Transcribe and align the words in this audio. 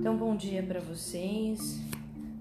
Então, 0.00 0.16
bom 0.16 0.34
dia 0.34 0.62
para 0.62 0.80
vocês. 0.80 1.78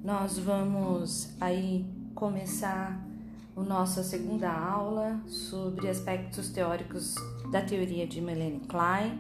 Nós 0.02 0.40
vamos 0.40 1.28
aí 1.42 1.86
começar 2.16 3.06
a 3.54 3.60
nossa 3.62 4.02
segunda 4.02 4.50
aula 4.50 5.20
sobre 5.28 5.90
aspectos 5.90 6.48
teóricos 6.52 7.16
da 7.52 7.62
teoria 7.62 8.08
de 8.08 8.22
Melanie 8.22 8.62
Klein. 8.62 9.20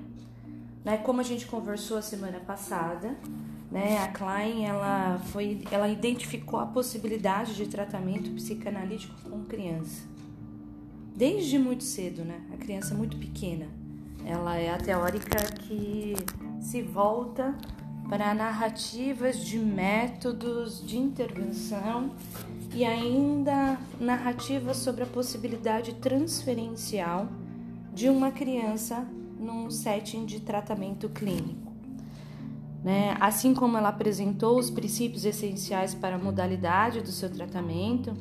Né, 0.85 0.99
como 0.99 1.19
a 1.19 1.23
gente 1.23 1.47
conversou 1.47 1.97
a 1.97 2.01
semana 2.01 2.39
passada, 2.39 3.13
né, 3.69 3.97
a 3.97 4.07
Klein 4.07 4.63
ela 4.63 5.19
foi, 5.33 5.61
ela 5.69 5.89
identificou 5.89 6.61
a 6.61 6.65
possibilidade 6.65 7.53
de 7.55 7.67
tratamento 7.67 8.29
psicanalítico 8.31 9.15
com 9.29 9.43
criança 9.43 10.07
desde 11.13 11.59
muito 11.59 11.83
cedo, 11.83 12.23
né? 12.23 12.39
A 12.53 12.55
criança 12.55 12.95
muito 12.95 13.17
pequena. 13.17 13.67
Ela 14.25 14.55
é 14.55 14.69
a 14.69 14.77
teórica 14.77 15.43
que 15.57 16.15
se 16.61 16.81
volta 16.81 17.53
para 18.09 18.33
narrativas 18.33 19.37
de 19.45 19.59
métodos 19.59 20.83
de 20.85 20.97
intervenção 20.97 22.11
e 22.73 22.83
ainda 22.83 23.77
narrativas 23.99 24.77
sobre 24.77 25.03
a 25.03 25.05
possibilidade 25.05 25.93
transferencial 25.95 27.27
de 27.93 28.09
uma 28.09 28.31
criança 28.31 29.07
num 29.39 29.69
setting 29.69 30.25
de 30.25 30.39
tratamento 30.39 31.07
clínico. 31.07 31.71
Né? 32.83 33.15
Assim 33.19 33.53
como 33.53 33.77
ela 33.77 33.89
apresentou 33.89 34.57
os 34.57 34.71
princípios 34.71 35.23
essenciais 35.23 35.93
para 35.93 36.15
a 36.15 36.19
modalidade 36.19 37.01
do 37.01 37.11
seu 37.11 37.29
tratamento, 37.29 38.13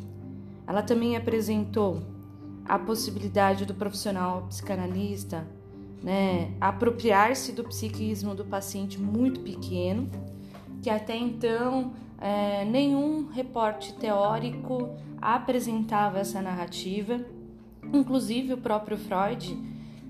ela 0.66 0.82
também 0.82 1.16
apresentou 1.16 2.02
a 2.66 2.78
possibilidade 2.78 3.64
do 3.64 3.74
profissional 3.74 4.42
psicanalista 4.48 5.46
né, 6.02 6.52
apropriar-se 6.60 7.52
do 7.52 7.64
psiquismo 7.64 8.34
do 8.34 8.44
paciente 8.44 9.00
muito 9.00 9.40
pequeno, 9.40 10.08
que 10.82 10.90
até 10.90 11.16
então 11.16 11.92
é, 12.20 12.64
nenhum 12.64 13.26
reporte 13.28 13.94
teórico 13.94 14.90
apresentava 15.20 16.18
essa 16.18 16.40
narrativa, 16.40 17.20
inclusive 17.92 18.52
o 18.52 18.58
próprio 18.58 18.96
Freud 18.96 19.56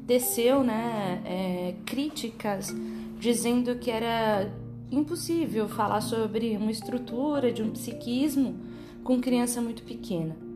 desceu 0.05 0.62
né, 0.62 1.22
é, 1.25 1.75
críticas 1.84 2.75
dizendo 3.19 3.77
que 3.77 3.91
era 3.91 4.50
impossível 4.91 5.69
falar 5.69 6.00
sobre 6.00 6.56
uma 6.56 6.70
estrutura 6.70 7.52
de 7.52 7.62
um 7.62 7.70
psiquismo 7.70 8.56
com 9.05 9.20
criança 9.20 9.61
muito 9.61 9.83
pequena. 9.83 10.48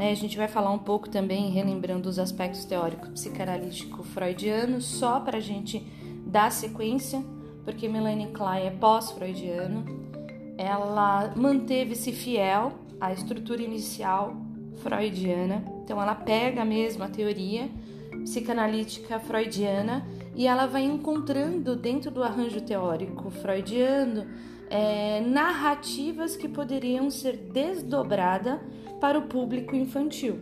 Né? 0.00 0.12
A 0.12 0.14
gente 0.14 0.34
vai 0.34 0.48
falar 0.48 0.70
um 0.72 0.78
pouco 0.78 1.10
também, 1.10 1.50
relembrando 1.50 2.08
os 2.08 2.18
aspectos 2.18 2.64
teóricos 2.64 3.10
psicanalítico 3.10 4.02
freudiano, 4.02 4.80
só 4.80 5.20
para 5.20 5.36
a 5.36 5.42
gente 5.42 5.86
dar 6.24 6.50
sequência, 6.50 7.22
porque 7.66 7.86
Melanie 7.86 8.28
Klein 8.28 8.66
é 8.66 8.70
pós-freudiano. 8.70 9.84
Ela 10.56 11.34
manteve-se 11.36 12.12
fiel 12.12 12.72
à 12.98 13.12
estrutura 13.12 13.60
inicial 13.60 14.34
freudiana, 14.76 15.62
então 15.84 16.00
ela 16.00 16.14
pega 16.14 16.64
mesmo 16.64 17.04
a 17.04 17.08
teoria 17.08 17.68
psicanalítica 18.22 19.20
freudiana 19.20 20.06
e 20.34 20.46
ela 20.46 20.64
vai 20.64 20.82
encontrando 20.82 21.76
dentro 21.76 22.10
do 22.10 22.22
arranjo 22.22 22.62
teórico 22.62 23.28
freudiano 23.28 24.26
é, 24.70 25.20
narrativas 25.20 26.36
que 26.36 26.48
poderiam 26.48 27.10
ser 27.10 27.36
desdobradas 27.36 28.60
para 29.00 29.18
o 29.18 29.22
público 29.22 29.74
infantil. 29.74 30.38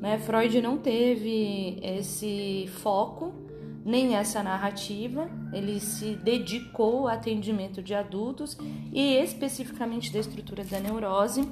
Né? 0.00 0.18
Freud 0.18 0.60
não 0.62 0.78
teve 0.78 1.78
esse 1.82 2.66
foco 2.80 3.46
nem 3.84 4.16
essa 4.16 4.42
narrativa, 4.42 5.30
ele 5.52 5.80
se 5.80 6.14
dedicou 6.16 7.00
ao 7.00 7.08
atendimento 7.08 7.82
de 7.82 7.94
adultos 7.94 8.56
e 8.92 9.14
especificamente 9.14 10.12
da 10.12 10.18
estrutura 10.18 10.62
da 10.62 10.78
neurose. 10.78 11.48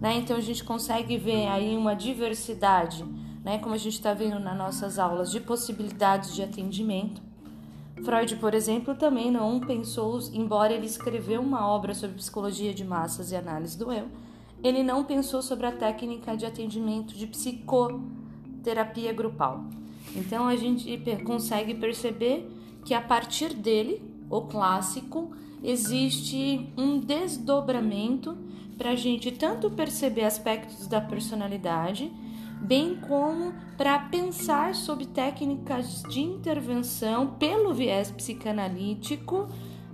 Né? 0.00 0.16
Então 0.16 0.36
a 0.36 0.40
gente 0.40 0.62
consegue 0.64 1.16
ver 1.16 1.46
aí 1.46 1.76
uma 1.76 1.94
diversidade, 1.94 3.04
né? 3.42 3.58
como 3.58 3.74
a 3.74 3.78
gente 3.78 3.94
está 3.94 4.12
vendo 4.12 4.38
nas 4.38 4.56
nossas 4.56 4.98
aulas, 4.98 5.30
de 5.30 5.40
possibilidades 5.40 6.34
de 6.34 6.42
atendimento. 6.42 7.22
Freud, 8.04 8.36
por 8.36 8.52
exemplo, 8.52 8.94
também 8.94 9.30
não 9.30 9.60
pensou, 9.60 10.18
embora 10.32 10.72
ele 10.72 10.86
escreveu 10.86 11.40
uma 11.40 11.66
obra 11.66 11.94
sobre 11.94 12.16
psicologia 12.16 12.74
de 12.74 12.84
massas 12.84 13.30
e 13.30 13.36
análise 13.36 13.78
do 13.78 13.92
eu, 13.92 14.08
ele 14.62 14.82
não 14.82 15.04
pensou 15.04 15.40
sobre 15.42 15.66
a 15.66 15.72
técnica 15.72 16.36
de 16.36 16.44
atendimento 16.44 17.14
de 17.14 17.26
psicoterapia 17.26 19.12
grupal. 19.12 19.64
Então 20.16 20.46
a 20.46 20.56
gente 20.56 21.00
consegue 21.24 21.74
perceber 21.74 22.50
que 22.84 22.92
a 22.92 23.00
partir 23.00 23.54
dele, 23.54 24.02
o 24.28 24.42
clássico, 24.42 25.32
existe 25.62 26.68
um 26.76 26.98
desdobramento 26.98 28.36
para 28.76 28.90
a 28.90 28.96
gente 28.96 29.30
tanto 29.30 29.70
perceber 29.70 30.24
aspectos 30.24 30.88
da 30.88 31.00
personalidade 31.00 32.12
bem 32.62 32.96
como 32.96 33.52
para 33.76 33.98
pensar 33.98 34.74
sobre 34.74 35.06
técnicas 35.06 36.02
de 36.04 36.20
intervenção 36.20 37.34
pelo 37.34 37.74
viés 37.74 38.10
psicanalítico 38.10 39.48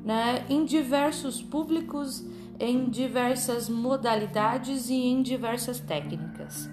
né, 0.05 0.45
em 0.49 0.65
diversos 0.65 1.43
públicos, 1.43 2.25
em 2.61 2.89
diversas 2.91 3.69
modalidades 3.69 4.91
e 4.91 4.95
em 4.95 5.23
diversas 5.23 5.81
técnicas. 5.81 6.69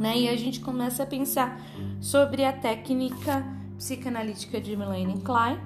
Né? 0.00 0.20
E 0.20 0.28
a 0.28 0.36
gente 0.36 0.60
começa 0.60 1.02
a 1.02 1.06
pensar 1.06 1.60
sobre 2.00 2.44
a 2.44 2.52
técnica 2.52 3.44
psicanalítica 3.76 4.60
de 4.60 4.74
Melanie 4.76 5.20
Klein. 5.20 5.58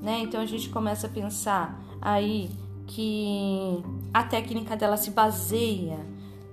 Né? 0.00 0.20
Então 0.20 0.40
a 0.40 0.46
gente 0.46 0.68
começa 0.68 1.08
a 1.08 1.10
pensar 1.10 1.82
aí 2.00 2.48
que 2.86 3.82
a 4.12 4.22
técnica 4.22 4.76
dela 4.76 4.96
se 4.96 5.10
baseia 5.10 5.98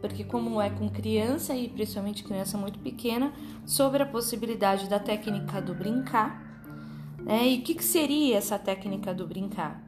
porque 0.02 0.24
como 0.24 0.60
é 0.60 0.70
com 0.70 0.90
criança 0.90 1.56
e 1.56 1.70
principalmente 1.70 2.24
criança 2.24 2.58
muito 2.58 2.80
pequena, 2.80 3.32
sobre 3.66 4.02
a 4.02 4.06
possibilidade 4.06 4.90
da 4.90 5.00
técnica 5.00 5.62
do 5.62 5.76
brincar. 5.76 6.44
Né? 7.20 7.50
E 7.50 7.60
o 7.60 7.62
que, 7.62 7.76
que, 7.76 7.84
seria 7.84 8.38
essa 8.38 8.58
técnica 8.58 9.14
do 9.14 9.28
brincar? 9.28 9.82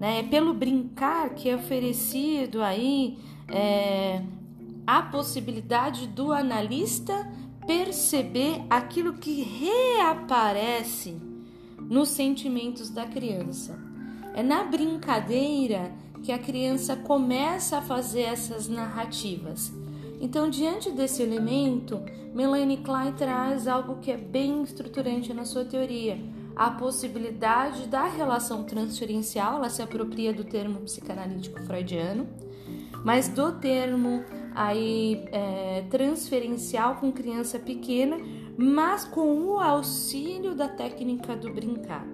Né? 0.00 0.20
É 0.20 0.22
pelo 0.22 0.54
brincar 0.54 1.34
que 1.34 1.50
é 1.50 1.54
oferecido 1.54 2.62
aí 2.62 3.18
é, 3.48 4.22
a 4.86 5.02
possibilidade 5.02 6.06
do 6.06 6.32
analista 6.32 7.30
perceber 7.66 8.62
aquilo 8.70 9.12
que 9.12 9.42
reaparece 9.42 11.20
nos 11.78 12.08
sentimentos 12.08 12.88
da 12.88 13.04
criança. 13.04 13.78
É 14.34 14.42
na 14.42 14.64
brincadeira 14.64 15.92
que 16.22 16.32
a 16.32 16.38
criança 16.38 16.96
começa 16.96 17.78
a 17.78 17.82
fazer 17.82 18.22
essas 18.22 18.68
narrativas. 18.68 19.72
Então, 20.20 20.50
diante 20.50 20.90
desse 20.90 21.22
elemento, 21.22 22.00
Melanie 22.34 22.78
Klein 22.78 23.12
traz 23.12 23.68
algo 23.68 23.96
que 24.00 24.10
é 24.10 24.16
bem 24.16 24.62
estruturante 24.62 25.32
na 25.32 25.44
sua 25.44 25.64
teoria, 25.64 26.18
a 26.58 26.70
possibilidade 26.70 27.86
da 27.86 28.08
relação 28.08 28.64
transferencial, 28.64 29.56
ela 29.56 29.70
se 29.70 29.80
apropria 29.80 30.32
do 30.32 30.42
termo 30.42 30.80
psicanalítico 30.80 31.62
freudiano, 31.62 32.26
mas 33.04 33.28
do 33.28 33.52
termo 33.52 34.24
aí 34.56 35.24
é, 35.30 35.84
transferencial 35.88 36.96
com 36.96 37.12
criança 37.12 37.60
pequena, 37.60 38.18
mas 38.56 39.04
com 39.04 39.40
o 39.40 39.60
auxílio 39.60 40.52
da 40.52 40.68
técnica 40.68 41.36
do 41.36 41.52
brincar. 41.52 42.04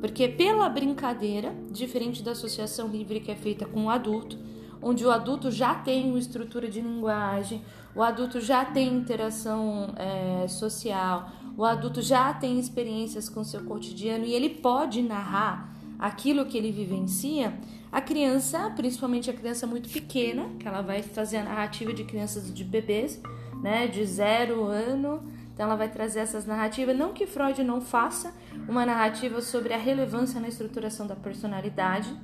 Porque 0.00 0.28
pela 0.28 0.68
brincadeira, 0.68 1.54
diferente 1.70 2.22
da 2.22 2.32
associação 2.32 2.88
livre 2.88 3.20
que 3.20 3.30
é 3.30 3.36
feita 3.36 3.66
com 3.66 3.86
o 3.86 3.90
adulto, 3.90 4.38
onde 4.82 5.04
o 5.04 5.10
adulto 5.10 5.50
já 5.50 5.74
tem 5.74 6.08
uma 6.08 6.18
estrutura 6.18 6.68
de 6.68 6.80
linguagem, 6.80 7.62
o 7.94 8.02
adulto 8.02 8.40
já 8.40 8.64
tem 8.64 8.94
interação 8.94 9.94
é, 9.96 10.46
social, 10.48 11.30
o 11.56 11.64
adulto 11.64 12.02
já 12.02 12.32
tem 12.34 12.58
experiências 12.58 13.28
com 13.28 13.42
seu 13.42 13.64
cotidiano 13.64 14.24
e 14.24 14.34
ele 14.34 14.50
pode 14.50 15.00
narrar 15.02 15.74
aquilo 15.98 16.44
que 16.44 16.58
ele 16.58 16.70
vivencia, 16.70 17.58
a 17.90 18.00
criança, 18.02 18.70
principalmente 18.76 19.30
a 19.30 19.32
criança 19.32 19.66
muito 19.66 19.88
pequena, 19.88 20.50
que 20.58 20.68
ela 20.68 20.82
vai 20.82 21.02
fazer 21.02 21.38
a 21.38 21.44
narrativa 21.44 21.94
de 21.94 22.04
crianças 22.04 22.52
de 22.52 22.62
bebês, 22.62 23.20
né, 23.62 23.86
de 23.86 24.04
zero 24.04 24.64
ano 24.64 25.22
então 25.56 25.64
ela 25.64 25.74
vai 25.74 25.88
trazer 25.88 26.20
essas 26.20 26.44
narrativas, 26.44 26.94
não 26.94 27.14
que 27.14 27.26
Freud 27.26 27.64
não 27.64 27.80
faça 27.80 28.34
uma 28.68 28.84
narrativa 28.84 29.40
sobre 29.40 29.72
a 29.72 29.78
relevância 29.78 30.40
na 30.40 30.48
estruturação 30.48 31.06
da 31.06 31.16
personalidade, 31.16 32.14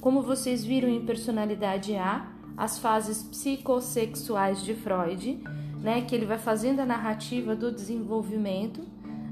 como 0.00 0.22
vocês 0.22 0.64
viram 0.64 0.88
em 0.88 1.04
Personalidade 1.06 1.94
A, 1.94 2.26
as 2.56 2.78
fases 2.78 3.22
psicossexuais 3.22 4.62
de 4.62 4.74
Freud, 4.74 5.42
né, 5.80 6.02
que 6.02 6.14
ele 6.14 6.26
vai 6.26 6.38
fazendo 6.38 6.80
a 6.80 6.86
narrativa 6.86 7.56
do 7.56 7.72
desenvolvimento 7.72 8.82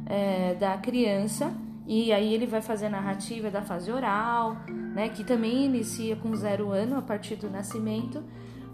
é, 0.07 0.55
da 0.55 0.77
criança 0.79 1.53
e 1.87 2.13
aí 2.13 2.33
ele 2.35 2.47
vai 2.47 2.63
fazer 2.63 2.87
a 2.87 2.91
narrativa 2.91 3.51
da 3.51 3.63
fase 3.63 3.91
oral, 3.91 4.57
né, 4.69 5.09
que 5.09 5.25
também 5.25 5.65
inicia 5.65 6.17
com 6.17 6.35
zero 6.35 6.71
ano 6.71 6.97
a 6.97 7.03
partir 7.03 7.37
do 7.37 7.51
nascimento, 7.51 8.23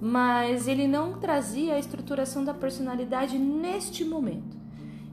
mas 0.01 0.69
ele 0.69 0.87
não 0.87 1.19
trazia 1.19 1.75
a 1.75 1.79
estruturação 1.79 2.45
da 2.45 2.53
personalidade 2.53 3.39
neste 3.39 4.05
momento. 4.05 4.66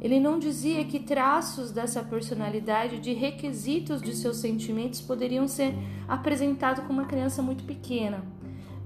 Ele 0.03 0.19
não 0.19 0.37
dizia 0.37 0.83
que 0.83 0.99
traços 0.99 1.71
dessa 1.71 2.03
personalidade, 2.03 2.99
de 2.99 3.13
requisitos 3.13 4.01
de 4.01 4.13
seus 4.13 4.37
sentimentos, 4.37 4.99
poderiam 4.99 5.47
ser 5.47 5.73
apresentados 6.07 6.83
com 6.83 6.91
uma 6.91 7.05
criança 7.05 7.41
muito 7.41 7.63
pequena. 7.63 8.21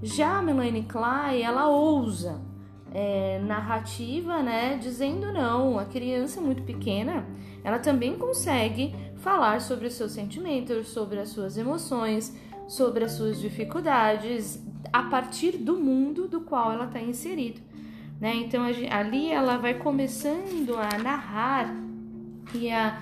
Já 0.04 0.38
a 0.38 0.42
Melanie 0.44 0.84
Klein, 0.84 1.42
ela 1.42 1.68
ousa 1.70 2.40
é, 2.94 3.40
narrativa, 3.40 4.44
né, 4.44 4.78
dizendo 4.78 5.34
não, 5.34 5.80
a 5.80 5.86
criança 5.86 6.40
muito 6.40 6.62
pequena, 6.62 7.26
ela 7.64 7.80
também 7.80 8.16
consegue 8.16 8.96
falar 9.16 9.60
sobre 9.60 9.88
os 9.88 9.94
seus 9.94 10.12
sentimentos, 10.12 10.90
sobre 10.90 11.20
as 11.20 11.30
suas 11.30 11.58
emoções, 11.58 12.38
sobre 12.68 13.04
as 13.04 13.14
suas 13.14 13.40
dificuldades, 13.40 14.64
a 14.94 15.04
partir 15.04 15.58
do 15.58 15.78
mundo 15.78 16.28
do 16.28 16.42
qual 16.42 16.72
ela 16.72 16.86
está 16.86 17.02
inserida. 17.02 17.67
Né? 18.20 18.36
Então 18.36 18.64
ali 18.64 19.32
ela 19.32 19.58
vai 19.58 19.76
começando 19.76 20.76
a 20.76 20.98
narrar 20.98 21.76
e 22.54 22.72
a 22.72 23.00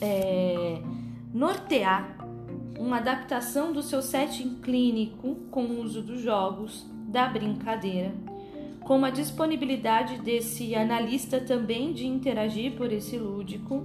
é, 0.00 0.82
nortear 1.32 2.16
uma 2.78 2.98
adaptação 2.98 3.72
do 3.72 3.82
seu 3.82 4.02
setting 4.02 4.56
clínico 4.60 5.36
com 5.50 5.64
o 5.64 5.80
uso 5.80 6.02
dos 6.02 6.20
jogos, 6.20 6.86
da 7.06 7.28
brincadeira, 7.28 8.12
com 8.80 9.04
a 9.04 9.10
disponibilidade 9.10 10.18
desse 10.20 10.74
analista 10.74 11.40
também 11.40 11.92
de 11.92 12.06
interagir 12.06 12.72
por 12.72 12.92
esse 12.92 13.16
lúdico, 13.16 13.84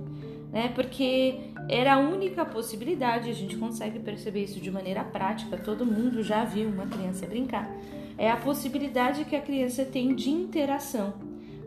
né? 0.52 0.70
Porque 0.74 1.52
era 1.70 1.94
a 1.94 2.00
única 2.00 2.44
possibilidade, 2.44 3.30
a 3.30 3.34
gente 3.34 3.56
consegue 3.58 4.00
perceber 4.00 4.44
isso 4.44 4.60
de 4.60 4.72
maneira 4.72 5.04
prática, 5.04 5.58
todo 5.58 5.86
mundo 5.86 6.24
já 6.24 6.44
viu 6.44 6.68
uma 6.70 6.88
criança 6.88 7.28
brincar 7.28 7.70
é 8.18 8.30
a 8.30 8.38
possibilidade 8.38 9.26
que 9.26 9.36
a 9.36 9.42
criança 9.42 9.86
tem 9.86 10.16
de 10.16 10.30
interação, 10.30 11.14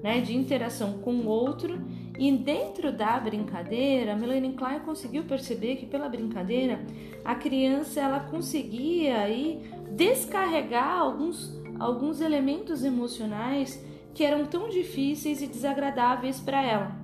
né, 0.03 0.21
de 0.21 0.37
interação 0.37 0.95
com 0.95 1.13
o 1.13 1.27
outro. 1.27 1.81
E 2.19 2.31
dentro 2.33 2.93
da 2.93 3.19
brincadeira, 3.19 4.13
a 4.13 4.17
Melanie 4.17 4.53
Klein 4.53 4.81
conseguiu 4.81 5.25
perceber 5.25 5.77
que 5.77 5.87
pela 5.87 6.09
brincadeira 6.09 6.85
a 7.25 7.35
criança 7.35 8.01
ela 8.01 8.21
conseguia 8.21 9.21
aí 9.21 9.63
descarregar 9.93 10.99
alguns, 10.99 11.59
alguns 11.79 12.21
elementos 12.21 12.85
emocionais 12.85 13.83
que 14.13 14.25
eram 14.25 14.45
tão 14.45 14.69
difíceis 14.69 15.41
e 15.41 15.47
desagradáveis 15.47 16.41
para 16.41 16.63
ela. 16.63 17.01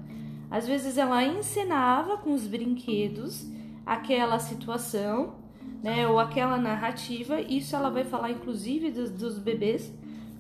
Às 0.51 0.67
vezes 0.67 0.99
ela 0.99 1.25
encenava 1.25 2.19
com 2.19 2.33
os 2.35 2.47
brinquedos 2.47 3.47
aquela 3.85 4.39
situação 4.39 5.46
né, 5.87 6.09
ou 6.09 6.19
aquela 6.19 6.59
narrativa. 6.59 7.41
Isso 7.41 7.77
ela 7.77 7.89
vai 7.89 8.03
falar 8.03 8.33
inclusive 8.33 8.91
dos, 8.91 9.09
dos 9.09 9.39
bebês 9.39 9.93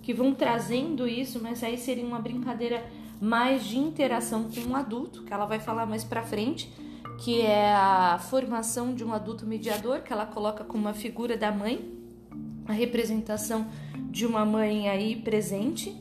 que 0.03 0.13
vão 0.13 0.35
trazendo 0.35 1.07
isso, 1.07 1.41
mas 1.41 1.63
aí 1.63 1.79
seria 1.79 2.05
uma 2.05 2.19
brincadeira 2.19 2.85
mais 3.21 3.65
de 3.65 3.79
interação 3.79 4.51
com 4.51 4.61
um 4.73 4.75
adulto, 4.75 5.23
que 5.23 5.33
ela 5.33 5.47
vai 5.47 5.61
falar 5.61 5.87
mais 5.87 6.03
para 6.03 6.23
frente, 6.23 6.73
que 7.19 7.43
é 7.43 7.73
a 7.73 8.19
formação 8.19 8.93
de 8.93 9.05
um 9.05 9.13
adulto 9.13 9.47
mediador, 9.47 10.01
que 10.01 10.13
ela 10.13 10.27
coloca 10.27 10.65
como 10.65 10.85
uma 10.85 10.95
figura 10.95 11.37
da 11.37 11.53
mãe, 11.53 11.93
a 12.67 12.73
representação 12.73 13.69
de 14.11 14.27
uma 14.27 14.45
mãe 14.45 14.89
aí 14.89 15.15
presente. 15.15 15.97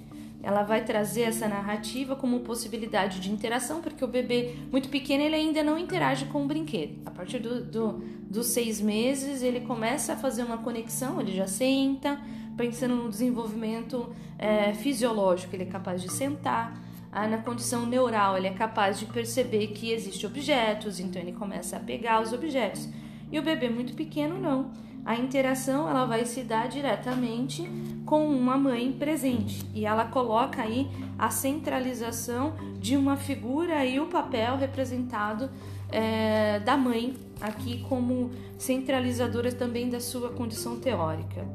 Ela 0.45 0.62
vai 0.62 0.83
trazer 0.83 1.24
essa 1.24 1.47
narrativa 1.47 2.15
como 2.15 2.42
possibilidade 2.42 3.19
de 3.19 3.31
interação, 3.31 3.81
porque 3.81 4.06
o 4.06 4.07
bebê 4.07 4.53
muito 4.71 4.89
pequeno 4.89 5.24
ele 5.24 5.33
ainda 5.33 5.63
não 5.63 5.75
interage 5.75 6.25
com 6.25 6.44
o 6.44 6.45
brinquedo. 6.45 7.01
A 7.03 7.09
partir 7.09 7.39
do, 7.39 7.63
do 7.63 8.15
dos 8.30 8.47
seis 8.47 8.80
meses, 8.80 9.42
ele 9.42 9.62
começa 9.62 10.13
a 10.13 10.15
fazer 10.15 10.44
uma 10.44 10.59
conexão, 10.59 11.19
ele 11.19 11.36
já 11.36 11.47
senta, 11.47 12.19
pensando 12.56 12.95
no 12.95 13.09
desenvolvimento 13.09 14.13
é, 14.38 14.71
fisiológico, 14.74 15.56
ele 15.56 15.63
é 15.63 15.68
capaz 15.68 16.00
de 16.00 16.12
sentar. 16.12 16.80
Ah, 17.12 17.27
na 17.27 17.39
condição 17.39 17.86
neural, 17.88 18.38
ele 18.38 18.47
é 18.47 18.53
capaz 18.53 19.00
de 19.00 19.06
perceber 19.07 19.68
que 19.68 19.92
existem 19.92 20.30
objetos, 20.30 21.00
então 21.00 21.19
ele 21.19 21.31
começa 21.31 21.77
a 21.77 21.80
pegar 21.80 22.21
os 22.21 22.33
objetos. 22.33 22.88
E 23.31 23.39
o 23.39 23.42
bebê 23.42 23.68
muito 23.68 23.94
pequeno 23.94 24.39
não. 24.39 24.71
A 25.06 25.16
interação 25.16 25.88
ela 25.88 26.06
vai 26.06 26.25
se 26.25 26.42
dar 26.42 26.68
diretamente 26.68 27.69
com 28.07 28.25
uma 28.25 28.57
mãe 28.57 28.92
presente 28.92 29.63
e 29.74 29.86
ela 29.86 30.06
coloca 30.06 30.63
aí 30.63 30.90
a 31.18 31.30
centralização 31.30 32.54
de 32.80 32.98
uma 32.98 33.16
figura 33.16 33.86
e 33.86 34.00
o 34.00 34.07
papel 34.07 34.57
representado 34.57 35.50
é, 35.92 36.60
da 36.60 36.75
mãe 36.75 37.16
aqui 37.40 37.86
como 37.88 38.31
centralizadora 38.57 39.52
também 39.52 39.90
da 39.90 40.00
sua 40.00 40.30
condição 40.30 40.80
teórica. 40.80 41.48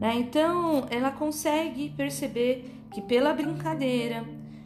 Né? 0.00 0.14
Então, 0.16 0.86
ela 0.90 1.10
consegue 1.10 1.90
perceber 1.90 2.72
que 2.90 3.02
pela 3.02 3.34
brincadeira, 3.34 4.24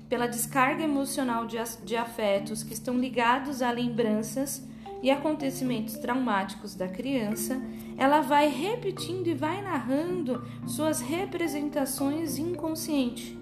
pela 0.08 0.26
descarga 0.26 0.84
emocional 0.84 1.46
de, 1.46 1.56
de 1.84 1.96
afetos 1.96 2.62
que 2.62 2.74
estão 2.74 2.96
ligados 2.96 3.60
a 3.60 3.72
lembranças 3.72 4.64
e 5.02 5.10
acontecimentos 5.10 5.94
traumáticos 5.94 6.74
da 6.74 6.88
criança, 6.88 7.60
ela 7.96 8.20
vai 8.20 8.48
repetindo 8.48 9.26
e 9.26 9.34
vai 9.34 9.62
narrando 9.62 10.44
suas 10.66 11.00
representações 11.00 12.38
inconscientes. 12.38 13.40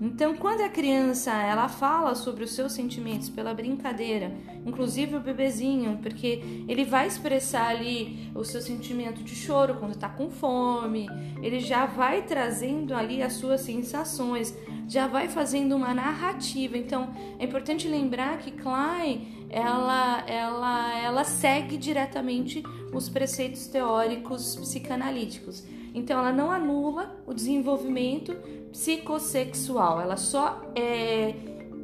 Então, 0.00 0.36
quando 0.36 0.60
a 0.60 0.68
criança 0.68 1.32
ela 1.32 1.68
fala 1.68 2.14
sobre 2.14 2.44
os 2.44 2.52
seus 2.52 2.72
sentimentos 2.72 3.28
pela 3.28 3.52
brincadeira, 3.52 4.32
inclusive 4.64 5.16
o 5.16 5.20
bebezinho, 5.20 5.98
porque 6.00 6.64
ele 6.68 6.84
vai 6.84 7.08
expressar 7.08 7.66
ali 7.68 8.30
o 8.32 8.44
seu 8.44 8.60
sentimento 8.60 9.24
de 9.24 9.34
choro 9.34 9.74
quando 9.74 9.94
está 9.94 10.08
com 10.08 10.30
fome, 10.30 11.08
ele 11.42 11.58
já 11.58 11.84
vai 11.84 12.22
trazendo 12.22 12.94
ali 12.94 13.22
as 13.22 13.32
suas 13.34 13.62
sensações, 13.62 14.56
já 14.86 15.08
vai 15.08 15.28
fazendo 15.28 15.74
uma 15.74 15.92
narrativa. 15.92 16.78
Então, 16.78 17.12
é 17.36 17.44
importante 17.44 17.88
lembrar 17.88 18.38
que 18.38 18.52
Klein 18.52 19.37
ela, 19.50 20.24
ela, 20.28 20.98
ela 20.98 21.24
segue 21.24 21.76
diretamente 21.76 22.62
os 22.92 23.08
preceitos 23.08 23.66
teóricos 23.66 24.56
psicanalíticos. 24.56 25.64
Então, 25.94 26.18
ela 26.18 26.32
não 26.32 26.50
anula 26.50 27.16
o 27.26 27.32
desenvolvimento 27.32 28.36
psicossexual, 28.70 30.00
ela 30.00 30.16
só 30.16 30.62
é, 30.74 31.34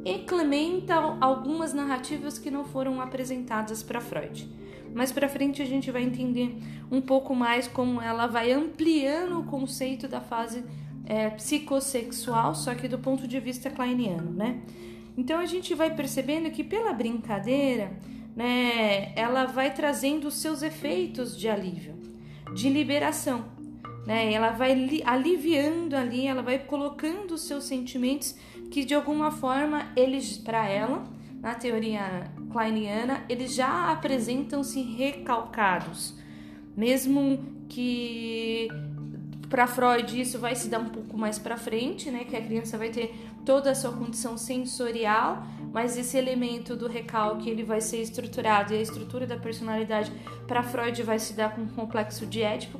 eclementa 0.05 0.95
algumas 1.19 1.73
narrativas 1.73 2.37
que 2.37 2.51
não 2.51 2.63
foram 2.63 3.01
apresentadas 3.01 3.81
para 3.81 3.99
Freud. 3.99 4.47
Mais 4.93 5.11
para 5.11 5.27
frente 5.27 5.61
a 5.61 5.65
gente 5.65 5.91
vai 5.91 6.03
entender 6.03 6.55
um 6.89 7.01
pouco 7.01 7.35
mais 7.35 7.67
como 7.67 8.01
ela 8.01 8.27
vai 8.27 8.51
ampliando 8.53 9.39
o 9.39 9.43
conceito 9.43 10.07
da 10.07 10.21
fase 10.21 10.63
é, 11.05 11.29
psicossexual, 11.31 12.55
só 12.55 12.73
que 12.73 12.87
do 12.87 12.97
ponto 12.97 13.27
de 13.27 13.39
vista 13.39 13.69
kleiniano, 13.69 14.31
né? 14.31 14.61
Então 15.17 15.39
a 15.39 15.45
gente 15.45 15.73
vai 15.73 15.95
percebendo 15.95 16.51
que 16.51 16.63
pela 16.63 16.91
brincadeira, 16.93 17.97
né, 18.35 19.13
ela 19.15 19.45
vai 19.45 19.73
trazendo 19.73 20.27
os 20.27 20.35
seus 20.35 20.61
efeitos 20.61 21.37
de 21.37 21.47
alívio, 21.47 21.95
de 22.53 22.69
liberação 22.69 23.55
né? 24.05 24.31
Ela 24.31 24.51
vai 24.51 25.01
aliviando 25.03 25.95
ali, 25.95 26.27
ela 26.27 26.41
vai 26.41 26.59
colocando 26.59 27.31
os 27.31 27.41
seus 27.41 27.63
sentimentos 27.63 28.35
que 28.69 28.85
de 28.85 28.93
alguma 28.93 29.31
forma 29.31 29.91
eles 29.95 30.37
para 30.37 30.67
ela, 30.69 31.03
na 31.41 31.55
teoria 31.55 32.31
kleiniana, 32.51 33.23
eles 33.27 33.53
já 33.53 33.91
apresentam-se 33.91 34.81
recalcados. 34.81 36.13
Mesmo 36.77 37.43
que 37.67 38.67
para 39.49 39.65
Freud 39.65 40.19
isso 40.19 40.37
vai 40.37 40.55
se 40.55 40.69
dar 40.69 40.79
um 40.79 40.89
pouco 40.89 41.17
mais 41.17 41.39
para 41.39 41.57
frente, 41.57 42.11
né, 42.11 42.25
que 42.25 42.35
a 42.35 42.41
criança 42.41 42.77
vai 42.77 42.89
ter 42.89 43.15
toda 43.45 43.71
a 43.71 43.75
sua 43.75 43.91
condição 43.91 44.37
sensorial, 44.37 45.45
mas 45.71 45.97
esse 45.97 46.17
elemento 46.17 46.75
do 46.75 46.87
recalque 46.87 47.49
ele 47.49 47.63
vai 47.63 47.79
ser 47.79 48.01
estruturado 48.01 48.73
e 48.73 48.77
a 48.77 48.81
estrutura 48.81 49.27
da 49.27 49.37
personalidade 49.37 50.11
para 50.47 50.63
Freud 50.63 51.01
vai 51.03 51.19
se 51.19 51.33
dar 51.33 51.53
com 51.53 51.61
o 51.61 51.67
complexo 51.67 52.25
de 52.25 52.41
Édipo, 52.41 52.79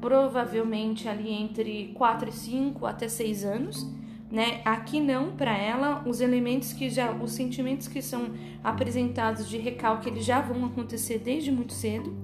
provavelmente 0.00 1.08
ali 1.08 1.32
entre 1.32 1.92
4 1.94 2.28
e 2.28 2.32
5 2.32 2.86
até 2.86 3.08
6 3.08 3.44
anos, 3.44 3.86
né? 4.30 4.60
Aqui 4.64 5.00
não, 5.00 5.30
para 5.30 5.56
ela, 5.56 6.02
os 6.06 6.20
elementos 6.20 6.72
que 6.72 6.90
já, 6.90 7.12
os 7.12 7.32
sentimentos 7.32 7.88
que 7.88 8.02
são 8.02 8.32
apresentados 8.62 9.48
de 9.48 9.56
recalque, 9.56 10.08
eles 10.08 10.24
já 10.24 10.40
vão 10.40 10.66
acontecer 10.66 11.18
desde 11.18 11.50
muito 11.50 11.72
cedo. 11.72 12.14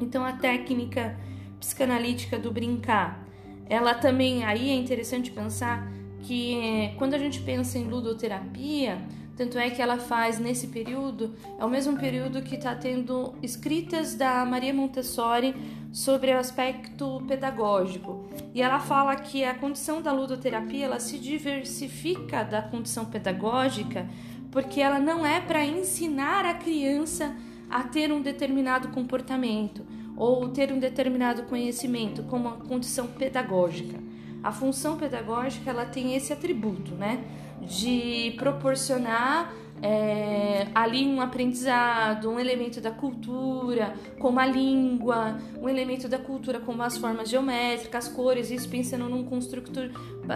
Então 0.00 0.24
a 0.24 0.32
técnica 0.32 1.18
psicanalítica 1.58 2.38
do 2.38 2.52
brincar, 2.52 3.26
ela 3.66 3.94
também 3.94 4.44
aí 4.44 4.68
é 4.70 4.74
interessante 4.74 5.30
pensar 5.30 5.90
que 6.22 6.92
quando 6.96 7.14
a 7.14 7.18
gente 7.18 7.40
pensa 7.40 7.78
em 7.78 7.84
ludoterapia, 7.84 8.98
tanto 9.36 9.56
é 9.56 9.70
que 9.70 9.80
ela 9.80 9.98
faz 9.98 10.40
nesse 10.40 10.66
período, 10.66 11.32
é 11.60 11.64
o 11.64 11.70
mesmo 11.70 11.96
período 11.96 12.42
que 12.42 12.56
está 12.56 12.74
tendo 12.74 13.34
escritas 13.40 14.16
da 14.16 14.44
Maria 14.44 14.74
Montessori 14.74 15.54
sobre 15.92 16.34
o 16.34 16.38
aspecto 16.38 17.22
pedagógico. 17.28 18.28
E 18.52 18.60
ela 18.60 18.80
fala 18.80 19.14
que 19.14 19.44
a 19.44 19.54
condição 19.54 20.02
da 20.02 20.10
ludoterapia 20.10 20.86
ela 20.86 20.98
se 20.98 21.18
diversifica 21.18 22.42
da 22.42 22.60
condição 22.60 23.04
pedagógica 23.04 24.08
porque 24.50 24.80
ela 24.80 24.98
não 24.98 25.24
é 25.24 25.40
para 25.40 25.64
ensinar 25.64 26.44
a 26.44 26.54
criança 26.54 27.36
a 27.70 27.84
ter 27.84 28.10
um 28.12 28.20
determinado 28.20 28.88
comportamento 28.88 29.86
ou 30.16 30.48
ter 30.48 30.72
um 30.72 30.80
determinado 30.80 31.44
conhecimento 31.44 32.24
como 32.24 32.48
uma 32.48 32.56
condição 32.56 33.06
pedagógica. 33.06 34.07
A 34.42 34.52
função 34.52 34.96
pedagógica 34.96 35.70
ela 35.70 35.84
tem 35.84 36.14
esse 36.14 36.32
atributo, 36.32 36.94
né? 36.94 37.24
de 37.60 38.34
proporcionar 38.36 39.52
é, 39.82 40.66
ali 40.74 41.06
um 41.06 41.20
aprendizado, 41.20 42.30
um 42.30 42.38
elemento 42.38 42.80
da 42.80 42.90
cultura, 42.90 43.94
como 44.18 44.40
a 44.40 44.46
língua, 44.46 45.38
um 45.60 45.68
elemento 45.68 46.08
da 46.08 46.18
cultura 46.18 46.60
como 46.60 46.82
as 46.82 46.96
formas 46.96 47.28
geométricas, 47.28 48.06
as 48.06 48.12
cores, 48.12 48.50
isso 48.50 48.68
pensando 48.68 49.08
num 49.08 49.24
construtor 49.24 49.90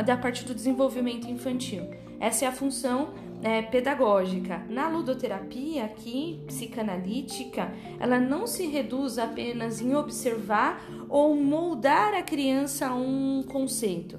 da 0.05 0.17
parte 0.17 0.45
do 0.45 0.55
desenvolvimento 0.55 1.29
infantil. 1.29 1.89
Essa 2.21 2.45
é 2.45 2.49
a 2.49 2.53
função 2.53 3.11
é, 3.43 3.61
pedagógica. 3.63 4.65
Na 4.69 4.89
ludoterapia 4.89 5.85
aqui, 5.85 6.41
psicanalítica, 6.47 7.73
ela 7.99 8.19
não 8.19 8.47
se 8.47 8.67
reduz 8.67 9.19
apenas 9.19 9.81
em 9.81 9.95
observar 9.95 10.81
ou 11.09 11.35
moldar 11.35 12.15
a 12.15 12.23
criança 12.23 12.87
a 12.87 12.95
um 12.95 13.43
conceito. 13.43 14.19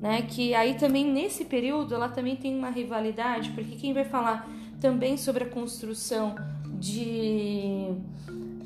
Né, 0.00 0.20
que 0.28 0.54
aí 0.54 0.74
também 0.74 1.10
nesse 1.10 1.46
período 1.46 1.94
ela 1.94 2.10
também 2.10 2.36
tem 2.36 2.54
uma 2.54 2.68
rivalidade, 2.68 3.50
porque 3.52 3.74
quem 3.76 3.94
vai 3.94 4.04
falar 4.04 4.46
também 4.84 5.16
sobre 5.16 5.44
a 5.44 5.46
construção 5.48 6.34
de 6.78 7.86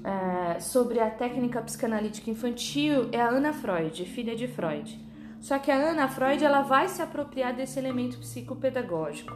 é, 0.03 0.59
sobre 0.59 0.99
a 0.99 1.09
técnica 1.09 1.63
psicanalítica 1.63 2.29
infantil 2.29 3.09
é 3.13 3.21
a 3.21 3.29
Ana 3.29 3.53
Freud, 3.53 4.05
filha 4.05 4.35
de 4.35 4.49
Freud. 4.49 4.99
Só 5.41 5.61
que 5.61 5.71
a 5.71 5.77
Ana 5.77 6.09
Freud 6.09 6.45
ela 6.45 6.63
vai 6.63 6.89
se 6.89 7.01
apropriar 7.01 7.55
desse 7.55 7.79
elemento 7.79 8.19
psicopedagógico. 8.19 9.33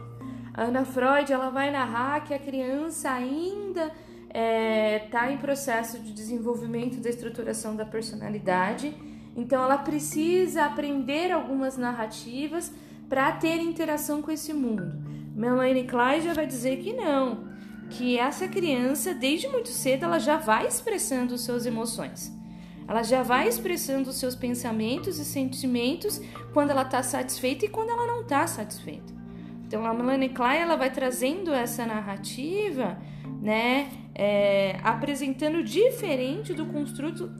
A 0.53 0.63
Ana 0.63 0.83
Freud 0.83 1.31
ela 1.31 1.49
vai 1.49 1.71
narrar 1.71 2.21
que 2.25 2.33
a 2.33 2.39
criança 2.39 3.09
ainda 3.09 3.85
está 3.85 4.37
é, 4.37 5.07
tá 5.09 5.31
em 5.31 5.37
processo 5.37 5.99
de 5.99 6.11
desenvolvimento 6.11 6.99
da 6.99 7.09
estruturação 7.09 7.77
da 7.77 7.85
personalidade, 7.85 8.93
então 9.37 9.63
ela 9.63 9.77
precisa 9.77 10.65
aprender 10.65 11.31
algumas 11.31 11.77
narrativas 11.77 12.73
para 13.07 13.31
ter 13.31 13.61
interação 13.61 14.21
com 14.21 14.31
esse 14.31 14.51
mundo. 14.51 15.13
Melanie 15.35 15.85
Klein 15.85 16.21
já 16.21 16.33
vai 16.33 16.45
dizer 16.45 16.77
que 16.77 16.93
não, 16.93 17.47
que 17.89 18.17
essa 18.17 18.47
criança, 18.47 19.13
desde 19.13 19.47
muito 19.47 19.69
cedo, 19.69 20.05
ela 20.05 20.19
já 20.19 20.37
vai 20.37 20.67
expressando 20.67 21.37
suas 21.37 21.65
emoções. 21.65 22.31
Ela 22.87 23.01
já 23.01 23.23
vai 23.23 23.47
expressando 23.47 24.09
os 24.09 24.17
seus 24.17 24.35
pensamentos 24.35 25.17
e 25.17 25.25
sentimentos 25.25 26.21
quando 26.53 26.71
ela 26.71 26.83
está 26.83 27.01
satisfeita 27.01 27.65
e 27.65 27.69
quando 27.69 27.89
ela 27.89 28.05
não 28.05 28.21
está 28.21 28.45
satisfeita. 28.45 29.13
Então 29.65 29.85
a 29.85 29.93
Melanie 29.93 30.29
Klein 30.29 30.59
ela 30.59 30.75
vai 30.75 30.91
trazendo 30.91 31.51
essa 31.51 31.85
narrativa, 31.85 32.97
né, 33.41 33.89
é, 34.13 34.77
apresentando 34.83 35.63
diferente 35.63 36.53
do 36.53 36.65
construto 36.67 37.31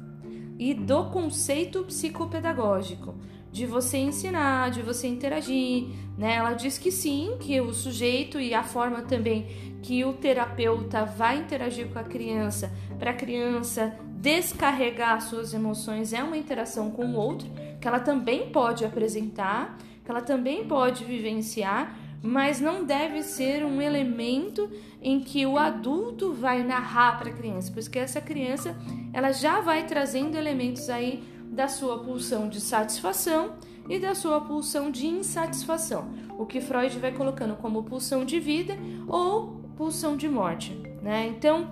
e 0.57 0.73
do 0.73 1.09
conceito 1.09 1.83
psicopedagógico 1.83 3.15
de 3.53 3.67
você 3.67 3.99
ensinar, 3.99 4.71
de 4.71 4.81
você 4.81 5.07
interagir, 5.07 5.85
né? 6.17 6.37
Ela 6.37 6.53
diz 6.53 6.79
que 6.79 6.91
sim, 6.91 7.37
que 7.39 7.61
o 7.61 7.71
sujeito 7.71 8.39
e 8.39 8.51
a 8.51 8.63
forma 8.63 9.03
também 9.03 9.47
que 9.83 10.03
o 10.03 10.13
terapeuta 10.13 11.05
vai 11.05 11.37
interagir 11.37 11.87
com 11.89 11.99
a 11.99 12.03
criança, 12.03 12.73
para 12.97 13.11
a 13.11 13.13
criança 13.13 13.95
descarregar 14.15 15.21
suas 15.21 15.53
emoções 15.53 16.13
é 16.13 16.23
uma 16.23 16.35
interação 16.35 16.89
com 16.89 17.05
o 17.05 17.15
outro, 17.15 17.47
que 17.79 17.87
ela 17.87 17.99
também 17.99 18.49
pode 18.49 18.83
apresentar, 18.83 19.77
que 20.03 20.09
ela 20.09 20.21
também 20.21 20.65
pode 20.65 21.03
vivenciar, 21.03 21.95
mas 22.23 22.59
não 22.59 22.83
deve 22.83 23.21
ser 23.21 23.63
um 23.63 23.79
elemento 23.79 24.67
em 24.99 25.19
que 25.19 25.45
o 25.45 25.59
adulto 25.59 26.33
vai 26.33 26.63
narrar 26.63 27.19
para 27.19 27.29
a 27.29 27.33
criança, 27.33 27.71
porque 27.71 27.99
essa 27.99 28.21
criança 28.21 28.75
ela 29.11 29.31
já 29.31 29.59
vai 29.59 29.85
trazendo 29.85 30.37
elementos 30.37 30.89
aí 30.89 31.21
da 31.53 31.67
sua 31.67 31.99
pulsão 31.99 32.49
de 32.49 32.59
satisfação 32.59 33.53
e 33.87 33.99
da 33.99 34.15
sua 34.15 34.41
pulsão 34.41 34.89
de 34.89 35.07
insatisfação, 35.07 36.05
o 36.37 36.45
que 36.45 36.61
Freud 36.61 36.97
vai 36.99 37.11
colocando 37.11 37.55
como 37.55 37.83
pulsão 37.83 38.25
de 38.25 38.39
vida 38.39 38.77
ou 39.07 39.61
pulsão 39.77 40.15
de 40.15 40.27
morte, 40.29 40.73
né? 41.01 41.27
Então, 41.27 41.67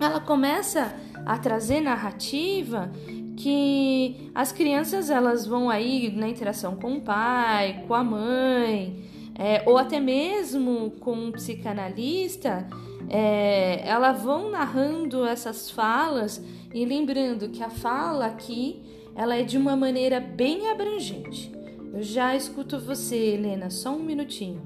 ela 0.00 0.20
começa 0.20 0.94
a 1.24 1.38
trazer 1.38 1.80
narrativa 1.80 2.90
que 3.36 4.30
as 4.34 4.52
crianças 4.52 5.10
elas 5.10 5.46
vão 5.46 5.70
aí 5.70 6.10
na 6.14 6.28
interação 6.28 6.76
com 6.76 6.96
o 6.96 7.00
pai, 7.00 7.84
com 7.86 7.94
a 7.94 8.04
mãe, 8.04 9.04
é, 9.36 9.62
ou 9.66 9.78
até 9.78 9.98
mesmo 9.98 10.92
com 11.00 11.12
um 11.12 11.32
psicanalista, 11.32 12.66
é, 13.08 13.86
elas 13.86 14.22
vão 14.22 14.50
narrando 14.50 15.24
essas 15.24 15.70
falas 15.70 16.42
e 16.72 16.84
lembrando 16.84 17.48
que 17.48 17.62
a 17.62 17.70
fala 17.70 18.26
aqui 18.26 18.82
ela 19.14 19.36
é 19.36 19.42
de 19.42 19.56
uma 19.56 19.76
maneira 19.76 20.20
bem 20.20 20.70
abrangente. 20.70 21.52
Eu 21.92 22.02
já 22.02 22.34
escuto 22.34 22.78
você, 22.78 23.16
Helena, 23.16 23.70
só 23.70 23.94
um 23.94 24.02
minutinho. 24.02 24.62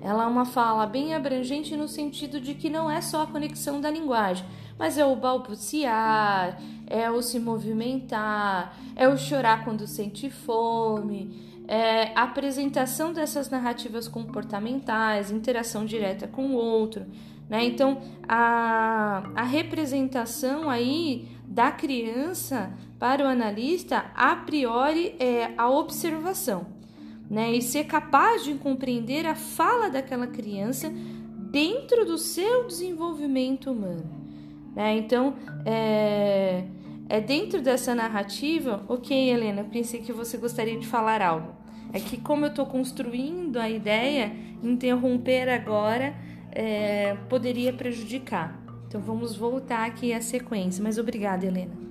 Ela 0.00 0.24
é 0.24 0.26
uma 0.26 0.44
fala 0.44 0.84
bem 0.84 1.14
abrangente 1.14 1.76
no 1.76 1.86
sentido 1.86 2.40
de 2.40 2.54
que 2.54 2.68
não 2.68 2.90
é 2.90 3.00
só 3.00 3.22
a 3.22 3.26
conexão 3.26 3.80
da 3.80 3.88
linguagem, 3.88 4.44
mas 4.76 4.98
é 4.98 5.06
o 5.06 5.14
balbuciar, 5.14 6.60
é 6.88 7.08
o 7.08 7.22
se 7.22 7.38
movimentar, 7.38 8.76
é 8.96 9.06
o 9.06 9.16
chorar 9.16 9.62
quando 9.62 9.86
sente 9.86 10.28
fome, 10.28 11.52
é 11.68 12.12
a 12.16 12.24
apresentação 12.24 13.12
dessas 13.12 13.48
narrativas 13.48 14.08
comportamentais, 14.08 15.30
interação 15.30 15.84
direta 15.84 16.26
com 16.26 16.46
o 16.48 16.54
outro. 16.54 17.06
Né? 17.48 17.64
Então, 17.64 18.00
a, 18.26 19.30
a 19.36 19.42
representação 19.44 20.68
aí 20.68 21.28
da 21.46 21.70
criança 21.70 22.72
para 23.02 23.24
o 23.24 23.26
analista, 23.26 24.04
a 24.14 24.36
priori, 24.36 25.16
é 25.18 25.50
a 25.58 25.68
observação, 25.68 26.66
né? 27.28 27.50
E 27.50 27.60
ser 27.60 27.82
capaz 27.82 28.44
de 28.44 28.54
compreender 28.54 29.26
a 29.26 29.34
fala 29.34 29.90
daquela 29.90 30.28
criança 30.28 30.88
dentro 31.50 32.06
do 32.06 32.16
seu 32.16 32.64
desenvolvimento 32.64 33.72
humano, 33.72 34.08
né? 34.72 34.96
Então, 34.96 35.34
é, 35.66 36.62
é 37.08 37.20
dentro 37.20 37.60
dessa 37.60 37.92
narrativa, 37.92 38.84
ok, 38.88 39.30
Helena, 39.30 39.64
pensei 39.64 40.00
que 40.00 40.12
você 40.12 40.36
gostaria 40.36 40.78
de 40.78 40.86
falar 40.86 41.20
algo. 41.22 41.56
É 41.92 41.98
que 41.98 42.16
como 42.18 42.44
eu 42.44 42.50
estou 42.50 42.66
construindo 42.66 43.56
a 43.56 43.68
ideia, 43.68 44.32
interromper 44.62 45.48
agora 45.48 46.14
é, 46.52 47.16
poderia 47.28 47.72
prejudicar. 47.72 48.62
Então 48.86 49.00
vamos 49.00 49.34
voltar 49.34 49.88
aqui 49.88 50.14
à 50.14 50.20
sequência. 50.20 50.80
Mas 50.80 50.98
obrigada, 50.98 51.44
Helena. 51.44 51.81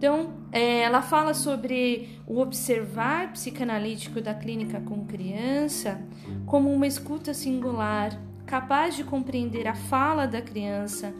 Então, 0.00 0.32
é, 0.50 0.80
ela 0.80 1.02
fala 1.02 1.34
sobre 1.34 2.08
o 2.26 2.40
observar 2.40 3.32
psicanalítico 3.32 4.18
da 4.18 4.32
clínica 4.32 4.80
com 4.80 5.04
criança 5.04 6.00
como 6.46 6.72
uma 6.72 6.86
escuta 6.86 7.34
singular, 7.34 8.18
capaz 8.46 8.96
de 8.96 9.04
compreender 9.04 9.68
a 9.68 9.74
fala 9.74 10.24
da 10.24 10.40
criança 10.40 11.12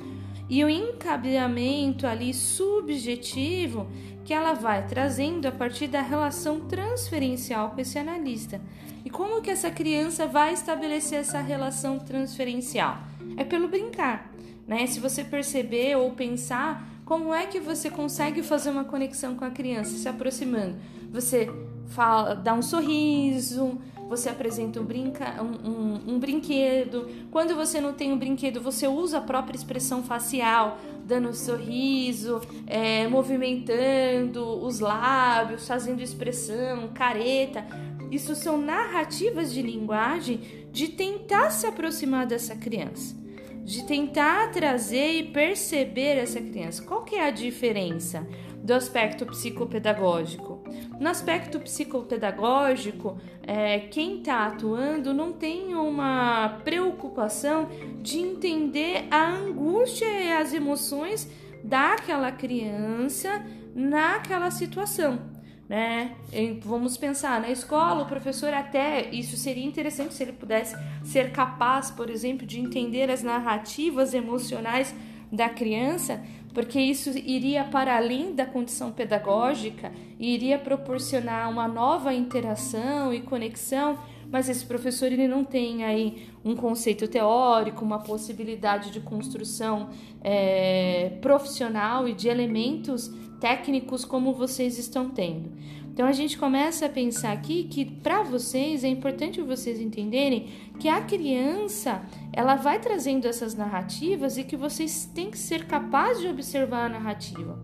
e 0.48 0.64
o 0.64 0.68
encabeamento 0.70 2.06
ali 2.06 2.32
subjetivo 2.32 3.86
que 4.24 4.32
ela 4.32 4.54
vai 4.54 4.86
trazendo 4.86 5.44
a 5.44 5.52
partir 5.52 5.86
da 5.86 6.00
relação 6.00 6.60
transferencial 6.60 7.72
com 7.72 7.82
esse 7.82 7.98
analista. 7.98 8.62
E 9.04 9.10
como 9.10 9.42
que 9.42 9.50
essa 9.50 9.70
criança 9.70 10.26
vai 10.26 10.54
estabelecer 10.54 11.18
essa 11.18 11.42
relação 11.42 11.98
transferencial? 11.98 12.96
É 13.36 13.44
pelo 13.44 13.68
brincar 13.68 14.30
né? 14.70 14.86
Se 14.86 15.00
você 15.00 15.24
perceber 15.24 15.96
ou 15.96 16.12
pensar, 16.12 16.88
como 17.10 17.34
é 17.34 17.44
que 17.44 17.58
você 17.58 17.90
consegue 17.90 18.40
fazer 18.40 18.70
uma 18.70 18.84
conexão 18.84 19.34
com 19.34 19.44
a 19.44 19.50
criança 19.50 19.96
se 19.96 20.08
aproximando? 20.08 20.76
Você 21.10 21.50
fala, 21.88 22.34
dá 22.34 22.54
um 22.54 22.62
sorriso, 22.62 23.80
você 24.08 24.28
apresenta 24.28 24.80
um, 24.80 24.84
brinca, 24.84 25.42
um, 25.42 25.68
um, 25.68 26.14
um, 26.14 26.18
brinquedo. 26.20 27.10
Quando 27.32 27.56
você 27.56 27.80
não 27.80 27.92
tem 27.92 28.12
um 28.12 28.16
brinquedo, 28.16 28.60
você 28.60 28.86
usa 28.86 29.18
a 29.18 29.20
própria 29.20 29.56
expressão 29.56 30.04
facial, 30.04 30.78
dando 31.04 31.30
um 31.30 31.34
sorriso, 31.34 32.40
é, 32.64 33.08
movimentando 33.08 34.64
os 34.64 34.78
lábios, 34.78 35.66
fazendo 35.66 36.00
expressão, 36.00 36.90
careta. 36.94 37.66
Isso 38.08 38.36
são 38.36 38.56
narrativas 38.56 39.52
de 39.52 39.62
linguagem 39.62 40.68
de 40.70 40.86
tentar 40.86 41.50
se 41.50 41.66
aproximar 41.66 42.24
dessa 42.24 42.54
criança 42.54 43.19
de 43.64 43.84
tentar 43.84 44.50
trazer 44.50 45.12
e 45.12 45.22
perceber 45.24 46.16
essa 46.16 46.40
criança. 46.40 46.82
Qual 46.82 47.04
que 47.04 47.16
é 47.16 47.26
a 47.26 47.30
diferença 47.30 48.26
do 48.62 48.72
aspecto 48.72 49.26
psicopedagógico? 49.26 50.62
No 50.98 51.08
aspecto 51.08 51.60
psicopedagógico, 51.60 53.18
é, 53.42 53.80
quem 53.80 54.18
está 54.18 54.46
atuando 54.46 55.14
não 55.14 55.32
tem 55.32 55.74
uma 55.74 56.60
preocupação 56.64 57.68
de 58.02 58.18
entender 58.18 59.06
a 59.10 59.30
angústia 59.30 60.06
e 60.06 60.32
as 60.32 60.52
emoções 60.52 61.30
daquela 61.62 62.32
criança 62.32 63.44
naquela 63.74 64.50
situação 64.50 65.39
né? 65.70 66.16
Vamos 66.64 66.96
pensar 66.96 67.40
na 67.40 67.48
escola, 67.48 68.02
o 68.02 68.06
professor 68.06 68.52
até 68.52 69.08
isso 69.10 69.36
seria 69.36 69.64
interessante 69.64 70.14
se 70.14 70.24
ele 70.24 70.32
pudesse 70.32 70.76
ser 71.04 71.30
capaz, 71.30 71.92
por 71.92 72.10
exemplo, 72.10 72.44
de 72.44 72.58
entender 72.58 73.08
as 73.08 73.22
narrativas 73.22 74.12
emocionais 74.12 74.92
da 75.30 75.48
criança, 75.48 76.20
porque 76.52 76.80
isso 76.80 77.10
iria 77.16 77.62
para 77.62 77.96
além 77.96 78.34
da 78.34 78.44
condição 78.44 78.90
pedagógica 78.90 79.92
e 80.18 80.34
iria 80.34 80.58
proporcionar 80.58 81.48
uma 81.48 81.68
nova 81.68 82.12
interação 82.12 83.14
e 83.14 83.20
conexão 83.20 83.96
mas 84.30 84.48
esse 84.48 84.64
professor 84.64 85.06
ele 85.06 85.26
não 85.26 85.42
tem 85.42 85.84
aí 85.84 86.28
um 86.44 86.54
conceito 86.54 87.08
teórico, 87.08 87.84
uma 87.84 87.98
possibilidade 87.98 88.92
de 88.92 89.00
construção 89.00 89.90
é, 90.22 91.18
profissional 91.20 92.06
e 92.06 92.14
de 92.14 92.28
elementos 92.28 93.10
técnicos 93.40 94.04
como 94.04 94.34
vocês 94.34 94.78
estão 94.78 95.08
tendo. 95.08 95.50
Então 95.92 96.06
a 96.06 96.12
gente 96.12 96.38
começa 96.38 96.86
a 96.86 96.88
pensar 96.88 97.32
aqui 97.32 97.64
que 97.64 97.84
para 97.84 98.22
vocês 98.22 98.84
é 98.84 98.88
importante 98.88 99.42
vocês 99.42 99.80
entenderem 99.80 100.48
que 100.78 100.88
a 100.88 101.00
criança 101.00 102.02
ela 102.32 102.54
vai 102.54 102.78
trazendo 102.78 103.26
essas 103.26 103.54
narrativas 103.54 104.38
e 104.38 104.44
que 104.44 104.56
vocês 104.56 105.10
têm 105.12 105.30
que 105.30 105.38
ser 105.38 105.66
capazes 105.66 106.22
de 106.22 106.28
observar 106.28 106.86
a 106.86 106.88
narrativa. 106.88 107.58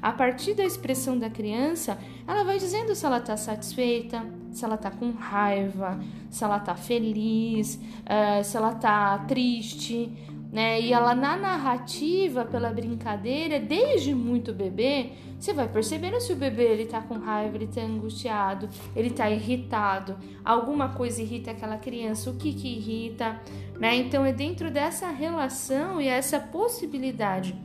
A 0.00 0.12
partir 0.12 0.54
da 0.54 0.64
expressão 0.64 1.16
da 1.16 1.30
criança, 1.30 1.96
ela 2.26 2.42
vai 2.42 2.58
dizendo 2.58 2.94
se 2.94 3.06
ela 3.06 3.18
está 3.18 3.36
satisfeita, 3.36 4.24
se 4.50 4.64
ela 4.64 4.74
está 4.74 4.90
com 4.90 5.12
raiva, 5.12 6.00
se 6.28 6.42
ela 6.42 6.56
está 6.56 6.74
feliz, 6.74 7.76
uh, 7.76 8.42
se 8.42 8.56
ela 8.56 8.72
está 8.72 9.18
triste, 9.28 10.10
né? 10.52 10.78
E 10.78 10.92
ela 10.92 11.14
na 11.14 11.34
narrativa, 11.34 12.44
pela 12.44 12.70
brincadeira, 12.70 13.58
desde 13.58 14.14
muito 14.14 14.52
bebê, 14.52 15.12
você 15.40 15.54
vai 15.54 15.66
percebendo 15.66 16.20
se 16.20 16.30
o 16.34 16.36
bebê 16.36 16.64
ele 16.64 16.84
tá 16.84 17.00
com 17.00 17.14
raiva, 17.14 17.56
ele 17.56 17.66
tá 17.66 17.80
angustiado, 17.80 18.68
ele 18.94 19.08
tá 19.10 19.30
irritado, 19.30 20.16
alguma 20.44 20.90
coisa 20.90 21.22
irrita 21.22 21.52
aquela 21.52 21.78
criança, 21.78 22.28
o 22.28 22.36
que 22.36 22.52
que 22.52 22.68
irrita, 22.68 23.40
né? 23.80 23.96
Então 23.96 24.26
é 24.26 24.32
dentro 24.32 24.70
dessa 24.70 25.08
relação 25.08 25.98
e 25.98 26.06
essa 26.06 26.38
possibilidade 26.38 27.56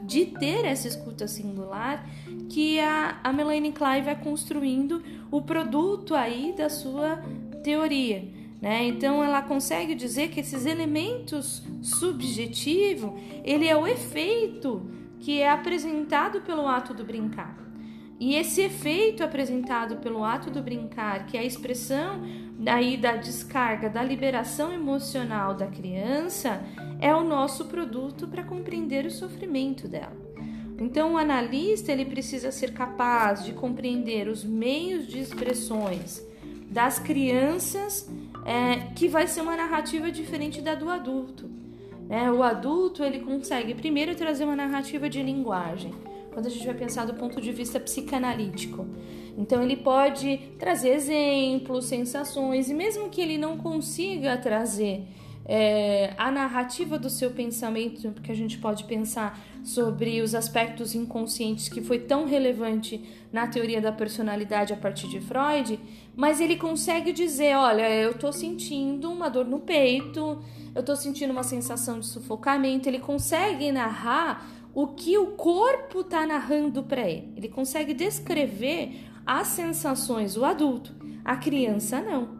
de 0.00 0.26
ter 0.26 0.64
essa 0.64 0.88
escuta 0.88 1.28
singular 1.28 2.08
que 2.48 2.80
a, 2.80 3.18
a 3.22 3.32
Melanie 3.32 3.72
Klein 3.72 4.02
vai 4.02 4.16
construindo 4.16 5.02
o 5.30 5.42
produto 5.42 6.14
aí 6.14 6.54
da 6.56 6.70
sua 6.70 7.22
teoria. 7.62 8.35
Né? 8.60 8.86
Então 8.86 9.22
ela 9.22 9.42
consegue 9.42 9.94
dizer 9.94 10.28
que 10.28 10.40
esses 10.40 10.64
elementos 10.64 11.62
subjetivos 11.82 13.12
ele 13.44 13.68
é 13.68 13.76
o 13.76 13.86
efeito 13.86 14.90
que 15.20 15.40
é 15.40 15.50
apresentado 15.50 16.40
pelo 16.40 16.66
ato 16.66 16.94
do 16.94 17.04
brincar. 17.04 17.66
E 18.18 18.34
esse 18.34 18.62
efeito 18.62 19.22
apresentado 19.22 19.96
pelo 19.96 20.24
ato 20.24 20.50
do 20.50 20.62
brincar, 20.62 21.26
que 21.26 21.36
é 21.36 21.40
a 21.40 21.44
expressão 21.44 22.22
daí 22.58 22.96
da 22.96 23.16
descarga, 23.16 23.90
da 23.90 24.02
liberação 24.02 24.72
emocional 24.72 25.54
da 25.54 25.66
criança, 25.66 26.62
é 26.98 27.14
o 27.14 27.22
nosso 27.22 27.66
produto 27.66 28.26
para 28.26 28.42
compreender 28.42 29.04
o 29.04 29.10
sofrimento 29.10 29.86
dela. 29.86 30.16
Então, 30.78 31.14
o 31.14 31.18
analista 31.18 31.92
ele 31.92 32.04
precisa 32.04 32.50
ser 32.50 32.72
capaz 32.72 33.44
de 33.44 33.52
compreender 33.52 34.28
os 34.28 34.44
meios 34.44 35.06
de 35.06 35.18
expressões 35.18 36.24
das 36.70 36.98
crianças, 36.98 38.08
é, 38.46 38.92
que 38.94 39.08
vai 39.08 39.26
ser 39.26 39.40
uma 39.40 39.56
narrativa 39.56 40.10
diferente 40.10 40.62
da 40.62 40.76
do 40.76 40.88
adulto. 40.88 41.50
Né? 42.08 42.30
O 42.30 42.44
adulto 42.44 43.02
ele 43.02 43.18
consegue 43.18 43.74
primeiro 43.74 44.14
trazer 44.14 44.44
uma 44.44 44.54
narrativa 44.54 45.10
de 45.10 45.20
linguagem, 45.20 45.92
quando 46.32 46.46
a 46.46 46.48
gente 46.48 46.64
vai 46.64 46.74
pensar 46.76 47.04
do 47.04 47.14
ponto 47.14 47.40
de 47.40 47.50
vista 47.50 47.80
psicanalítico. 47.80 48.86
Então 49.36 49.60
ele 49.60 49.76
pode 49.76 50.38
trazer 50.60 50.90
exemplos, 50.90 51.86
sensações, 51.86 52.70
e 52.70 52.74
mesmo 52.74 53.10
que 53.10 53.20
ele 53.20 53.36
não 53.36 53.58
consiga 53.58 54.36
trazer 54.36 55.02
é, 55.44 56.14
a 56.16 56.30
narrativa 56.30 56.96
do 56.96 57.10
seu 57.10 57.32
pensamento, 57.32 58.12
porque 58.12 58.30
a 58.30 58.36
gente 58.36 58.58
pode 58.58 58.84
pensar 58.84 59.40
sobre 59.66 60.22
os 60.22 60.32
aspectos 60.32 60.94
inconscientes 60.94 61.68
que 61.68 61.82
foi 61.82 61.98
tão 61.98 62.24
relevante 62.24 63.04
na 63.32 63.48
teoria 63.48 63.80
da 63.80 63.90
personalidade 63.90 64.72
a 64.72 64.76
partir 64.76 65.08
de 65.08 65.20
Freud, 65.20 65.80
mas 66.14 66.40
ele 66.40 66.54
consegue 66.56 67.12
dizer, 67.12 67.56
olha, 67.56 67.90
eu 67.90 68.16
tô 68.16 68.30
sentindo 68.30 69.10
uma 69.10 69.28
dor 69.28 69.44
no 69.44 69.58
peito, 69.58 70.40
eu 70.72 70.84
tô 70.84 70.94
sentindo 70.94 71.32
uma 71.32 71.42
sensação 71.42 71.98
de 71.98 72.06
sufocamento, 72.06 72.88
ele 72.88 73.00
consegue 73.00 73.72
narrar 73.72 74.48
o 74.72 74.86
que 74.86 75.18
o 75.18 75.32
corpo 75.32 76.04
tá 76.04 76.24
narrando 76.24 76.84
para 76.84 77.10
ele. 77.10 77.32
Ele 77.36 77.48
consegue 77.48 77.92
descrever 77.92 79.00
as 79.26 79.48
sensações, 79.48 80.36
o 80.36 80.44
adulto. 80.44 80.94
A 81.24 81.36
criança 81.36 82.00
não. 82.00 82.36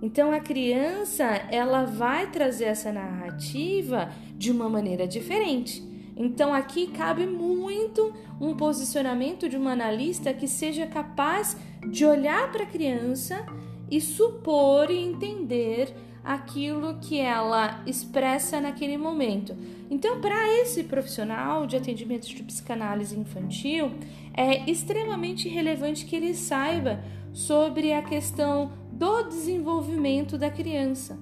Então 0.00 0.32
a 0.32 0.40
criança, 0.40 1.24
ela 1.50 1.84
vai 1.84 2.30
trazer 2.30 2.64
essa 2.64 2.90
narrativa 2.90 4.10
de 4.38 4.50
uma 4.50 4.70
maneira 4.70 5.06
diferente. 5.06 5.91
Então 6.22 6.54
aqui 6.54 6.86
cabe 6.86 7.26
muito 7.26 8.12
um 8.40 8.54
posicionamento 8.54 9.48
de 9.48 9.58
um 9.58 9.66
analista 9.66 10.32
que 10.32 10.46
seja 10.46 10.86
capaz 10.86 11.56
de 11.90 12.06
olhar 12.06 12.52
para 12.52 12.62
a 12.62 12.66
criança 12.66 13.44
e 13.90 14.00
supor 14.00 14.88
e 14.88 14.98
entender 14.98 15.92
aquilo 16.22 16.98
que 17.00 17.18
ela 17.18 17.82
expressa 17.84 18.60
naquele 18.60 18.96
momento. 18.96 19.56
Então, 19.90 20.20
para 20.20 20.48
esse 20.60 20.84
profissional 20.84 21.66
de 21.66 21.76
atendimento 21.76 22.28
de 22.28 22.42
psicanálise 22.44 23.18
infantil, 23.18 23.90
é 24.32 24.70
extremamente 24.70 25.48
relevante 25.48 26.06
que 26.06 26.14
ele 26.14 26.34
saiba 26.34 27.02
sobre 27.32 27.92
a 27.92 28.00
questão 28.00 28.70
do 28.92 29.24
desenvolvimento 29.24 30.38
da 30.38 30.48
criança. 30.48 31.18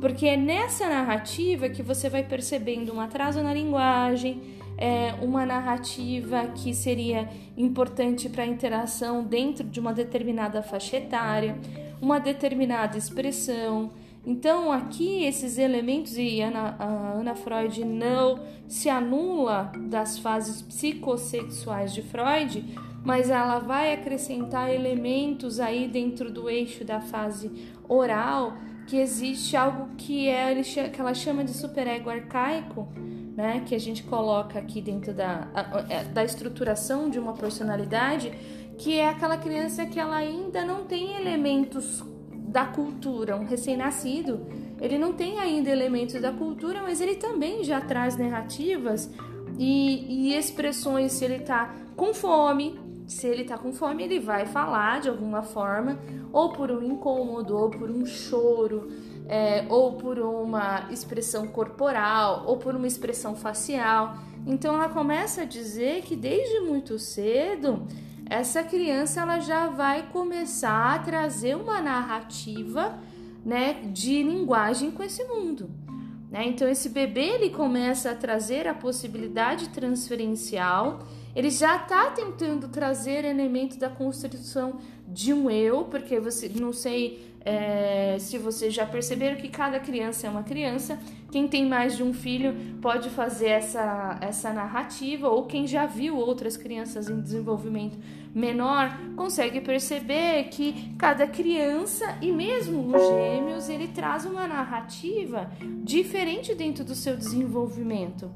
Porque 0.00 0.26
é 0.26 0.36
nessa 0.36 0.88
narrativa 0.88 1.68
que 1.68 1.82
você 1.82 2.08
vai 2.08 2.22
percebendo 2.22 2.94
um 2.94 3.00
atraso 3.00 3.42
na 3.42 3.52
linguagem, 3.52 4.40
é 4.78 5.12
uma 5.20 5.44
narrativa 5.44 6.46
que 6.54 6.72
seria 6.72 7.28
importante 7.54 8.30
para 8.30 8.44
a 8.44 8.46
interação 8.46 9.22
dentro 9.22 9.68
de 9.68 9.78
uma 9.78 9.92
determinada 9.92 10.62
faixa 10.62 10.96
etária, 10.96 11.58
uma 12.00 12.18
determinada 12.18 12.96
expressão. 12.96 13.90
Então, 14.26 14.72
aqui 14.72 15.24
esses 15.24 15.58
elementos, 15.58 16.16
e 16.16 16.40
Ana, 16.40 16.76
a 16.78 17.12
Ana 17.18 17.34
Freud 17.34 17.84
não 17.84 18.40
se 18.66 18.88
anula 18.88 19.70
das 19.88 20.18
fases 20.18 20.62
psicossexuais 20.62 21.92
de 21.92 22.00
Freud, 22.02 22.64
mas 23.04 23.30
ela 23.30 23.58
vai 23.58 23.92
acrescentar 23.92 24.72
elementos 24.72 25.58
aí 25.60 25.88
dentro 25.88 26.30
do 26.30 26.48
eixo 26.48 26.84
da 26.84 27.00
fase 27.00 27.50
oral, 27.88 28.56
que 28.90 28.96
existe 28.96 29.56
algo 29.56 29.90
que, 29.96 30.26
é, 30.26 30.52
que 30.62 31.00
ela 31.00 31.14
chama 31.14 31.44
de 31.44 31.52
superego 31.52 32.10
arcaico, 32.10 32.88
né, 33.36 33.62
que 33.64 33.72
a 33.72 33.78
gente 33.78 34.02
coloca 34.02 34.58
aqui 34.58 34.82
dentro 34.82 35.14
da, 35.14 35.46
é, 35.88 36.02
da 36.02 36.24
estruturação 36.24 37.08
de 37.08 37.16
uma 37.16 37.32
personalidade, 37.32 38.32
que 38.76 38.98
é 38.98 39.08
aquela 39.08 39.36
criança 39.36 39.86
que 39.86 40.00
ela 40.00 40.16
ainda 40.16 40.64
não 40.64 40.86
tem 40.86 41.14
elementos 41.14 42.02
da 42.34 42.64
cultura, 42.64 43.36
um 43.36 43.44
recém-nascido, 43.44 44.44
ele 44.80 44.98
não 44.98 45.12
tem 45.12 45.38
ainda 45.38 45.70
elementos 45.70 46.20
da 46.20 46.32
cultura, 46.32 46.82
mas 46.82 47.00
ele 47.00 47.14
também 47.14 47.62
já 47.62 47.80
traz 47.80 48.16
narrativas 48.16 49.08
e, 49.56 50.30
e 50.32 50.36
expressões 50.36 51.12
se 51.12 51.24
ele 51.24 51.36
está 51.36 51.76
com 51.94 52.12
fome, 52.12 52.76
se 53.10 53.26
ele 53.26 53.42
tá 53.42 53.58
com 53.58 53.72
fome, 53.72 54.04
ele 54.04 54.20
vai 54.20 54.46
falar 54.46 55.00
de 55.00 55.08
alguma 55.08 55.42
forma, 55.42 55.98
ou 56.32 56.52
por 56.52 56.70
um 56.70 56.80
incômodo, 56.80 57.56
ou 57.56 57.68
por 57.68 57.90
um 57.90 58.06
choro, 58.06 58.88
é, 59.28 59.66
ou 59.68 59.94
por 59.94 60.18
uma 60.20 60.86
expressão 60.92 61.48
corporal, 61.48 62.44
ou 62.46 62.56
por 62.56 62.76
uma 62.76 62.86
expressão 62.86 63.34
facial. 63.34 64.16
Então 64.46 64.74
ela 64.74 64.88
começa 64.88 65.42
a 65.42 65.44
dizer 65.44 66.02
que 66.02 66.14
desde 66.14 66.60
muito 66.60 67.00
cedo 67.00 67.84
essa 68.26 68.62
criança 68.62 69.22
ela 69.22 69.40
já 69.40 69.66
vai 69.66 70.08
começar 70.12 70.94
a 70.94 70.98
trazer 71.00 71.56
uma 71.56 71.80
narrativa, 71.80 72.96
né, 73.44 73.90
de 73.92 74.22
linguagem 74.22 74.92
com 74.92 75.02
esse 75.02 75.24
mundo. 75.24 75.68
Né? 76.30 76.46
Então 76.46 76.68
esse 76.68 76.88
bebê 76.88 77.26
ele 77.30 77.50
começa 77.50 78.12
a 78.12 78.14
trazer 78.14 78.68
a 78.68 78.74
possibilidade 78.74 79.70
transferencial 79.70 81.00
ele 81.34 81.50
já 81.50 81.76
está 81.76 82.10
tentando 82.10 82.68
trazer 82.68 83.24
elementos 83.24 83.76
da 83.76 83.88
construção 83.88 84.78
de 85.06 85.32
um 85.32 85.50
eu, 85.50 85.84
porque 85.84 86.18
você 86.20 86.48
não 86.48 86.72
sei 86.72 87.30
é, 87.44 88.16
se 88.18 88.36
vocês 88.38 88.74
já 88.74 88.84
perceberam 88.84 89.36
que 89.36 89.48
cada 89.48 89.80
criança 89.80 90.26
é 90.26 90.30
uma 90.30 90.42
criança. 90.42 90.98
Quem 91.30 91.48
tem 91.48 91.66
mais 91.66 91.96
de 91.96 92.02
um 92.02 92.12
filho 92.12 92.54
pode 92.82 93.08
fazer 93.10 93.48
essa, 93.48 94.18
essa 94.20 94.52
narrativa, 94.52 95.28
ou 95.28 95.46
quem 95.46 95.66
já 95.66 95.86
viu 95.86 96.16
outras 96.16 96.56
crianças 96.56 97.08
em 97.08 97.20
desenvolvimento 97.20 97.96
menor 98.34 98.96
consegue 99.16 99.60
perceber 99.60 100.44
que 100.50 100.94
cada 100.96 101.26
criança, 101.26 102.18
e 102.20 102.30
mesmo 102.30 102.94
os 102.94 103.02
gêmeos, 103.02 103.68
ele 103.68 103.88
traz 103.88 104.24
uma 104.24 104.46
narrativa 104.46 105.50
diferente 105.82 106.54
dentro 106.54 106.84
do 106.84 106.94
seu 106.94 107.16
desenvolvimento. 107.16 108.30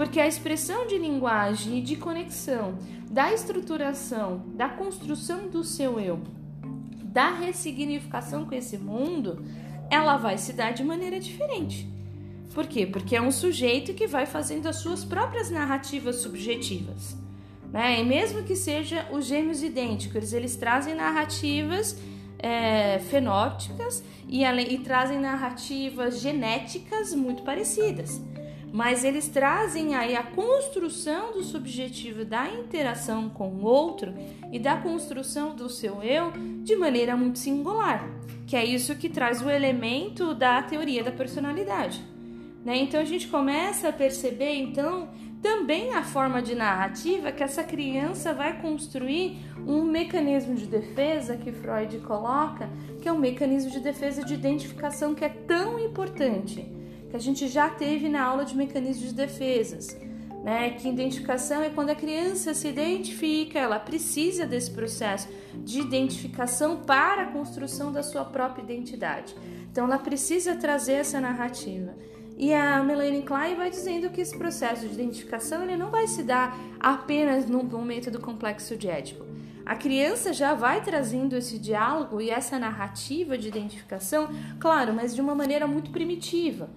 Porque 0.00 0.18
a 0.18 0.26
expressão 0.26 0.86
de 0.86 0.96
linguagem 0.96 1.76
e 1.76 1.82
de 1.82 1.94
conexão, 1.94 2.78
da 3.10 3.34
estruturação, 3.34 4.46
da 4.54 4.66
construção 4.66 5.48
do 5.48 5.62
seu 5.62 6.00
eu, 6.00 6.20
da 7.04 7.34
ressignificação 7.34 8.46
com 8.46 8.54
esse 8.54 8.78
mundo, 8.78 9.44
ela 9.90 10.16
vai 10.16 10.38
se 10.38 10.54
dar 10.54 10.72
de 10.72 10.82
maneira 10.82 11.20
diferente. 11.20 11.86
Por 12.54 12.66
quê? 12.66 12.86
Porque 12.86 13.14
é 13.14 13.20
um 13.20 13.30
sujeito 13.30 13.92
que 13.92 14.06
vai 14.06 14.24
fazendo 14.24 14.68
as 14.68 14.76
suas 14.76 15.04
próprias 15.04 15.50
narrativas 15.50 16.16
subjetivas. 16.16 17.14
Né? 17.70 18.00
E 18.00 18.02
mesmo 18.02 18.42
que 18.42 18.56
seja 18.56 19.06
os 19.12 19.26
gêmeos 19.26 19.62
idênticos, 19.62 20.32
eles 20.32 20.56
trazem 20.56 20.94
narrativas 20.94 22.00
é, 22.38 23.00
fenóticas 23.00 24.02
e, 24.26 24.44
e 24.44 24.78
trazem 24.78 25.20
narrativas 25.20 26.22
genéticas 26.22 27.14
muito 27.14 27.42
parecidas 27.42 28.18
mas 28.72 29.04
eles 29.04 29.28
trazem 29.28 29.94
aí 29.94 30.14
a 30.14 30.22
construção 30.22 31.32
do 31.32 31.42
subjetivo 31.42 32.24
da 32.24 32.48
interação 32.48 33.28
com 33.28 33.48
o 33.48 33.64
outro 33.64 34.14
e 34.52 34.58
da 34.58 34.76
construção 34.76 35.54
do 35.54 35.68
seu 35.68 36.02
eu 36.02 36.32
de 36.62 36.76
maneira 36.76 37.16
muito 37.16 37.38
singular, 37.38 38.08
que 38.46 38.56
é 38.56 38.64
isso 38.64 38.94
que 38.94 39.08
traz 39.08 39.42
o 39.42 39.50
elemento 39.50 40.34
da 40.34 40.62
teoria 40.62 41.02
da 41.02 41.10
personalidade. 41.10 42.00
Né? 42.64 42.76
Então 42.76 43.00
a 43.00 43.04
gente 43.04 43.26
começa 43.28 43.88
a 43.88 43.92
perceber 43.92 44.54
então 44.54 45.08
também 45.42 45.94
a 45.94 46.02
forma 46.02 46.42
de 46.42 46.54
narrativa 46.54 47.32
que 47.32 47.42
essa 47.42 47.64
criança 47.64 48.34
vai 48.34 48.60
construir 48.60 49.38
um 49.66 49.82
mecanismo 49.82 50.54
de 50.54 50.66
defesa 50.66 51.36
que 51.36 51.50
Freud 51.50 51.98
coloca, 52.00 52.68
que 53.00 53.08
é 53.08 53.12
um 53.12 53.18
mecanismo 53.18 53.70
de 53.70 53.80
defesa 53.80 54.22
de 54.22 54.34
identificação 54.34 55.14
que 55.14 55.24
é 55.24 55.30
tão 55.30 55.78
importante 55.78 56.79
que 57.10 57.16
a 57.16 57.20
gente 57.20 57.48
já 57.48 57.68
teve 57.68 58.08
na 58.08 58.22
aula 58.22 58.44
de 58.44 58.56
mecanismos 58.56 59.08
de 59.08 59.14
defesas. 59.14 59.98
Né, 60.42 60.70
que 60.70 60.88
identificação 60.88 61.62
é 61.62 61.68
quando 61.68 61.90
a 61.90 61.94
criança 61.94 62.54
se 62.54 62.66
identifica, 62.66 63.58
ela 63.58 63.78
precisa 63.78 64.46
desse 64.46 64.70
processo 64.70 65.28
de 65.54 65.80
identificação 65.80 66.78
para 66.78 67.24
a 67.24 67.26
construção 67.26 67.92
da 67.92 68.02
sua 68.02 68.24
própria 68.24 68.62
identidade. 68.62 69.34
Então, 69.70 69.84
ela 69.84 69.98
precisa 69.98 70.56
trazer 70.56 70.94
essa 70.94 71.20
narrativa. 71.20 71.94
E 72.38 72.54
a 72.54 72.82
Melanie 72.82 73.20
Klein 73.20 73.54
vai 73.54 73.68
dizendo 73.68 74.08
que 74.08 74.22
esse 74.22 74.34
processo 74.34 74.88
de 74.88 74.94
identificação 74.94 75.62
ele 75.62 75.76
não 75.76 75.90
vai 75.90 76.06
se 76.06 76.22
dar 76.22 76.58
apenas 76.80 77.44
no 77.44 77.62
momento 77.62 78.10
do 78.10 78.18
complexo 78.18 78.78
de 78.78 78.88
Édipo. 78.88 79.26
A 79.66 79.76
criança 79.76 80.32
já 80.32 80.54
vai 80.54 80.82
trazendo 80.82 81.36
esse 81.36 81.58
diálogo 81.58 82.18
e 82.18 82.30
essa 82.30 82.58
narrativa 82.58 83.36
de 83.36 83.46
identificação, 83.46 84.30
claro, 84.58 84.94
mas 84.94 85.14
de 85.14 85.20
uma 85.20 85.34
maneira 85.34 85.66
muito 85.66 85.90
primitiva. 85.90 86.70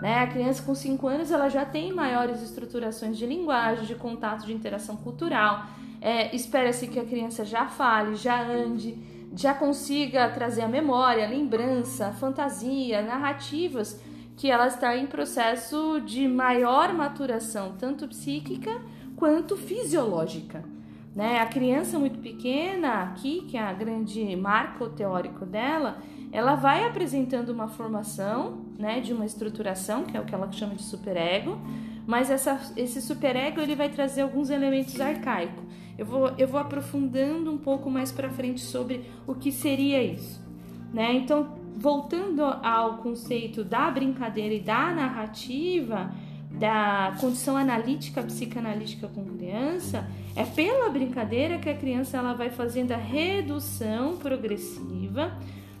Né? 0.00 0.18
A 0.18 0.26
criança 0.26 0.62
com 0.62 0.74
5 0.74 1.06
anos 1.06 1.30
ela 1.30 1.48
já 1.48 1.64
tem 1.64 1.92
maiores 1.92 2.42
estruturações 2.42 3.16
de 3.16 3.26
linguagem, 3.26 3.84
de 3.84 3.94
contato, 3.94 4.44
de 4.44 4.52
interação 4.52 4.96
cultural. 4.96 5.66
É, 6.00 6.34
Espera-se 6.34 6.88
que 6.88 6.98
a 6.98 7.04
criança 7.04 7.44
já 7.44 7.66
fale, 7.66 8.16
já 8.16 8.42
ande, 8.42 8.96
já 9.36 9.54
consiga 9.54 10.28
trazer 10.28 10.62
a 10.62 10.68
memória, 10.68 11.24
a 11.24 11.28
lembrança, 11.28 12.08
a 12.08 12.12
fantasia, 12.12 13.02
narrativas, 13.02 14.00
que 14.36 14.50
ela 14.50 14.66
está 14.66 14.96
em 14.96 15.06
processo 15.06 16.00
de 16.00 16.26
maior 16.26 16.92
maturação, 16.92 17.74
tanto 17.78 18.08
psíquica 18.08 18.82
quanto 19.16 19.56
fisiológica. 19.56 20.64
Né? 21.14 21.38
A 21.38 21.46
criança 21.46 21.98
muito 21.98 22.18
pequena, 22.18 23.04
aqui, 23.04 23.42
que 23.48 23.56
é 23.56 23.62
a 23.62 23.72
grande 23.72 24.34
marco 24.34 24.88
teórico 24.88 25.46
dela, 25.46 25.98
ela 26.34 26.56
vai 26.56 26.84
apresentando 26.84 27.50
uma 27.50 27.68
formação, 27.68 28.64
né, 28.76 28.98
de 28.98 29.12
uma 29.12 29.24
estruturação, 29.24 30.02
que 30.02 30.16
é 30.16 30.20
o 30.20 30.24
que 30.24 30.34
ela 30.34 30.50
chama 30.50 30.74
de 30.74 30.82
superego, 30.82 31.56
mas 32.04 32.28
essa, 32.28 32.60
esse 32.76 33.00
superego 33.00 33.60
ele 33.60 33.76
vai 33.76 33.88
trazer 33.88 34.22
alguns 34.22 34.50
elementos 34.50 35.00
arcaicos. 35.00 35.62
Eu 35.96 36.04
vou, 36.04 36.32
eu 36.36 36.48
vou 36.48 36.58
aprofundando 36.58 37.52
um 37.52 37.56
pouco 37.56 37.88
mais 37.88 38.10
para 38.10 38.28
frente 38.28 38.62
sobre 38.62 39.08
o 39.28 39.36
que 39.36 39.52
seria 39.52 40.02
isso, 40.02 40.42
né? 40.92 41.12
Então, 41.14 41.56
voltando 41.76 42.42
ao 42.42 42.98
conceito 42.98 43.62
da 43.62 43.88
brincadeira 43.88 44.54
e 44.54 44.60
da 44.60 44.92
narrativa, 44.92 46.12
da 46.50 47.16
condição 47.20 47.56
analítica 47.56 48.20
psicanalítica 48.24 49.06
com 49.06 49.24
criança, 49.24 50.04
é 50.34 50.42
pela 50.42 50.90
brincadeira 50.90 51.58
que 51.58 51.70
a 51.70 51.76
criança 51.76 52.16
ela 52.16 52.32
vai 52.32 52.50
fazendo 52.50 52.90
a 52.90 52.96
redução 52.96 54.16
progressiva 54.16 55.32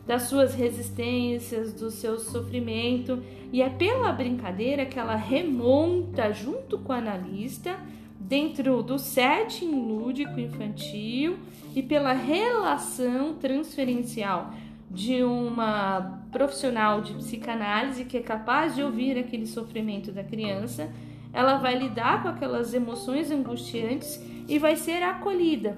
das 0.06 0.22
suas 0.22 0.54
resistências, 0.54 1.72
do 1.72 1.90
seu 1.90 2.18
sofrimento, 2.18 3.22
e 3.52 3.62
é 3.62 3.70
pela 3.70 4.12
brincadeira 4.12 4.84
que 4.84 4.98
ela 4.98 5.16
remonta 5.16 6.32
junto 6.32 6.78
com 6.78 6.92
o 6.92 6.96
analista 6.96 7.78
dentro 8.18 8.82
do 8.82 8.98
setting 8.98 9.70
lúdico 9.70 10.38
infantil 10.40 11.36
e 11.74 11.82
pela 11.82 12.12
relação 12.12 13.34
transferencial 13.34 14.52
de 14.90 15.22
uma 15.24 16.22
profissional 16.30 17.00
de 17.00 17.14
psicanálise 17.14 18.04
que 18.04 18.16
é 18.16 18.22
capaz 18.22 18.74
de 18.74 18.82
ouvir 18.82 19.18
aquele 19.18 19.46
sofrimento 19.46 20.12
da 20.12 20.22
criança, 20.22 20.92
ela 21.32 21.56
vai 21.56 21.76
lidar 21.76 22.22
com 22.22 22.28
aquelas 22.28 22.72
emoções 22.72 23.30
angustiantes 23.30 24.22
e 24.48 24.58
vai 24.58 24.76
ser 24.76 25.02
acolhida, 25.02 25.76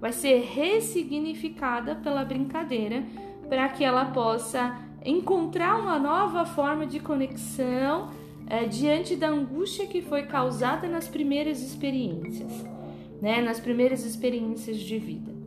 vai 0.00 0.12
ser 0.12 0.40
ressignificada 0.40 1.94
pela 1.94 2.24
brincadeira 2.24 3.04
para 3.48 3.68
que 3.68 3.84
ela 3.84 4.06
possa 4.06 4.78
encontrar 5.04 5.80
uma 5.80 5.98
nova 5.98 6.44
forma 6.44 6.86
de 6.86 7.00
conexão 7.00 8.10
é, 8.46 8.64
diante 8.64 9.16
da 9.16 9.28
angústia 9.28 9.86
que 9.86 10.02
foi 10.02 10.24
causada 10.24 10.88
nas 10.88 11.08
primeiras 11.08 11.62
experiências, 11.62 12.64
né, 13.20 13.40
nas 13.40 13.60
primeiras 13.60 14.04
experiências 14.04 14.78
de 14.78 14.98
vida. 14.98 15.38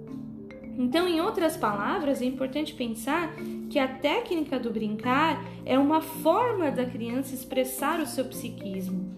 Então, 0.77 1.07
em 1.07 1.19
outras 1.19 1.57
palavras, 1.57 2.21
é 2.21 2.25
importante 2.25 2.73
pensar 2.73 3.33
que 3.69 3.77
a 3.77 3.87
técnica 3.87 4.57
do 4.57 4.71
brincar 4.71 5.43
é 5.65 5.77
uma 5.77 6.01
forma 6.01 6.71
da 6.71 6.85
criança 6.85 7.35
expressar 7.35 7.99
o 7.99 8.05
seu 8.07 8.25
psiquismo. 8.25 9.13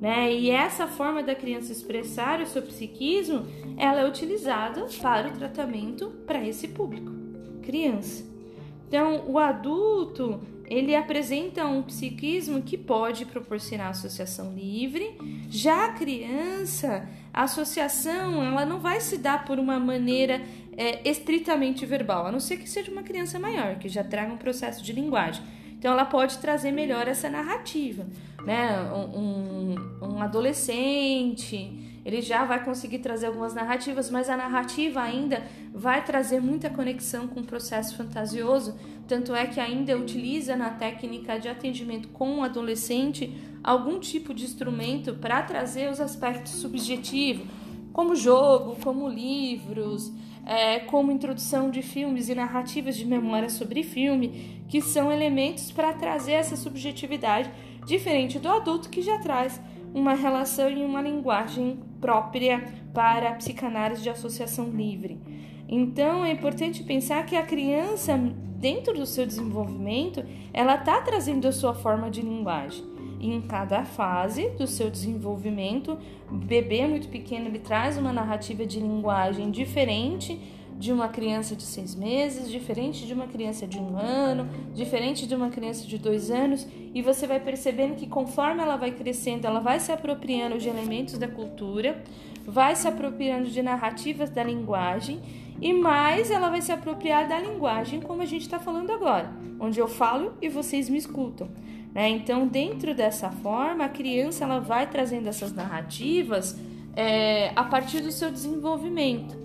Né? 0.00 0.32
E 0.32 0.50
essa 0.50 0.86
forma 0.86 1.22
da 1.22 1.34
criança 1.34 1.72
expressar 1.72 2.40
o 2.40 2.46
seu 2.46 2.62
psiquismo, 2.62 3.46
ela 3.76 4.00
é 4.00 4.08
utilizada 4.08 4.86
para 5.00 5.28
o 5.28 5.32
tratamento 5.32 6.10
para 6.26 6.44
esse 6.44 6.68
público 6.68 7.13
criança. 7.64 8.24
Então, 8.86 9.24
o 9.26 9.38
adulto, 9.38 10.40
ele 10.66 10.94
apresenta 10.94 11.66
um 11.66 11.82
psiquismo 11.82 12.62
que 12.62 12.76
pode 12.76 13.24
proporcionar 13.24 13.88
associação 13.88 14.54
livre. 14.54 15.16
Já 15.48 15.86
a 15.86 15.92
criança, 15.92 17.08
a 17.32 17.42
associação, 17.42 18.42
ela 18.42 18.64
não 18.64 18.78
vai 18.78 19.00
se 19.00 19.18
dar 19.18 19.44
por 19.44 19.58
uma 19.58 19.80
maneira 19.80 20.42
é, 20.76 21.08
estritamente 21.08 21.84
verbal, 21.84 22.26
a 22.26 22.32
não 22.32 22.40
ser 22.40 22.58
que 22.58 22.68
seja 22.68 22.92
uma 22.92 23.02
criança 23.02 23.38
maior, 23.38 23.78
que 23.78 23.88
já 23.88 24.04
traga 24.04 24.32
um 24.32 24.36
processo 24.36 24.82
de 24.84 24.92
linguagem. 24.92 25.42
Então, 25.76 25.92
ela 25.92 26.04
pode 26.04 26.38
trazer 26.38 26.70
melhor 26.70 27.08
essa 27.08 27.28
narrativa, 27.28 28.06
né? 28.46 28.80
Um, 28.92 29.74
um, 30.00 30.06
um 30.14 30.22
adolescente 30.22 31.83
ele 32.04 32.20
já 32.20 32.44
vai 32.44 32.62
conseguir 32.62 32.98
trazer 32.98 33.26
algumas 33.26 33.54
narrativas, 33.54 34.10
mas 34.10 34.28
a 34.28 34.36
narrativa 34.36 35.00
ainda 35.00 35.42
vai 35.72 36.04
trazer 36.04 36.40
muita 36.40 36.68
conexão 36.68 37.26
com 37.26 37.40
o 37.40 37.44
processo 37.44 37.96
fantasioso, 37.96 38.76
tanto 39.08 39.34
é 39.34 39.46
que 39.46 39.58
ainda 39.58 39.96
utiliza 39.96 40.54
na 40.54 40.70
técnica 40.70 41.38
de 41.38 41.48
atendimento 41.48 42.08
com 42.08 42.38
o 42.38 42.42
adolescente 42.42 43.32
algum 43.62 43.98
tipo 43.98 44.34
de 44.34 44.44
instrumento 44.44 45.14
para 45.14 45.42
trazer 45.42 45.90
os 45.90 46.00
aspectos 46.00 46.52
subjetivos, 46.52 47.46
como 47.92 48.14
jogo, 48.14 48.76
como 48.82 49.08
livros, 49.08 50.12
é, 50.44 50.80
como 50.80 51.10
introdução 51.10 51.70
de 51.70 51.80
filmes 51.80 52.28
e 52.28 52.34
narrativas 52.34 52.96
de 52.96 53.06
memória 53.06 53.48
sobre 53.48 53.82
filme, 53.82 54.62
que 54.68 54.82
são 54.82 55.10
elementos 55.10 55.72
para 55.72 55.92
trazer 55.94 56.32
essa 56.32 56.56
subjetividade 56.56 57.50
diferente 57.86 58.38
do 58.38 58.48
adulto 58.48 58.88
que 58.88 59.00
já 59.00 59.18
traz 59.18 59.60
uma 59.94 60.14
relação 60.14 60.68
e 60.68 60.84
uma 60.84 61.00
linguagem 61.00 61.78
própria 62.04 62.62
para 62.92 63.30
a 63.30 63.32
psicanálise 63.32 64.02
de 64.02 64.10
associação 64.10 64.68
livre. 64.68 65.18
Então 65.66 66.22
é 66.22 66.32
importante 66.32 66.82
pensar 66.82 67.24
que 67.24 67.34
a 67.34 67.42
criança, 67.42 68.18
dentro 68.58 68.92
do 68.92 69.06
seu 69.06 69.24
desenvolvimento, 69.24 70.22
ela 70.52 70.74
está 70.74 71.00
trazendo 71.00 71.48
a 71.48 71.52
sua 71.52 71.72
forma 71.72 72.10
de 72.10 72.20
linguagem. 72.20 72.84
E 73.18 73.32
em 73.32 73.40
cada 73.40 73.86
fase 73.86 74.50
do 74.50 74.66
seu 74.66 74.90
desenvolvimento, 74.90 75.96
o 76.30 76.34
bebê 76.34 76.86
muito 76.86 77.08
pequeno 77.08 77.46
ele 77.46 77.58
traz 77.58 77.96
uma 77.96 78.12
narrativa 78.12 78.66
de 78.66 78.78
linguagem 78.80 79.50
diferente 79.50 80.38
de 80.78 80.92
uma 80.92 81.08
criança 81.08 81.54
de 81.54 81.62
seis 81.62 81.94
meses, 81.94 82.50
diferente 82.50 83.06
de 83.06 83.12
uma 83.12 83.26
criança 83.26 83.66
de 83.66 83.78
um 83.78 83.96
ano, 83.96 84.48
diferente 84.74 85.26
de 85.26 85.34
uma 85.34 85.48
criança 85.48 85.86
de 85.86 85.98
dois 85.98 86.30
anos, 86.30 86.66
e 86.92 87.00
você 87.00 87.26
vai 87.26 87.40
percebendo 87.40 87.94
que 87.94 88.06
conforme 88.06 88.62
ela 88.62 88.76
vai 88.76 88.90
crescendo, 88.90 89.46
ela 89.46 89.60
vai 89.60 89.78
se 89.78 89.92
apropriando 89.92 90.58
de 90.58 90.68
elementos 90.68 91.16
da 91.16 91.28
cultura, 91.28 92.02
vai 92.44 92.74
se 92.74 92.88
apropriando 92.88 93.48
de 93.48 93.62
narrativas 93.62 94.30
da 94.30 94.42
linguagem, 94.42 95.20
e 95.60 95.72
mais 95.72 96.30
ela 96.30 96.50
vai 96.50 96.60
se 96.60 96.72
apropriar 96.72 97.28
da 97.28 97.38
linguagem 97.38 98.00
como 98.00 98.22
a 98.22 98.26
gente 98.26 98.42
está 98.42 98.58
falando 98.58 98.90
agora, 98.90 99.32
onde 99.60 99.78
eu 99.78 99.86
falo 99.86 100.34
e 100.42 100.48
vocês 100.48 100.88
me 100.88 100.98
escutam. 100.98 101.48
Né? 101.94 102.08
Então, 102.08 102.46
dentro 102.46 102.92
dessa 102.92 103.30
forma, 103.30 103.84
a 103.84 103.88
criança 103.88 104.42
ela 104.42 104.58
vai 104.58 104.88
trazendo 104.88 105.28
essas 105.28 105.54
narrativas 105.54 106.58
é, 106.96 107.52
a 107.54 107.62
partir 107.62 108.00
do 108.00 108.10
seu 108.10 108.30
desenvolvimento 108.32 109.43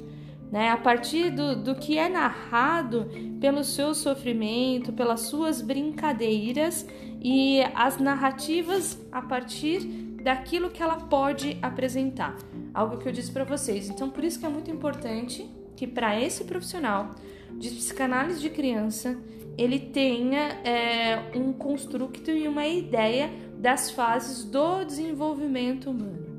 né? 0.51 0.69
A 0.69 0.77
partir 0.77 1.29
do, 1.31 1.55
do 1.55 1.75
que 1.75 1.97
é 1.97 2.09
narrado 2.09 3.09
pelo 3.39 3.63
seu 3.63 3.93
sofrimento, 3.93 4.91
pelas 4.91 5.21
suas 5.21 5.61
brincadeiras 5.61 6.85
e 7.21 7.61
as 7.75 7.97
narrativas 7.97 8.99
a 9.11 9.21
partir 9.21 9.79
daquilo 10.23 10.69
que 10.69 10.81
ela 10.81 10.97
pode 10.97 11.57
apresentar. 11.61 12.35
Algo 12.73 12.97
que 12.97 13.07
eu 13.07 13.11
disse 13.11 13.31
para 13.31 13.43
vocês. 13.43 13.89
Então, 13.89 14.09
por 14.09 14.23
isso 14.23 14.39
que 14.39 14.45
é 14.45 14.49
muito 14.49 14.69
importante 14.69 15.49
que 15.75 15.87
para 15.87 16.19
esse 16.19 16.43
profissional 16.43 17.15
de 17.51 17.69
psicanálise 17.69 18.41
de 18.41 18.49
criança 18.49 19.17
ele 19.57 19.79
tenha 19.79 20.59
é, 20.63 21.31
um 21.35 21.51
construto 21.51 22.31
e 22.31 22.47
uma 22.47 22.65
ideia 22.65 23.29
das 23.57 23.91
fases 23.91 24.45
do 24.45 24.85
desenvolvimento 24.85 25.89
humano. 25.89 26.38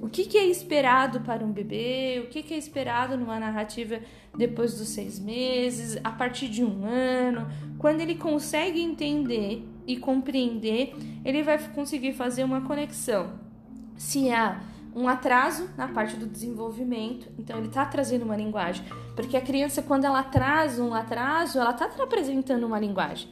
O 0.00 0.08
que, 0.08 0.24
que 0.24 0.38
é 0.38 0.46
esperado 0.46 1.20
para 1.20 1.44
um 1.44 1.52
bebê? 1.52 2.22
O 2.24 2.28
que, 2.28 2.42
que 2.42 2.54
é 2.54 2.58
esperado 2.58 3.16
numa 3.16 3.38
narrativa 3.38 4.00
depois 4.36 4.78
dos 4.78 4.88
seis 4.88 5.18
meses, 5.18 5.98
a 6.02 6.10
partir 6.10 6.48
de 6.48 6.62
um 6.64 6.84
ano? 6.84 7.48
Quando 7.78 8.00
ele 8.00 8.14
consegue 8.14 8.80
entender 8.80 9.66
e 9.86 9.96
compreender, 9.96 10.94
ele 11.24 11.42
vai 11.42 11.58
conseguir 11.70 12.12
fazer 12.12 12.44
uma 12.44 12.60
conexão. 12.60 13.32
Se 13.96 14.30
há 14.30 14.60
um 14.94 15.08
atraso 15.08 15.68
na 15.76 15.86
parte 15.88 16.16
do 16.16 16.26
desenvolvimento. 16.26 17.28
Então, 17.38 17.58
ele 17.58 17.68
está 17.68 17.84
trazendo 17.84 18.24
uma 18.24 18.36
linguagem. 18.36 18.84
Porque 19.14 19.36
a 19.36 19.40
criança, 19.40 19.80
quando 19.80 20.04
ela 20.04 20.22
traz 20.22 20.78
um 20.78 20.92
atraso, 20.92 21.58
ela 21.58 21.70
está 21.70 21.86
apresentando 22.02 22.64
uma 22.64 22.80
linguagem, 22.80 23.28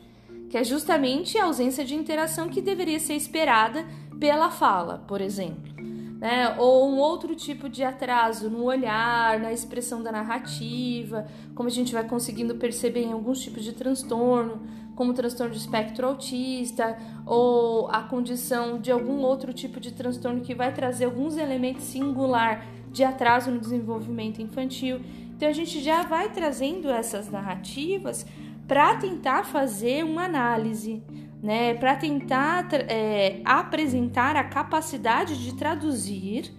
que 0.48 0.57
é 0.57 0.62
justamente 0.62 1.37
a 1.38 1.44
ausência 1.44 1.85
de 1.85 1.94
interação 1.94 2.48
que 2.48 2.61
deveria 2.61 3.00
ser 3.00 3.14
esperada 3.14 3.85
pela 4.20 4.50
fala, 4.50 5.05
por 5.09 5.20
exemplo. 5.20 5.74
Né? 6.18 6.55
Ou 6.59 6.90
um 6.90 6.96
outro 6.96 7.35
tipo 7.35 7.68
de 7.68 7.85
atraso 7.85 8.48
no 8.48 8.64
olhar, 8.64 9.38
na 9.38 9.52
expressão 9.52 10.02
da 10.02 10.11
narrativa, 10.11 11.26
como 11.55 11.68
a 11.68 11.72
gente 11.72 11.92
vai 11.92 12.05
conseguindo 12.05 12.55
perceber 12.55 13.02
em 13.02 13.12
alguns 13.12 13.40
tipos 13.40 13.62
de 13.62 13.72
transtorno 13.72 14.62
como 14.96 15.12
transtorno 15.12 15.52
de 15.52 15.61
espectro 15.61 16.07
autista 16.07 16.96
ou 17.26 17.88
a 17.88 18.02
condição 18.02 18.81
de 18.81 18.90
algum 18.90 19.20
outro 19.20 19.52
tipo 19.52 19.79
de 19.79 19.92
transtorno 19.92 20.40
que 20.40 20.55
vai 20.55 20.72
trazer 20.72 21.05
alguns 21.05 21.37
elementos 21.37 21.85
singular 21.85 22.64
de 22.90 23.05
atraso 23.05 23.50
no 23.50 23.61
desenvolvimento 23.61 24.40
infantil. 24.40 25.00
Então 25.37 25.46
a 25.46 25.52
gente 25.52 25.81
já 25.83 26.02
vai 26.02 26.31
trazendo 26.31 26.88
essas 26.88 27.31
narrativas 27.31 28.26
para 28.66 28.96
tentar 28.96 29.44
fazer 29.44 30.02
uma 30.02 30.24
análise, 30.24 31.02
né? 31.46 31.74
Para 31.74 31.94
tentar 31.94 32.66
é, 32.72 33.40
apresentar 33.44 34.35
a 34.35 34.42
capacidade 34.42 35.40
de 35.44 35.54
traduzir, 35.54 36.52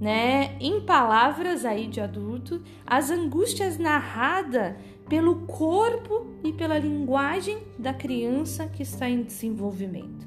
né, 0.00 0.56
em 0.58 0.80
palavras 0.80 1.64
aí 1.64 1.86
de 1.86 2.00
adulto, 2.00 2.60
as 2.84 3.08
angústias 3.08 3.78
narradas 3.78 4.74
pelo 5.08 5.46
corpo 5.46 6.26
e 6.42 6.52
pela 6.52 6.76
linguagem 6.76 7.58
da 7.78 7.94
criança 7.94 8.66
que 8.66 8.82
está 8.82 9.08
em 9.08 9.22
desenvolvimento. 9.22 10.26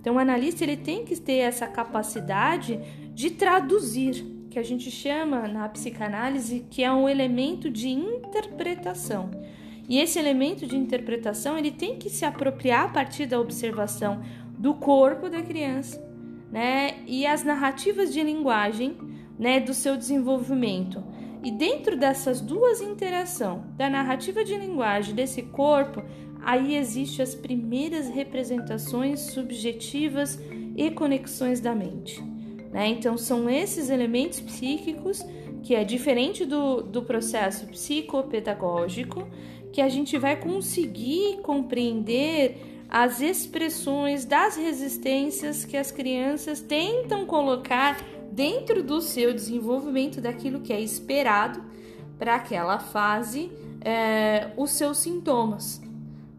Então, 0.00 0.16
o 0.16 0.18
analista 0.18 0.64
ele 0.64 0.76
tem 0.76 1.04
que 1.04 1.14
ter 1.14 1.36
essa 1.36 1.68
capacidade 1.68 2.80
de 3.14 3.30
traduzir, 3.30 4.48
que 4.50 4.58
a 4.58 4.64
gente 4.64 4.90
chama 4.90 5.46
na 5.46 5.68
psicanálise 5.68 6.66
que 6.68 6.82
é 6.82 6.92
um 6.92 7.08
elemento 7.08 7.70
de 7.70 7.88
interpretação. 7.88 9.30
E 9.88 9.98
esse 9.98 10.18
elemento 10.18 10.66
de 10.66 10.76
interpretação 10.76 11.58
ele 11.58 11.70
tem 11.70 11.98
que 11.98 12.08
se 12.08 12.24
apropriar 12.24 12.86
a 12.86 12.88
partir 12.88 13.26
da 13.26 13.40
observação 13.40 14.22
do 14.58 14.74
corpo 14.74 15.28
da 15.28 15.42
criança, 15.42 16.02
né? 16.50 17.02
E 17.06 17.26
as 17.26 17.44
narrativas 17.44 18.12
de 18.12 18.22
linguagem, 18.22 18.96
né, 19.38 19.60
do 19.60 19.74
seu 19.74 19.96
desenvolvimento 19.96 21.02
e 21.44 21.50
dentro 21.50 21.96
dessas 21.96 22.40
duas 22.40 22.80
interações, 22.80 23.60
da 23.76 23.90
narrativa 23.90 24.42
de 24.42 24.56
linguagem 24.56 25.14
desse 25.14 25.42
corpo, 25.42 26.02
aí 26.42 26.74
existem 26.74 27.22
as 27.22 27.34
primeiras 27.34 28.08
representações 28.08 29.20
subjetivas 29.20 30.40
e 30.74 30.90
conexões 30.90 31.60
da 31.60 31.74
mente. 31.74 32.22
Né? 32.72 32.88
Então, 32.88 33.18
são 33.18 33.48
esses 33.50 33.90
elementos 33.90 34.40
psíquicos 34.40 35.22
que 35.62 35.74
é 35.74 35.84
diferente 35.84 36.44
do, 36.46 36.82
do 36.82 37.02
processo 37.02 37.66
psicopedagógico, 37.66 39.26
que 39.74 39.82
a 39.82 39.88
gente 39.88 40.16
vai 40.16 40.36
conseguir 40.36 41.40
compreender 41.42 42.86
as 42.88 43.20
expressões 43.20 44.24
das 44.24 44.56
resistências 44.56 45.64
que 45.64 45.76
as 45.76 45.90
crianças 45.90 46.60
tentam 46.60 47.26
colocar 47.26 48.00
dentro 48.30 48.84
do 48.84 49.00
seu 49.00 49.34
desenvolvimento 49.34 50.20
daquilo 50.20 50.60
que 50.60 50.72
é 50.72 50.80
esperado 50.80 51.60
para 52.16 52.36
aquela 52.36 52.78
fase, 52.78 53.50
é, 53.80 54.52
os 54.56 54.70
seus 54.70 54.98
sintomas, 54.98 55.82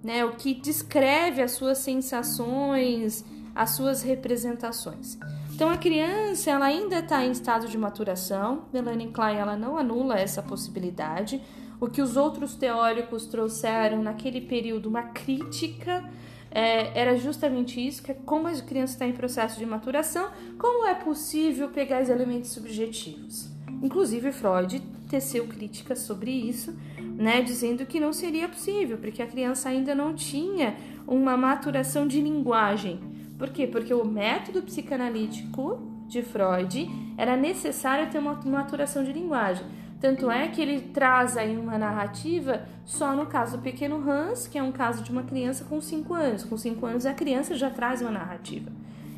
né? 0.02 0.24
O 0.24 0.38
que 0.38 0.54
descreve 0.54 1.41
as 1.41 1.52
suas 1.52 1.80
sensações, 1.80 3.26
as 3.54 3.71
suas 3.71 4.02
representações. 4.02 5.17
Então 5.54 5.69
a 5.69 5.76
criança 5.76 6.52
ela 6.52 6.67
ainda 6.67 7.00
está 7.00 7.26
em 7.26 7.32
estado 7.32 7.67
de 7.67 7.78
maturação. 7.78 8.63
Melanie 8.71 9.12
Klein 9.12 9.36
ela 9.36 9.58
não 9.58 9.78
anula 9.78 10.17
essa 10.17 10.41
possibilidade. 10.41 11.41
O 11.86 11.88
que 11.88 12.02
os 12.02 12.17
outros 12.17 12.56
teóricos 12.56 13.28
trouxeram 13.28 14.02
naquele 14.02 14.41
período 14.41 14.89
uma 14.89 15.04
crítica 15.04 16.04
é, 16.50 17.00
era 17.00 17.15
justamente 17.15 17.80
isso, 17.80 18.02
que 18.02 18.12
é 18.12 18.15
como 18.26 18.48
a 18.48 18.54
criança 18.54 18.93
está 18.93 19.06
em 19.06 19.12
processo 19.12 19.60
de 19.60 19.67
maturação, 19.67 20.32
como 20.58 20.88
é 20.88 20.95
possível 20.95 21.69
pegar 21.69 22.02
os 22.02 22.10
elementos 22.10 22.50
subjetivos. 22.50 23.52
Inclusive 23.84 24.32
Freud 24.32 24.82
teceu 25.08 25.45
críticas 25.45 26.00
sobre 26.00 26.32
isso, 26.32 26.76
né, 27.00 27.43
dizendo 27.43 27.86
que 27.86 28.00
não 28.00 28.12
seria 28.12 28.50
possível, 28.50 28.98
porque 28.98 29.21
a 29.21 29.28
criança 29.28 29.69
ainda 29.69 29.93
não 29.93 30.15
tinha 30.15 30.76
uma 31.08 31.38
maturação 31.38 32.08
de 32.08 32.19
linguagem. 32.19 33.00
Por 33.38 33.50
quê? 33.50 33.67
Porque 33.67 33.93
o 33.93 34.04
método 34.04 34.63
psicanalítico 34.63 35.80
de 36.08 36.24
Freud 36.24 36.89
era 37.15 37.38
necessário 37.38 38.10
ter 38.10 38.17
uma 38.17 38.34
maturação 38.43 39.04
de 39.04 39.13
linguagem. 39.13 39.85
Tanto 39.99 40.29
é 40.29 40.47
que 40.49 40.62
ele 40.62 40.81
traz 40.81 41.38
aí 41.38 41.58
uma 41.58 41.77
narrativa 41.77 42.67
só 42.86 43.15
no 43.15 43.25
caso 43.25 43.58
do 43.58 43.63
pequeno 43.63 43.97
Hans, 44.08 44.47
que 44.47 44.58
é 44.58 44.63
um 44.63 44.71
caso 44.71 45.03
de 45.03 45.12
uma 45.12 45.23
criança 45.23 45.63
com 45.65 45.79
5 45.79 46.13
anos. 46.13 46.43
Com 46.43 46.58
5 46.58 46.86
anos 46.86 47.05
a 47.05 47.13
criança 47.13 47.55
já 47.55 47.69
traz 47.69 48.01
uma 48.01 48.12
narrativa. 48.12 48.71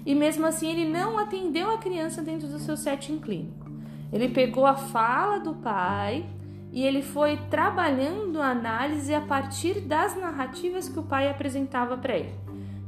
E 0.06 0.16
mesmo 0.16 0.46
assim 0.46 0.70
ele 0.70 0.90
não 0.90 1.18
atendeu 1.18 1.72
a 1.72 1.78
criança 1.78 2.22
dentro 2.22 2.48
do 2.48 2.60
seu 2.60 2.78
setting 2.78 3.20
clínico. 3.20 3.70
Ele 4.14 4.30
pegou 4.30 4.66
a 4.66 4.76
fala 4.76 5.40
do 5.40 5.54
pai 5.56 6.26
e 6.72 6.86
ele 6.86 7.02
foi 7.02 7.38
trabalhando 7.50 8.42
a 8.42 8.52
análise 8.52 9.14
a 9.14 9.22
partir 9.22 9.82
das 9.82 10.16
narrativas 10.16 10.88
que 10.88 11.00
o 11.00 11.04
pai 11.04 11.30
apresentava 11.30 11.98
para 11.98 12.16
ele. 12.16 12.36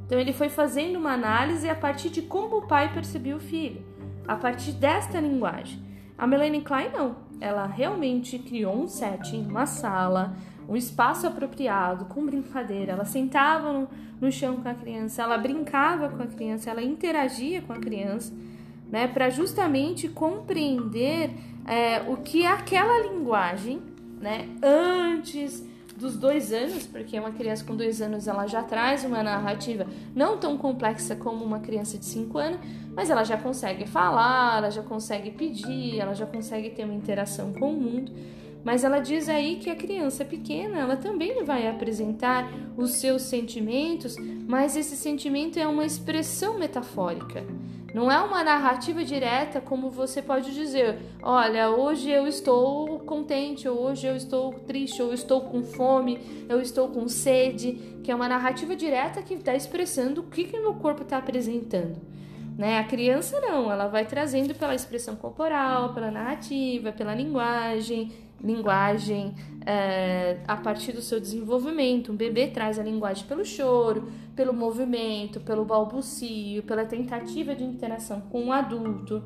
Então 0.05 0.19
ele 0.19 0.33
foi 0.33 0.49
fazendo 0.49 0.97
uma 0.97 1.13
análise 1.13 1.69
a 1.69 1.75
partir 1.75 2.09
de 2.09 2.21
como 2.21 2.57
o 2.57 2.67
pai 2.67 2.93
percebia 2.93 3.35
o 3.35 3.39
filho, 3.39 3.83
a 4.27 4.35
partir 4.35 4.71
desta 4.71 5.19
linguagem. 5.19 5.79
A 6.17 6.25
Melanie 6.25 6.61
Klein 6.61 6.89
não. 6.91 7.15
Ela 7.39 7.65
realmente 7.65 8.37
criou 8.37 8.83
um 8.83 8.87
setting, 8.87 9.45
uma 9.45 9.65
sala, 9.65 10.35
um 10.67 10.75
espaço 10.75 11.25
apropriado, 11.25 12.05
com 12.05 12.25
brincadeira. 12.25 12.93
Ela 12.93 13.05
sentava 13.05 13.73
no, 13.73 13.87
no 14.19 14.31
chão 14.31 14.57
com 14.57 14.69
a 14.69 14.73
criança, 14.73 15.23
ela 15.23 15.37
brincava 15.37 16.09
com 16.09 16.21
a 16.21 16.27
criança, 16.27 16.69
ela 16.69 16.81
interagia 16.81 17.61
com 17.61 17.73
a 17.73 17.79
criança, 17.79 18.33
né, 18.91 19.07
para 19.07 19.29
justamente 19.29 20.07
compreender 20.09 21.31
é, 21.65 22.01
o 22.07 22.17
que 22.17 22.45
aquela 22.45 23.07
linguagem, 23.07 23.81
né, 24.19 24.49
antes 24.63 25.68
dos 25.99 26.15
dois 26.15 26.51
anos, 26.51 26.87
porque 26.87 27.19
uma 27.19 27.31
criança 27.31 27.63
com 27.63 27.75
dois 27.75 28.01
anos 28.01 28.27
ela 28.27 28.47
já 28.47 28.63
traz 28.63 29.03
uma 29.03 29.21
narrativa 29.21 29.85
não 30.15 30.37
tão 30.37 30.57
complexa 30.57 31.15
como 31.15 31.43
uma 31.43 31.59
criança 31.59 31.97
de 31.97 32.05
cinco 32.05 32.37
anos, 32.37 32.59
mas 32.95 33.09
ela 33.09 33.23
já 33.23 33.37
consegue 33.37 33.85
falar, 33.85 34.57
ela 34.57 34.69
já 34.69 34.81
consegue 34.81 35.31
pedir, 35.31 35.99
ela 35.99 36.13
já 36.13 36.25
consegue 36.25 36.69
ter 36.69 36.85
uma 36.85 36.93
interação 36.93 37.53
com 37.53 37.71
o 37.71 37.79
mundo. 37.79 38.11
Mas 38.63 38.83
ela 38.83 38.99
diz 38.99 39.29
aí 39.29 39.55
que 39.55 39.69
a 39.69 39.75
criança 39.75 40.25
pequena, 40.25 40.79
ela 40.79 40.97
também 40.97 41.43
vai 41.43 41.67
apresentar 41.67 42.51
os 42.75 42.91
seus 42.91 43.21
sentimentos, 43.21 44.15
mas 44.47 44.75
esse 44.75 44.97
sentimento 44.97 45.57
é 45.57 45.65
uma 45.65 45.85
expressão 45.85 46.59
metafórica. 46.59 47.43
Não 47.93 48.11
é 48.11 48.19
uma 48.19 48.43
narrativa 48.43 49.03
direta 49.03 49.59
como 49.59 49.89
você 49.89 50.21
pode 50.21 50.53
dizer, 50.53 50.99
olha, 51.21 51.71
hoje 51.71 52.09
eu 52.09 52.27
estou 52.27 52.99
contente, 52.99 53.67
ou 53.67 53.79
hoje 53.79 54.05
eu 54.05 54.15
estou 54.15 54.53
triste, 54.53 55.01
ou 55.01 55.09
eu 55.09 55.13
estou 55.13 55.41
com 55.41 55.63
fome, 55.63 56.19
eu 56.47 56.61
estou 56.61 56.89
com 56.89 57.07
sede, 57.07 57.99
que 58.03 58.11
é 58.11 58.15
uma 58.15 58.29
narrativa 58.29 58.75
direta 58.75 59.21
que 59.23 59.33
está 59.33 59.55
expressando 59.55 60.21
o 60.21 60.23
que, 60.25 60.43
que 60.43 60.59
meu 60.59 60.75
corpo 60.75 61.01
está 61.01 61.17
apresentando. 61.17 61.97
Né? 62.57 62.77
A 62.77 62.83
criança 62.83 63.39
não, 63.39 63.71
ela 63.71 63.87
vai 63.87 64.05
trazendo 64.05 64.53
pela 64.53 64.75
expressão 64.75 65.15
corporal, 65.15 65.93
pela 65.93 66.11
narrativa, 66.11 66.91
pela 66.91 67.15
linguagem, 67.15 68.11
linguagem 68.43 69.33
é, 69.65 70.37
a 70.47 70.55
partir 70.55 70.91
do 70.91 71.01
seu 71.01 71.19
desenvolvimento. 71.19 72.11
Um 72.11 72.15
bebê 72.15 72.47
traz 72.47 72.79
a 72.79 72.83
linguagem 72.83 73.25
pelo 73.25 73.45
choro, 73.45 74.11
pelo 74.35 74.53
movimento, 74.53 75.39
pelo 75.39 75.65
balbucio, 75.65 76.63
pela 76.63 76.85
tentativa 76.85 77.55
de 77.55 77.63
interação 77.63 78.21
com 78.21 78.47
o 78.47 78.51
adulto. 78.51 79.23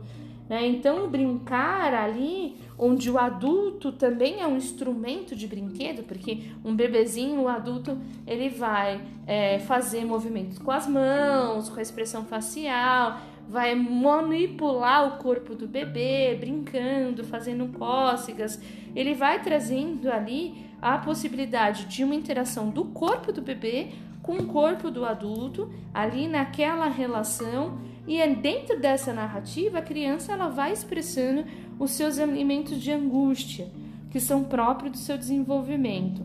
Né? 0.50 0.68
Então, 0.68 1.10
brincar 1.10 1.94
ali, 1.94 2.58
onde 2.78 3.10
o 3.10 3.18
adulto 3.18 3.92
também 3.92 4.42
é 4.42 4.48
um 4.48 4.58
instrumento 4.58 5.36
de 5.36 5.48
brinquedo, 5.48 6.04
porque 6.04 6.52
um 6.66 6.76
bebezinho, 6.76 7.42
o 7.42 7.48
adulto, 7.48 7.98
ele 8.28 8.50
vai 8.50 9.02
é, 9.26 9.60
fazer 9.60 10.04
movimentos 10.06 10.58
com 10.58 10.72
as 10.72 10.86
mãos, 10.86 11.70
com 11.70 11.80
a 11.80 11.82
expressão 11.82 12.26
facial, 12.26 13.20
vai 13.48 13.76
manipular 13.76 15.08
o 15.08 15.18
corpo 15.18 15.56
do 15.56 15.68
bebê, 15.68 16.36
brincando, 16.40 17.24
fazendo 17.24 17.68
cócegas. 17.78 18.60
Ele 18.96 19.14
vai 19.14 19.42
trazendo 19.42 20.12
ali 20.12 20.66
a 20.82 20.98
possibilidade 20.98 21.86
de 21.86 22.04
uma 22.04 22.16
interação 22.16 22.70
do 22.70 22.86
corpo 22.86 23.32
do 23.32 23.42
bebê 23.42 23.90
com 24.22 24.38
o 24.38 24.46
corpo 24.46 24.90
do 24.90 25.06
adulto, 25.06 25.70
ali 25.94 26.28
naquela 26.28 26.88
relação, 26.88 27.78
e 28.08 28.20
é 28.20 28.28
dentro 28.34 28.80
dessa 28.80 29.14
narrativa 29.14 29.80
a 29.80 29.82
criança 29.82 30.32
ela 30.32 30.48
vai 30.48 30.72
expressando 30.72 31.44
os 31.78 31.92
seus 31.92 32.18
elementos 32.18 32.80
de 32.82 32.92
angústia, 32.92 33.68
que 34.10 34.20
são 34.20 34.44
próprios 34.44 34.94
do 34.94 34.98
seu 34.98 35.18
desenvolvimento. 35.18 36.22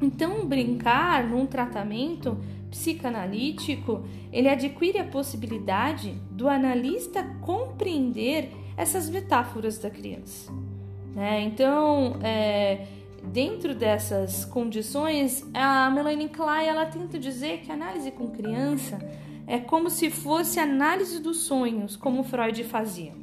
Então, 0.00 0.46
brincar 0.46 1.24
num 1.24 1.46
tratamento 1.46 2.36
psicanalítico, 2.72 4.02
ele 4.32 4.48
adquire 4.48 4.98
a 4.98 5.04
possibilidade 5.04 6.12
do 6.30 6.48
analista 6.48 7.22
compreender 7.42 8.50
essas 8.76 9.10
metáforas 9.10 9.78
da 9.78 9.90
criança. 9.90 10.50
Né? 11.14 11.42
Então, 11.42 12.16
é, 12.22 12.86
dentro 13.22 13.74
dessas 13.74 14.46
condições, 14.46 15.46
a 15.52 15.90
Melanie 15.90 16.30
Klein 16.30 16.66
ela 16.66 16.86
tenta 16.86 17.18
dizer 17.18 17.60
que 17.60 17.70
a 17.70 17.74
análise 17.74 18.10
com 18.10 18.30
criança 18.30 18.98
é 19.46 19.58
como 19.58 19.90
se 19.90 20.10
fosse 20.10 20.58
análise 20.58 21.20
dos 21.20 21.40
sonhos, 21.40 21.94
como 21.94 22.24
Freud 22.24 22.64
fazia. 22.64 23.21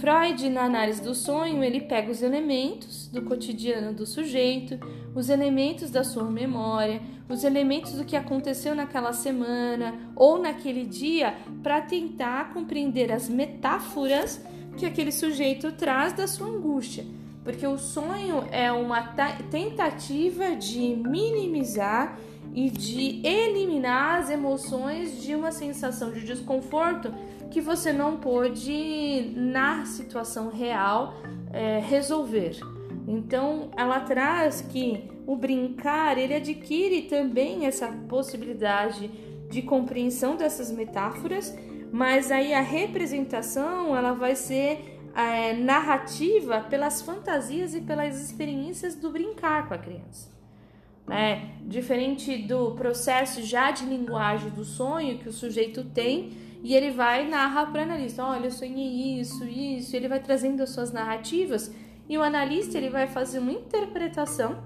Freud, 0.00 0.48
na 0.48 0.62
análise 0.62 1.02
do 1.02 1.14
sonho, 1.14 1.62
ele 1.62 1.82
pega 1.82 2.10
os 2.10 2.22
elementos 2.22 3.06
do 3.08 3.20
cotidiano 3.20 3.92
do 3.92 4.06
sujeito, 4.06 4.78
os 5.14 5.28
elementos 5.28 5.90
da 5.90 6.02
sua 6.02 6.24
memória, 6.24 7.02
os 7.28 7.44
elementos 7.44 7.92
do 7.92 8.04
que 8.06 8.16
aconteceu 8.16 8.74
naquela 8.74 9.12
semana 9.12 9.94
ou 10.16 10.38
naquele 10.38 10.86
dia, 10.86 11.36
para 11.62 11.82
tentar 11.82 12.54
compreender 12.54 13.12
as 13.12 13.28
metáforas 13.28 14.42
que 14.78 14.86
aquele 14.86 15.12
sujeito 15.12 15.70
traz 15.72 16.14
da 16.14 16.26
sua 16.26 16.46
angústia. 16.46 17.04
Porque 17.44 17.66
o 17.66 17.76
sonho 17.76 18.44
é 18.50 18.72
uma 18.72 19.02
tentativa 19.50 20.56
de 20.56 20.96
minimizar 20.96 22.18
e 22.54 22.70
de 22.70 23.20
eliminar 23.22 24.20
as 24.20 24.30
emoções 24.30 25.22
de 25.22 25.34
uma 25.34 25.52
sensação 25.52 26.10
de 26.10 26.24
desconforto 26.24 27.12
que 27.50 27.60
você 27.60 27.92
não 27.92 28.16
pôde, 28.16 29.32
na 29.36 29.84
situação 29.84 30.48
real, 30.48 31.14
é, 31.52 31.78
resolver. 31.78 32.58
Então, 33.06 33.70
ela 33.76 34.00
traz 34.00 34.60
que 34.60 35.10
o 35.26 35.36
brincar 35.36 36.16
ele 36.16 36.34
adquire 36.34 37.02
também 37.02 37.66
essa 37.66 37.88
possibilidade 38.08 39.08
de 39.50 39.62
compreensão 39.62 40.36
dessas 40.36 40.70
metáforas, 40.70 41.56
mas 41.92 42.30
aí 42.30 42.54
a 42.54 42.60
representação 42.60 43.96
ela 43.96 44.12
vai 44.12 44.36
ser 44.36 45.00
é, 45.14 45.52
narrativa 45.54 46.60
pelas 46.60 47.02
fantasias 47.02 47.74
e 47.74 47.80
pelas 47.80 48.20
experiências 48.20 48.94
do 48.94 49.10
brincar 49.10 49.66
com 49.66 49.74
a 49.74 49.78
criança. 49.78 50.30
Né? 51.06 51.56
Diferente 51.62 52.38
do 52.38 52.72
processo 52.72 53.42
já 53.42 53.72
de 53.72 53.84
linguagem 53.84 54.50
do 54.50 54.64
sonho 54.64 55.18
que 55.18 55.28
o 55.28 55.32
sujeito 55.32 55.82
tem, 55.82 56.32
e 56.62 56.74
ele 56.74 56.90
vai 56.90 57.28
narrar 57.28 57.66
para 57.66 57.80
o 57.80 57.84
analista: 57.84 58.24
olha, 58.24 58.46
eu 58.46 58.50
sonhei 58.50 59.20
isso, 59.20 59.44
isso, 59.44 59.94
ele 59.96 60.08
vai 60.08 60.20
trazendo 60.20 60.62
as 60.62 60.70
suas 60.70 60.92
narrativas, 60.92 61.74
e 62.08 62.18
o 62.18 62.22
analista 62.22 62.76
ele 62.76 62.90
vai 62.90 63.06
fazer 63.06 63.38
uma 63.38 63.52
interpretação 63.52 64.58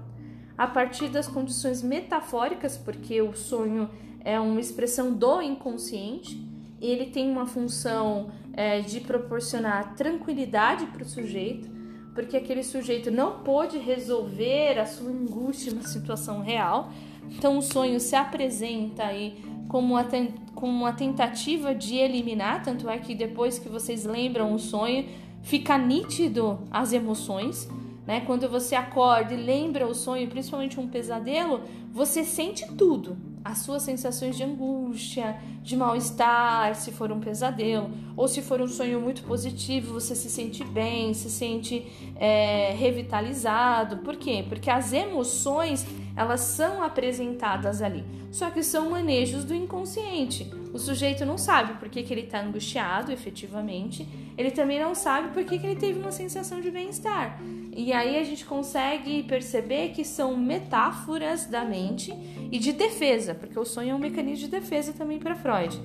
a 0.57 0.67
partir 0.67 1.09
das 1.09 1.27
condições 1.27 1.81
metafóricas, 1.81 2.77
porque 2.77 3.21
o 3.21 3.33
sonho 3.33 3.89
é 4.23 4.39
uma 4.39 4.59
expressão 4.59 5.13
do 5.13 5.41
inconsciente, 5.41 6.43
ele 6.81 7.07
tem 7.07 7.29
uma 7.29 7.45
função 7.45 8.31
é, 8.53 8.81
de 8.81 8.99
proporcionar 9.01 9.95
tranquilidade 9.95 10.85
para 10.87 11.03
o 11.03 11.05
sujeito, 11.05 11.69
porque 12.13 12.37
aquele 12.37 12.63
sujeito 12.63 13.11
não 13.11 13.39
pôde 13.39 13.77
resolver 13.77 14.79
a 14.79 14.85
sua 14.85 15.09
angústia 15.09 15.73
na 15.73 15.83
situação 15.83 16.41
real. 16.41 16.89
Então 17.29 17.57
o 17.57 17.61
sonho 17.61 17.99
se 17.99 18.15
apresenta 18.15 19.03
aí 19.03 19.43
como 19.67 19.93
uma, 19.93 20.05
como 20.53 20.71
uma 20.71 20.93
tentativa 20.93 21.73
de 21.73 21.95
eliminar, 21.95 22.63
tanto 22.63 22.89
é 22.89 22.97
que 22.97 23.15
depois 23.15 23.59
que 23.59 23.69
vocês 23.69 24.05
lembram 24.05 24.53
o 24.53 24.59
sonho, 24.59 25.05
fica 25.41 25.77
nítido 25.77 26.59
as 26.71 26.93
emoções. 26.93 27.69
Né? 28.05 28.21
Quando 28.21 28.47
você 28.47 28.75
acorda 28.75 29.33
e 29.33 29.37
lembra 29.37 29.87
o 29.87 29.95
sonho, 29.95 30.27
principalmente 30.27 30.79
um 30.79 30.87
pesadelo, 30.87 31.61
você 31.91 32.23
sente 32.23 32.67
tudo 32.73 33.17
as 33.45 33.59
suas 33.59 33.83
sensações 33.83 34.35
de 34.35 34.43
angústia, 34.43 35.37
de 35.61 35.77
mal-estar, 35.77 36.73
se 36.73 36.91
for 36.91 37.11
um 37.11 37.19
pesadelo, 37.19 37.91
ou 38.17 38.27
se 38.27 38.41
for 38.41 38.59
um 38.59 38.67
sonho 38.67 38.99
muito 38.99 39.23
positivo, 39.23 39.93
você 39.93 40.15
se 40.15 40.31
sente 40.31 40.63
bem, 40.63 41.13
se 41.13 41.29
sente 41.29 41.85
é, 42.15 42.71
revitalizado. 42.71 43.97
Por 43.97 44.15
quê? 44.15 44.43
Porque 44.49 44.67
as 44.67 44.93
emoções 44.93 45.85
elas 46.15 46.41
são 46.41 46.81
apresentadas 46.81 47.81
ali, 47.81 48.03
só 48.31 48.49
que 48.49 48.63
são 48.63 48.89
manejos 48.89 49.43
do 49.43 49.53
inconsciente. 49.53 50.49
O 50.73 50.79
sujeito 50.79 51.25
não 51.25 51.37
sabe 51.37 51.73
por 51.73 51.89
que, 51.89 52.03
que 52.03 52.13
ele 52.13 52.21
está 52.21 52.41
angustiado, 52.41 53.11
efetivamente, 53.11 54.07
ele 54.37 54.51
também 54.51 54.79
não 54.79 54.93
sabe 54.93 55.29
por 55.29 55.43
que, 55.43 55.57
que 55.57 55.65
ele 55.65 55.79
teve 55.79 55.99
uma 55.99 56.11
sensação 56.11 56.59
de 56.61 56.69
bem-estar. 56.69 57.39
E 57.75 57.91
aí 57.93 58.17
a 58.17 58.23
gente 58.23 58.45
consegue 58.45 59.23
perceber 59.23 59.89
que 59.89 60.03
são 60.03 60.35
metáforas 60.37 61.45
da 61.45 61.63
mente 61.63 62.13
e 62.51 62.59
de 62.59 62.73
defesa, 62.73 63.33
porque 63.33 63.57
o 63.59 63.65
sonho 63.65 63.91
é 63.91 63.95
um 63.95 63.99
mecanismo 63.99 64.45
de 64.45 64.51
defesa 64.51 64.93
também 64.93 65.19
para 65.19 65.35
Freud. 65.35 65.79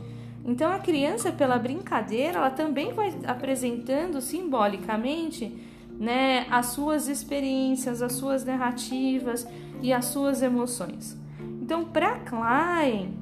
Então 0.44 0.72
a 0.72 0.78
criança, 0.78 1.30
pela 1.30 1.58
brincadeira, 1.58 2.38
ela 2.38 2.50
também 2.50 2.92
vai 2.92 3.12
apresentando 3.26 4.20
simbolicamente 4.20 5.52
né, 5.98 6.46
as 6.50 6.66
suas 6.66 7.08
experiências, 7.08 8.00
as 8.02 8.14
suas 8.14 8.44
narrativas 8.44 9.46
e 9.82 9.92
as 9.92 10.06
suas 10.06 10.42
emoções. 10.42 11.18
Então, 11.60 11.84
para 11.84 12.18
Klein, 12.20 13.14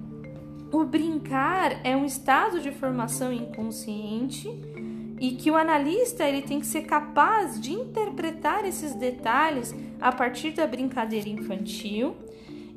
o 0.72 0.84
brincar 0.84 1.80
é 1.84 1.96
um 1.96 2.04
estado 2.04 2.60
de 2.60 2.70
formação 2.70 3.32
inconsciente 3.32 4.48
e 5.20 5.32
que 5.32 5.50
o 5.50 5.56
analista 5.56 6.24
ele 6.24 6.42
tem 6.42 6.60
que 6.60 6.66
ser 6.66 6.82
capaz 6.82 7.60
de 7.60 7.72
interpretar 7.72 8.64
esses 8.64 8.94
detalhes 8.94 9.74
a 10.00 10.12
partir 10.12 10.52
da 10.52 10.66
brincadeira 10.66 11.28
infantil. 11.28 12.14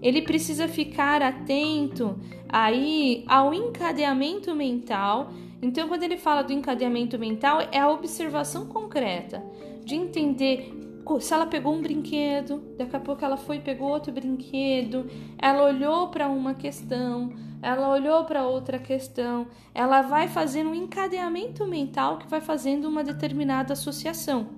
Ele 0.02 0.24
precisa 0.24 0.68
ficar 0.68 1.22
atento 1.22 2.18
aí 2.50 3.24
ao 3.28 3.54
encadeamento 3.54 4.56
mental. 4.56 5.32
Então, 5.62 5.88
quando 5.88 6.04
ele 6.04 6.18
fala 6.18 6.42
do 6.42 6.52
encadeamento 6.52 7.20
mental, 7.20 7.62
é 7.72 7.80
a 7.80 7.90
observação 7.90 8.66
concreta 8.66 9.44
de 9.86 9.96
entender 9.96 10.74
se 11.20 11.34
ela 11.34 11.46
pegou 11.46 11.74
um 11.74 11.82
brinquedo, 11.82 12.62
daqui 12.78 12.96
a 12.96 13.00
pouco 13.00 13.24
ela 13.24 13.38
foi 13.38 13.58
e 13.58 13.62
pegou 13.62 13.90
outro 13.90 14.12
brinquedo, 14.12 15.10
ela 15.38 15.64
olhou 15.64 16.10
para 16.10 16.28
uma 16.30 16.54
questão, 16.54 17.34
ela 17.62 17.90
olhou 17.90 18.24
para 18.26 18.46
outra 18.46 18.80
questão, 18.80 19.48
ela 19.74 20.02
vai 20.02 20.28
fazendo 20.28 20.72
um 20.72 20.76
encadeamento 20.76 21.66
mental 21.68 22.18
que 22.18 22.28
vai 22.28 22.42
fazendo 22.42 22.88
uma 22.90 23.04
determinada 23.04 23.74
associação. 23.74 24.50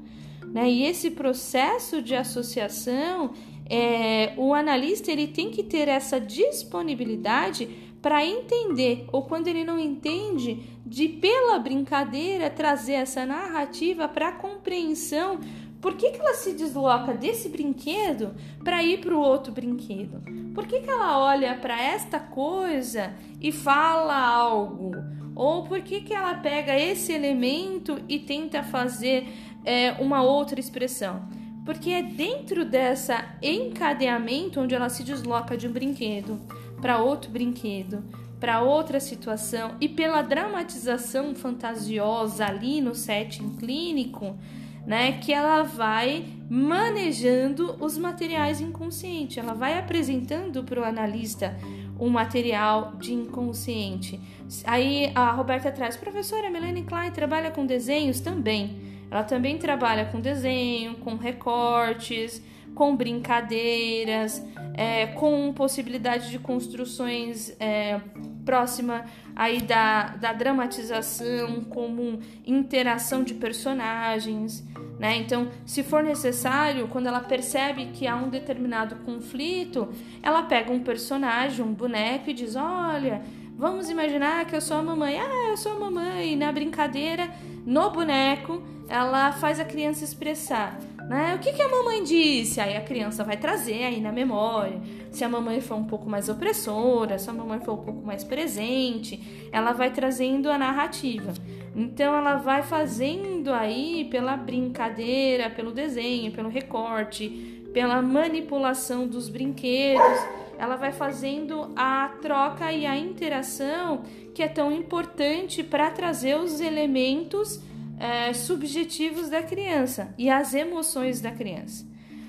Né? 0.46 0.70
E 0.70 0.84
esse 0.84 1.12
processo 1.12 2.02
de 2.02 2.16
associação, 2.16 3.34
é, 3.70 4.34
o 4.38 4.54
analista 4.54 5.12
ele 5.12 5.28
tem 5.28 5.50
que 5.50 5.64
ter 5.64 5.88
essa 5.88 6.20
disponibilidade 6.20 7.68
para 8.04 8.26
entender, 8.26 9.08
ou 9.14 9.24
quando 9.24 9.48
ele 9.48 9.64
não 9.64 9.80
entende, 9.80 10.62
de 10.86 11.08
pela 11.08 11.58
brincadeira 11.58 12.50
trazer 12.50 12.94
essa 12.94 13.26
narrativa 13.26 14.10
para 14.10 14.28
a 14.28 14.32
compreensão 14.34 15.40
por 15.84 15.96
que, 15.96 16.12
que 16.12 16.22
ela 16.22 16.34
se 16.34 16.54
desloca 16.54 17.14
desse 17.14 17.50
brinquedo 17.50 18.34
para 18.64 18.82
ir 18.82 19.02
para 19.02 19.14
o 19.14 19.20
outro 19.20 19.52
brinquedo? 19.52 20.24
Por 20.56 20.66
que, 20.66 20.80
que 20.80 20.90
ela 20.90 21.20
olha 21.20 21.58
para 21.58 21.78
esta 21.78 22.22
coisa 22.22 23.14
e 23.42 23.52
fala 23.52 24.18
algo? 24.18 24.94
Ou 25.36 25.64
por 25.66 25.82
que, 25.82 26.00
que 26.00 26.14
ela 26.14 26.36
pega 26.36 26.74
esse 26.80 27.12
elemento 27.12 28.00
e 28.08 28.18
tenta 28.18 28.64
fazer 28.64 29.28
é, 29.66 29.92
uma 30.00 30.24
outra 30.24 30.58
expressão? 30.58 31.28
Porque 31.66 31.90
é 31.90 32.02
dentro 32.02 32.64
dessa 32.64 33.36
encadeamento 33.42 34.62
onde 34.62 34.74
ela 34.74 34.88
se 34.88 35.04
desloca 35.04 35.58
de 35.58 35.68
um 35.68 35.74
brinquedo 35.74 36.40
para 36.80 37.00
outro 37.00 37.30
brinquedo, 37.30 38.06
para 38.40 38.62
outra 38.62 39.02
situação 39.02 39.76
e 39.82 39.90
pela 39.90 40.22
dramatização 40.22 41.36
fantasiosa 41.36 42.46
ali 42.46 42.80
no 42.80 42.96
setting 42.96 43.58
clínico, 43.58 44.38
né, 44.86 45.14
que 45.14 45.32
ela 45.34 45.64
vai 45.64 46.26
manejando 46.50 47.78
os 47.80 47.98
materiais 47.98 48.62
inconscientes, 48.62 49.38
ela 49.38 49.54
vai 49.54 49.78
apresentando 49.78 50.64
para 50.64 50.82
o 50.82 50.84
analista 50.84 51.56
um 52.00 52.10
material 52.10 52.94
de 53.00 53.14
inconsciente. 53.14 54.20
Aí 54.66 55.12
a 55.16 55.32
Roberta 55.32 55.72
traz, 55.72 55.96
professora 55.96 56.50
Melanie 56.50 56.84
Klein 56.84 57.12
trabalha 57.12 57.50
com 57.50 57.66
desenhos 57.66 58.20
também. 58.20 58.78
Ela 59.10 59.24
também 59.24 59.58
trabalha 59.58 60.06
com 60.06 60.20
desenho, 60.20 60.96
com 60.96 61.16
recortes, 61.16 62.42
com 62.74 62.96
brincadeiras, 62.96 64.44
é, 64.74 65.08
com 65.08 65.54
possibilidade 65.54 66.30
de 66.30 66.40
construções 66.40 67.56
é, 67.60 68.00
próxima 68.44 69.06
aí 69.36 69.62
da, 69.62 70.16
da 70.16 70.34
dramatização, 70.34 71.62
como 71.62 72.20
interação 72.46 73.24
de 73.24 73.34
personagens, 73.34 74.64
né? 75.00 75.18
Então, 75.18 75.50
se 75.66 75.84
for 75.84 76.04
necessário, 76.04 76.88
quando 76.88 77.08
ela 77.08 77.20
percebe 77.20 77.88
que 77.88 78.08
há 78.08 78.16
um 78.16 78.30
determinado 78.30 78.96
conflito, 78.98 79.90
ela 80.22 80.44
pega 80.44 80.72
um 80.72 80.80
personagem, 80.80 81.66
um 81.66 81.74
boneco 81.74 82.30
e 82.30 82.34
diz: 82.34 82.56
Olha, 82.56 83.22
vamos 83.58 83.90
imaginar 83.90 84.46
que 84.46 84.56
eu 84.56 84.62
sou 84.62 84.78
a 84.78 84.84
mamãe. 84.84 85.20
Ah, 85.20 85.50
eu 85.50 85.58
sou 85.58 85.74
a 85.74 85.80
mamãe. 85.80 86.34
E 86.34 86.36
na 86.36 86.52
brincadeira, 86.52 87.30
no 87.66 87.90
boneco, 87.90 88.62
ela 88.88 89.32
faz 89.32 89.60
a 89.60 89.66
criança 89.66 90.04
expressar. 90.04 90.80
Né? 91.14 91.36
O 91.36 91.38
que, 91.38 91.54
que 91.54 91.62
a 91.62 91.70
mamãe 91.70 92.04
disse? 92.04 92.60
Aí 92.60 92.76
a 92.76 92.82
criança 92.82 93.24
vai 93.24 93.38
trazer 93.38 93.84
aí 93.84 94.02
na 94.02 94.12
memória. 94.12 94.82
Se 95.12 95.24
a 95.24 95.30
mamãe 95.30 95.62
for 95.62 95.76
um 95.76 95.84
pouco 95.84 96.10
mais 96.10 96.28
opressora, 96.28 97.20
se 97.20 97.30
a 97.30 97.34
mamãe 97.34 97.60
for 97.60 97.74
um 97.74 97.84
pouco 97.84 98.04
mais 98.04 98.24
presente, 98.24 99.48
ela 99.52 99.74
vai 99.74 99.92
trazendo 99.92 100.50
a 100.50 100.58
narrativa. 100.58 101.32
Então 101.76 102.16
ela 102.16 102.38
vai 102.38 102.64
fazendo 102.64 103.54
aí 103.54 104.06
pela 104.06 104.36
brincadeira, 104.36 105.52
pelo 105.52 105.72
desenho, 105.72 106.32
pelo 106.32 106.50
recorte, 106.50 107.30
pela 107.72 108.02
manipulação 108.02 109.06
dos 109.06 109.30
brinquedos, 109.30 110.20
ela 110.58 110.76
vai 110.76 110.92
fazendo 110.92 111.72
a 111.76 112.12
troca 112.24 112.72
e 112.72 112.88
a 112.88 112.98
interação 112.98 114.02
que 114.34 114.42
é 114.42 114.48
tão 114.48 114.72
importante 114.72 115.62
para 115.62 115.92
trazer 115.92 116.38
os 116.38 116.60
elementos 116.60 117.62
é, 118.00 118.34
subjetivos 118.34 119.30
da 119.30 119.42
criança 119.42 120.14
e 120.18 120.30
as 120.30 120.54
emoções 120.54 121.22
da 121.22 121.32
criança. 121.32 121.86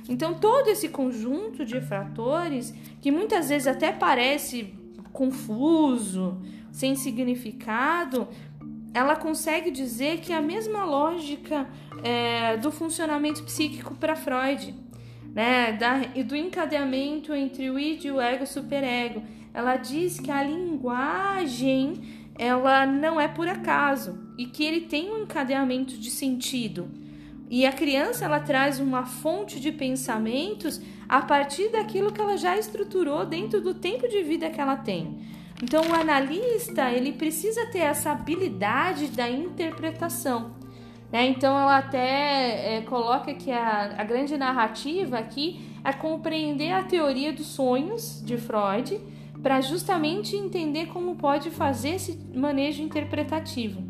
Então, 0.08 0.34
todo 0.34 0.68
esse 0.68 0.88
conjunto 0.88 1.64
de 1.64 1.80
fatores, 1.80 2.74
que 3.00 3.10
muitas 3.10 3.48
vezes 3.48 3.66
até 3.66 3.90
parece 3.90 4.74
confuso, 5.12 6.42
sem 6.70 6.94
significado, 6.94 8.28
ela 8.92 9.16
consegue 9.16 9.70
dizer 9.70 10.20
que 10.20 10.32
é 10.32 10.36
a 10.36 10.42
mesma 10.42 10.84
lógica 10.84 11.68
é, 12.02 12.56
do 12.58 12.70
funcionamento 12.70 13.42
psíquico 13.44 13.94
para 13.94 14.14
Freud, 14.14 14.74
né, 15.34 15.72
da, 15.72 16.02
e 16.14 16.22
do 16.22 16.36
encadeamento 16.36 17.34
entre 17.34 17.70
o 17.70 17.78
id 17.78 18.04
e 18.04 18.10
o 18.10 18.20
ego 18.20 18.46
superego. 18.46 19.22
Ela 19.52 19.76
diz 19.76 20.20
que 20.20 20.30
a 20.30 20.42
linguagem 20.42 22.24
ela 22.36 22.84
não 22.84 23.20
é 23.20 23.26
por 23.26 23.48
acaso 23.48 24.23
e 24.36 24.46
que 24.46 24.64
ele 24.64 24.82
tem 24.82 25.10
um 25.10 25.22
encadeamento 25.22 25.96
de 25.96 26.10
sentido. 26.10 26.88
E 27.50 27.66
a 27.66 27.72
criança 27.72 28.24
ela 28.24 28.40
traz 28.40 28.80
uma 28.80 29.04
fonte 29.04 29.60
de 29.60 29.70
pensamentos 29.70 30.80
a 31.08 31.20
partir 31.20 31.68
daquilo 31.68 32.12
que 32.12 32.20
ela 32.20 32.36
já 32.36 32.56
estruturou 32.58 33.24
dentro 33.26 33.60
do 33.60 33.74
tempo 33.74 34.08
de 34.08 34.22
vida 34.22 34.50
que 34.50 34.60
ela 34.60 34.76
tem. 34.76 35.20
Então 35.62 35.82
o 35.88 35.94
analista 35.94 36.90
ele 36.90 37.12
precisa 37.12 37.66
ter 37.66 37.78
essa 37.78 38.10
habilidade 38.10 39.08
da 39.08 39.30
interpretação. 39.30 40.56
Né? 41.12 41.26
Então 41.28 41.56
ela 41.56 41.78
até 41.78 42.76
é, 42.76 42.80
coloca 42.80 43.32
que 43.34 43.52
a, 43.52 43.94
a 43.98 44.04
grande 44.04 44.36
narrativa 44.36 45.18
aqui 45.18 45.60
é 45.84 45.92
compreender 45.92 46.72
a 46.72 46.82
teoria 46.82 47.32
dos 47.32 47.46
sonhos 47.46 48.20
de 48.24 48.36
Freud 48.36 49.00
para 49.42 49.60
justamente 49.60 50.34
entender 50.34 50.86
como 50.86 51.16
pode 51.16 51.50
fazer 51.50 51.90
esse 51.90 52.18
manejo 52.34 52.82
interpretativo. 52.82 53.82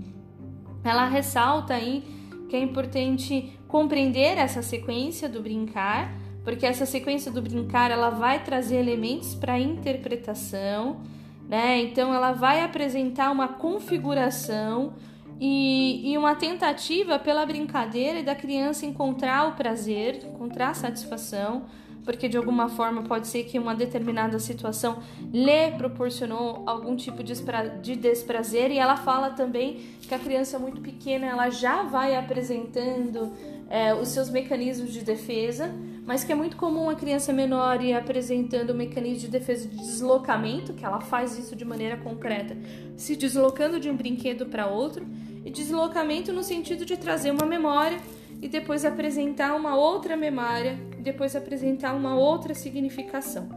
Ela 0.84 1.08
ressalta 1.08 1.74
aí 1.74 2.04
que 2.48 2.54
é 2.54 2.60
importante 2.60 3.58
compreender 3.66 4.38
essa 4.38 4.62
sequência 4.62 5.28
do 5.28 5.42
brincar, 5.42 6.14
porque 6.44 6.66
essa 6.66 6.84
sequência 6.84 7.32
do 7.32 7.40
brincar 7.40 7.90
ela 7.90 8.10
vai 8.10 8.44
trazer 8.44 8.76
elementos 8.76 9.34
para 9.34 9.58
interpretação, 9.58 11.00
né? 11.48 11.80
Então 11.80 12.14
ela 12.14 12.32
vai 12.32 12.62
apresentar 12.62 13.30
uma 13.32 13.48
configuração 13.48 14.92
e, 15.40 16.12
e, 16.12 16.16
uma 16.16 16.36
tentativa 16.36 17.18
pela 17.18 17.44
brincadeira 17.44 18.22
da 18.22 18.34
criança 18.36 18.86
encontrar 18.86 19.48
o 19.48 19.52
prazer, 19.52 20.24
encontrar 20.24 20.70
a 20.70 20.74
satisfação 20.74 21.64
porque 22.04 22.28
de 22.28 22.36
alguma 22.36 22.68
forma 22.68 23.02
pode 23.02 23.26
ser 23.26 23.44
que 23.44 23.58
uma 23.58 23.74
determinada 23.74 24.38
situação 24.38 25.02
lhe 25.32 25.72
proporcionou 25.72 26.62
algum 26.66 26.94
tipo 26.94 27.22
de 27.22 27.96
desprazer. 27.96 28.70
E 28.70 28.78
ela 28.78 28.96
fala 28.96 29.30
também 29.30 29.80
que 30.02 30.14
a 30.14 30.18
criança 30.18 30.58
muito 30.58 30.80
pequena 30.80 31.26
ela 31.26 31.50
já 31.50 31.82
vai 31.82 32.14
apresentando 32.14 33.32
é, 33.70 33.94
os 33.94 34.08
seus 34.08 34.28
mecanismos 34.28 34.92
de 34.92 35.00
defesa, 35.00 35.74
mas 36.06 36.22
que 36.22 36.30
é 36.30 36.34
muito 36.34 36.56
comum 36.56 36.90
a 36.90 36.94
criança 36.94 37.32
menor 37.32 37.82
ir 37.82 37.94
apresentando 37.94 38.70
o 38.70 38.74
mecanismo 38.74 39.20
de 39.20 39.28
defesa 39.28 39.66
de 39.66 39.76
deslocamento, 39.76 40.74
que 40.74 40.84
ela 40.84 41.00
faz 41.00 41.38
isso 41.38 41.56
de 41.56 41.64
maneira 41.64 41.96
concreta, 41.96 42.56
se 42.96 43.16
deslocando 43.16 43.80
de 43.80 43.88
um 43.88 43.96
brinquedo 43.96 44.46
para 44.46 44.66
outro, 44.66 45.06
e 45.44 45.50
deslocamento 45.50 46.32
no 46.32 46.42
sentido 46.42 46.84
de 46.84 46.96
trazer 46.96 47.30
uma 47.30 47.46
memória 47.46 47.98
e 48.44 48.48
depois 48.48 48.84
apresentar 48.84 49.56
uma 49.56 49.74
outra 49.74 50.18
memória, 50.18 50.78
e 50.98 51.00
depois 51.00 51.34
apresentar 51.34 51.94
uma 51.94 52.14
outra 52.14 52.52
significação. 52.52 53.48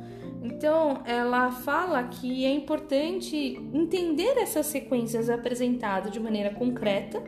Então, 0.42 1.02
ela 1.04 1.52
fala 1.52 2.02
que 2.04 2.46
é 2.46 2.50
importante 2.54 3.60
entender 3.74 4.38
essas 4.38 4.66
sequências 4.68 5.30
apresentadas 5.30 6.10
de 6.10 6.22
maneira 6.22 6.52
concreta, 6.52 7.22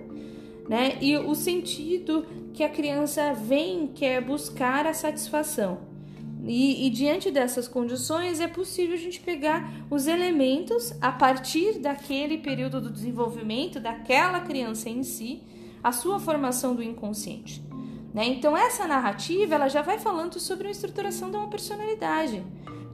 né? 0.70 0.98
E 1.02 1.18
o 1.18 1.36
sentido 1.36 2.26
que 2.54 2.64
a 2.64 2.70
criança 2.70 3.34
vem 3.34 3.88
quer 3.88 4.22
buscar 4.22 4.88
a 4.88 4.94
satisfação. 4.94 5.80
E, 6.46 6.88
e, 6.88 6.90
diante 6.90 7.30
dessas 7.30 7.68
condições 7.68 8.40
é 8.40 8.48
possível 8.48 8.96
a 8.96 8.98
gente 8.98 9.20
pegar 9.20 9.70
os 9.90 10.08
elementos 10.08 10.94
a 11.02 11.12
partir 11.12 11.78
daquele 11.80 12.38
período 12.38 12.80
do 12.80 12.90
desenvolvimento 12.90 13.82
daquela 13.82 14.40
criança 14.40 14.90
em 14.90 15.04
si 15.04 15.44
a 15.84 15.92
sua 15.92 16.20
formação 16.20 16.76
do 16.76 16.84
inconsciente. 16.84 17.64
Né? 18.14 18.26
Então 18.28 18.58
essa 18.58 18.88
narrativa 18.88 19.56
ela 19.56 19.68
já 19.68 19.82
vai 19.82 20.00
falando 20.00 20.40
sobre 20.40 20.68
a 20.68 20.72
estruturação 20.72 21.30
de 21.30 21.38
uma 21.38 21.48
personalidade, 21.48 22.44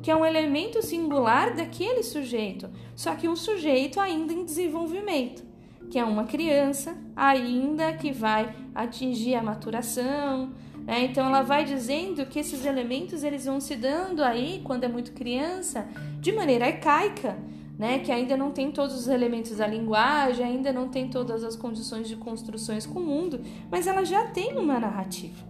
que 0.01 0.11
é 0.11 0.15
um 0.15 0.25
elemento 0.25 0.81
singular 0.83 1.55
daquele 1.55 2.03
sujeito, 2.03 2.69
só 2.95 3.15
que 3.15 3.27
um 3.27 3.35
sujeito 3.35 3.99
ainda 3.99 4.33
em 4.33 4.43
desenvolvimento, 4.43 5.43
que 5.89 5.97
é 5.97 6.03
uma 6.03 6.25
criança 6.25 6.95
ainda 7.15 7.93
que 7.93 8.11
vai 8.11 8.53
atingir 8.73 9.35
a 9.35 9.43
maturação. 9.43 10.51
Né? 10.85 11.05
Então 11.05 11.25
ela 11.25 11.41
vai 11.41 11.63
dizendo 11.63 12.25
que 12.25 12.39
esses 12.39 12.65
elementos 12.65 13.23
eles 13.23 13.45
vão 13.45 13.59
se 13.59 13.75
dando 13.75 14.23
aí 14.23 14.61
quando 14.63 14.83
é 14.83 14.87
muito 14.87 15.13
criança 15.13 15.87
de 16.19 16.31
maneira 16.31 16.65
arcaica 16.65 17.37
né, 17.77 17.99
que 17.99 18.11
ainda 18.11 18.37
não 18.37 18.51
tem 18.51 18.71
todos 18.71 18.95
os 18.95 19.07
elementos 19.07 19.57
da 19.57 19.67
linguagem, 19.67 20.45
ainda 20.45 20.71
não 20.71 20.87
tem 20.87 21.09
todas 21.09 21.43
as 21.43 21.55
condições 21.55 22.07
de 22.07 22.15
construções 22.15 22.85
com 22.85 22.99
o 22.99 23.05
mundo, 23.05 23.41
mas 23.69 23.85
ela 23.85 24.05
já 24.05 24.27
tem 24.27 24.57
uma 24.57 24.79
narrativa. 24.79 25.43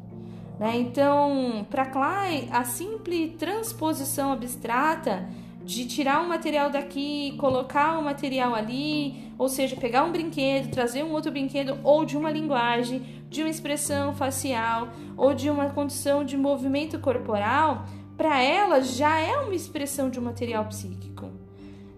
Né? 0.60 0.78
Então, 0.78 1.66
para 1.70 1.86
Klein, 1.86 2.50
a 2.52 2.64
simples 2.64 3.36
transposição 3.38 4.32
abstrata 4.32 5.28
de 5.64 5.86
tirar 5.86 6.22
um 6.22 6.28
material 6.28 6.70
daqui, 6.70 7.36
colocar 7.40 7.98
um 7.98 8.04
material 8.04 8.54
ali, 8.54 9.32
ou 9.38 9.50
seja, 9.50 9.76
pegar 9.76 10.04
um 10.04 10.12
brinquedo, 10.12 10.72
trazer 10.72 11.04
um 11.04 11.12
outro 11.12 11.32
brinquedo, 11.32 11.80
ou 11.84 12.06
de 12.06 12.16
uma 12.16 12.30
linguagem, 12.30 13.24
de 13.30 13.42
uma 13.42 13.50
expressão 13.50 14.14
facial, 14.14 14.90
ou 15.18 15.34
de 15.34 15.50
uma 15.50 15.70
condição 15.72 16.24
de 16.24 16.38
movimento 16.38 17.00
corporal, 17.00 17.86
para 18.16 18.42
ela 18.42 18.82
já 18.82 19.20
é 19.20 19.38
uma 19.38 19.56
expressão 19.56 20.10
de 20.10 20.20
um 20.20 20.24
material 20.24 20.66
psíquico 20.66 21.45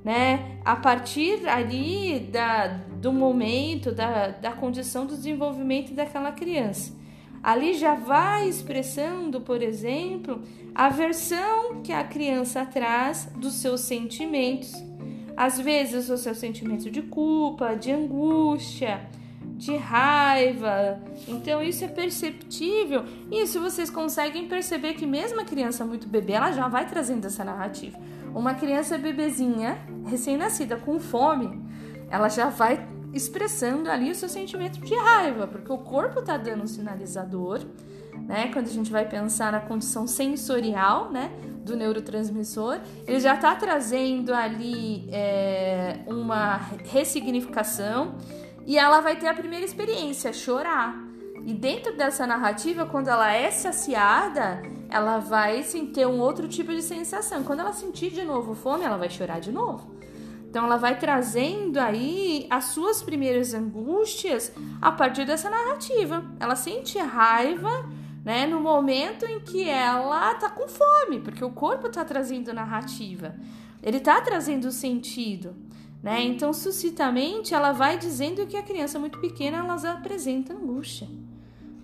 né? 0.08 0.58
A 0.64 0.74
partir 0.74 1.46
ali 1.50 2.18
da, 2.32 2.68
do 2.68 3.12
momento, 3.12 3.92
da, 3.92 4.30
da 4.30 4.54
condição 4.54 5.06
do 5.06 5.18
desenvolvimento 5.18 5.94
daquela 5.94 6.32
criança. 6.32 6.96
Ali 7.44 7.74
já 7.74 7.94
vai 7.94 8.48
expressando, 8.48 9.42
por 9.42 9.62
exemplo, 9.62 10.42
a 10.74 10.88
versão 10.88 11.82
que 11.82 11.92
a 11.92 12.06
criança 12.06 12.66
traz 12.66 13.30
dos 13.36 13.56
seus 13.56 13.82
sentimentos. 13.82 14.72
Às 15.36 15.60
vezes, 15.60 16.10
os 16.10 16.22
seus 16.22 16.38
sentimentos 16.38 16.90
de 16.90 17.02
culpa, 17.02 17.76
de 17.76 17.92
angústia, 17.92 19.02
de 19.58 19.76
raiva. 19.76 21.02
Então, 21.28 21.62
isso 21.62 21.84
é 21.84 21.88
perceptível. 21.90 23.04
Isso 23.30 23.60
vocês 23.60 23.90
conseguem 23.90 24.48
perceber 24.48 24.94
que, 24.94 25.06
mesmo 25.06 25.42
a 25.42 25.44
criança 25.44 25.84
muito 25.84 26.08
bebê, 26.08 26.32
ela 26.32 26.54
já 26.54 26.70
vai 26.70 26.88
trazendo 26.88 27.28
essa 27.28 27.44
narrativa. 27.44 28.00
Uma 28.38 28.54
criança 28.54 29.00
bebezinha, 29.00 29.80
recém-nascida, 30.06 30.78
com 30.78 31.00
fome, 31.00 31.60
ela 32.08 32.30
já 32.30 32.50
vai 32.50 32.88
expressando 33.12 33.90
ali 33.90 34.12
o 34.12 34.16
seu 34.16 34.30
sentimento 34.30 34.80
de 34.80 34.94
raiva, 34.96 35.48
porque 35.48 35.72
o 35.74 35.80
corpo 35.80 36.20
está 36.20 36.38
dando 36.38 36.62
um 36.62 36.68
sinalizador, 36.68 37.62
né? 38.28 38.52
Quando 38.54 38.68
a 38.68 38.70
gente 38.70 38.92
vai 38.92 39.10
pensar 39.10 39.52
na 39.52 39.60
condição 39.60 40.06
sensorial, 40.06 41.12
né? 41.12 41.32
Do 41.66 41.76
neurotransmissor, 41.76 42.80
ele 43.08 43.20
já 43.20 43.34
está 43.34 43.56
trazendo 43.56 44.32
ali 44.36 45.10
é, 45.12 46.02
uma 46.06 46.58
ressignificação 46.92 48.18
e 48.68 48.78
ela 48.78 49.02
vai 49.02 49.16
ter 49.16 49.30
a 49.30 49.34
primeira 49.34 49.66
experiência, 49.66 50.32
chorar. 50.32 50.96
E 51.44 51.56
dentro 51.56 51.98
dessa 51.98 52.28
narrativa, 52.28 52.86
quando 52.86 53.08
ela 53.08 53.34
é 53.34 53.50
saciada, 53.50 54.62
ela 54.90 55.20
vai 55.20 55.64
sim, 55.64 55.86
ter 55.88 56.08
um 56.08 56.20
outro 56.20 56.48
tipo 56.48 56.72
de 56.72 56.82
sensação. 56.82 57.44
Quando 57.44 57.60
ela 57.60 57.74
sentir 57.74 58.12
de 58.12 58.24
novo 58.24 58.56
fome, 58.56 58.84
ela 58.84 58.98
vai 58.98 59.10
chorar 59.10 59.40
de 59.40 59.52
novo. 59.52 59.96
Então 60.50 60.66
ela 60.66 60.78
vai 60.78 60.98
trazendo 60.98 61.78
aí 61.78 62.48
as 62.50 62.66
suas 62.66 63.02
primeiras 63.02 63.54
angústias 63.54 64.52
a 64.82 64.92
partir 64.92 65.26
dessa 65.26 65.50
narrativa. 65.50 66.26
Ela 66.40 66.56
sente 66.56 66.98
raiva, 66.98 67.86
né, 68.24 68.48
no 68.48 68.60
momento 68.60 69.26
em 69.26 69.40
que 69.40 69.70
ela 69.70 70.34
tá 70.36 70.50
com 70.50 70.68
fome, 70.68 71.20
porque 71.20 71.44
o 71.44 71.52
corpo 71.52 71.90
tá 71.90 72.04
trazendo 72.04 72.54
narrativa. 72.54 73.36
Ele 73.84 74.00
tá 74.00 74.20
trazendo 74.22 74.72
sentido, 74.72 75.56
né? 76.02 76.24
Então, 76.24 76.52
suscitamente, 76.52 77.54
ela 77.54 77.72
vai 77.72 77.98
dizendo 77.98 78.46
que 78.48 78.58
a 78.58 78.64
criança 78.64 78.98
muito 78.98 79.20
pequena 79.20 79.58
ela 79.58 79.76
apresenta 79.92 80.54
angústia, 80.54 81.08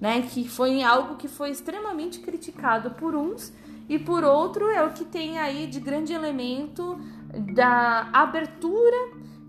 né? 0.04 0.22
Que 0.22 0.46
foi 0.46 0.84
algo 0.84 1.16
que 1.16 1.30
foi 1.30 1.50
extremamente 1.50 2.20
criticado 2.20 2.92
por 2.92 3.16
uns 3.16 3.54
e 3.88 3.98
por 3.98 4.26
outro 4.26 4.70
é 4.70 4.84
o 4.84 4.92
que 4.92 5.06
tem 5.06 5.40
aí 5.40 5.66
de 5.66 5.80
grande 5.80 6.12
elemento 6.12 7.00
da 7.56 8.10
abertura 8.12 8.98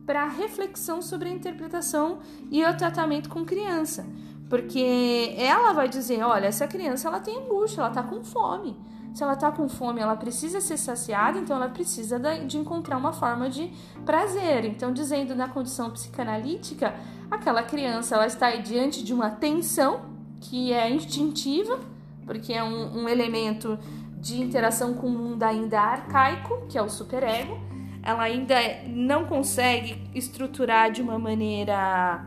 para 0.07 0.25
reflexão 0.29 1.03
sobre 1.03 1.29
a 1.29 1.33
interpretação 1.33 2.21
e 2.53 2.65
o 2.65 2.77
tratamento 2.77 3.29
com 3.29 3.45
criança. 3.45 4.07
Porque 4.49 5.35
ela 5.37 5.73
vai 5.73 5.89
dizer, 5.89 6.23
olha, 6.23 6.47
essa 6.47 6.69
criança 6.69 7.09
ela 7.09 7.19
tem 7.19 7.37
angústia, 7.37 7.81
ela 7.81 7.89
está 7.89 8.05
com 8.05 8.23
fome. 8.23 8.77
Se 9.13 9.25
ela 9.25 9.33
está 9.33 9.51
com 9.51 9.69
fome, 9.69 10.01
ela 10.01 10.15
precisa 10.15 10.61
ser 10.61 10.77
saciada, 10.77 11.37
então 11.37 11.57
ela 11.57 11.69
precisa 11.69 12.17
de 12.47 12.59
encontrar 12.59 12.97
uma 12.97 13.13
forma 13.13 13.51
de 13.51 13.73
prazer. 14.07 14.65
Então, 14.67 14.93
dizendo 14.93 15.35
na 15.35 15.49
condição 15.49 15.91
psicanalítica, 15.91 16.95
aquela 17.29 17.65
criança 17.65 18.15
ela 18.15 18.27
está 18.27 18.55
diante 18.55 19.03
de 19.03 19.13
uma 19.13 19.31
tensão 19.31 20.14
que 20.41 20.73
é 20.73 20.91
instintiva, 20.91 21.79
porque 22.25 22.53
é 22.53 22.63
um, 22.63 23.03
um 23.03 23.09
elemento 23.09 23.79
de 24.19 24.41
interação 24.41 24.95
com 24.95 25.07
o 25.07 25.11
mundo 25.11 25.43
ainda 25.43 25.81
arcaico, 25.81 26.67
que 26.69 26.79
é 26.79 26.83
o 26.83 26.89
superego. 26.89 27.59
Ela 28.03 28.23
ainda 28.23 28.57
não 28.87 29.25
consegue 29.27 30.03
estruturar 30.15 30.91
de 30.91 31.03
uma 31.03 31.19
maneira 31.19 32.25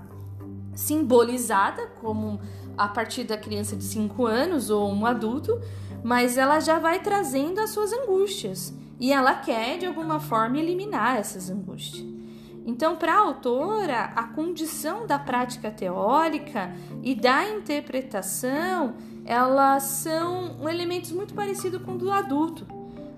simbolizada, 0.73 1.87
como 2.01 2.39
a 2.77 2.87
partir 2.87 3.23
da 3.23 3.37
criança 3.37 3.75
de 3.75 3.83
5 3.83 4.25
anos 4.25 4.69
ou 4.69 4.91
um 4.91 5.05
adulto, 5.05 5.59
mas 6.03 6.37
ela 6.37 6.59
já 6.59 6.77
vai 6.77 6.99
trazendo 6.99 7.59
as 7.59 7.71
suas 7.71 7.91
angústias 7.91 8.73
e 8.99 9.11
ela 9.11 9.33
quer 9.33 9.77
de 9.77 9.85
alguma 9.85 10.19
forma 10.19 10.57
eliminar 10.57 11.17
essas 11.17 11.49
angústias. 11.49 12.16
Então, 12.68 12.97
para 12.97 13.13
a 13.13 13.20
autora, 13.20 14.11
a 14.13 14.24
condição 14.24 15.07
da 15.07 15.18
prática 15.18 15.72
teórica 15.72 16.76
e 17.01 17.15
da 17.15 17.47
interpretação 17.47 18.95
elas 19.26 19.84
são 19.84 20.70
elementos 20.70 21.13
muito 21.13 21.34
parecidos 21.34 21.82
com 21.82 21.93
o 21.93 21.97
do 21.97 22.11
adulto, 22.11 22.68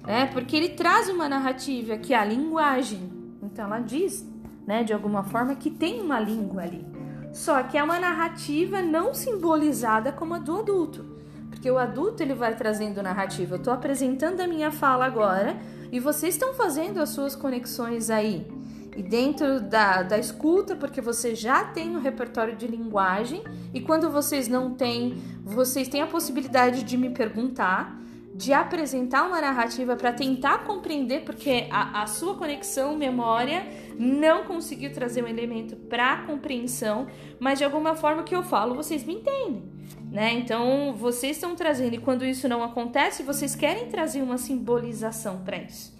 né? 0.05 0.27
Porque 0.27 0.55
ele 0.55 0.69
traz 0.69 1.09
uma 1.09 1.27
narrativa 1.27 1.97
que 1.97 2.13
é 2.13 2.17
a 2.17 2.23
linguagem. 2.23 3.11
Então 3.41 3.65
ela 3.65 3.79
diz, 3.79 4.23
né, 4.67 4.83
de 4.83 4.93
alguma 4.93 5.23
forma 5.23 5.55
que 5.55 5.71
tem 5.71 5.99
uma 5.99 6.19
língua 6.19 6.61
ali. 6.61 6.85
Só 7.33 7.61
que 7.63 7.77
é 7.77 7.83
uma 7.83 7.99
narrativa 7.99 8.83
não 8.83 9.15
simbolizada 9.15 10.11
como 10.11 10.35
a 10.35 10.39
do 10.39 10.57
adulto. 10.57 11.05
Porque 11.49 11.69
o 11.69 11.77
adulto 11.77 12.21
ele 12.21 12.35
vai 12.35 12.55
trazendo 12.55 13.01
narrativa. 13.01 13.55
Eu 13.55 13.59
estou 13.59 13.73
apresentando 13.73 14.41
a 14.41 14.47
minha 14.47 14.71
fala 14.71 15.05
agora 15.05 15.57
e 15.91 15.99
vocês 15.99 16.35
estão 16.35 16.53
fazendo 16.53 16.99
as 16.99 17.09
suas 17.09 17.35
conexões 17.35 18.09
aí. 18.11 18.58
E 18.99 19.01
dentro 19.01 19.61
da, 19.61 20.03
da 20.03 20.17
escuta, 20.17 20.75
porque 20.75 20.99
você 20.99 21.33
já 21.33 21.63
tem 21.63 21.95
um 21.95 22.01
repertório 22.01 22.53
de 22.53 22.67
linguagem, 22.67 23.41
e 23.73 23.79
quando 23.79 24.11
vocês 24.11 24.49
não 24.49 24.73
têm, 24.73 25.15
vocês 25.41 25.87
têm 25.87 26.01
a 26.01 26.05
possibilidade 26.05 26.83
de 26.83 26.97
me 26.97 27.09
perguntar, 27.09 27.97
de 28.35 28.51
apresentar 28.51 29.25
uma 29.25 29.39
narrativa 29.39 29.95
para 29.95 30.11
tentar 30.11 30.65
compreender, 30.65 31.23
porque 31.23 31.67
a, 31.71 32.01
a, 32.01 32.07
sua 32.07 32.35
conexão, 32.35 32.97
memória, 32.97 33.65
não 33.97 34.43
conseguiu 34.43 34.91
trazer 34.91 35.23
um 35.23 35.27
elemento 35.29 35.77
para 35.77 36.23
compreensão, 36.23 37.07
mas 37.39 37.57
de 37.57 37.63
alguma 37.63 37.95
forma 37.95 38.23
que 38.23 38.35
eu 38.35 38.43
falo, 38.43 38.75
vocês 38.75 39.05
me 39.05 39.13
entendem. 39.13 39.63
Né? 40.11 40.33
Então, 40.33 40.93
vocês 40.93 41.37
estão 41.37 41.55
trazendo, 41.55 41.95
e 41.95 41.99
quando 41.99 42.25
isso 42.25 42.49
não 42.49 42.61
acontece, 42.61 43.23
vocês 43.23 43.55
querem 43.55 43.87
trazer 43.87 44.21
uma 44.21 44.37
simbolização 44.37 45.37
para 45.45 45.55
isso. 45.55 45.98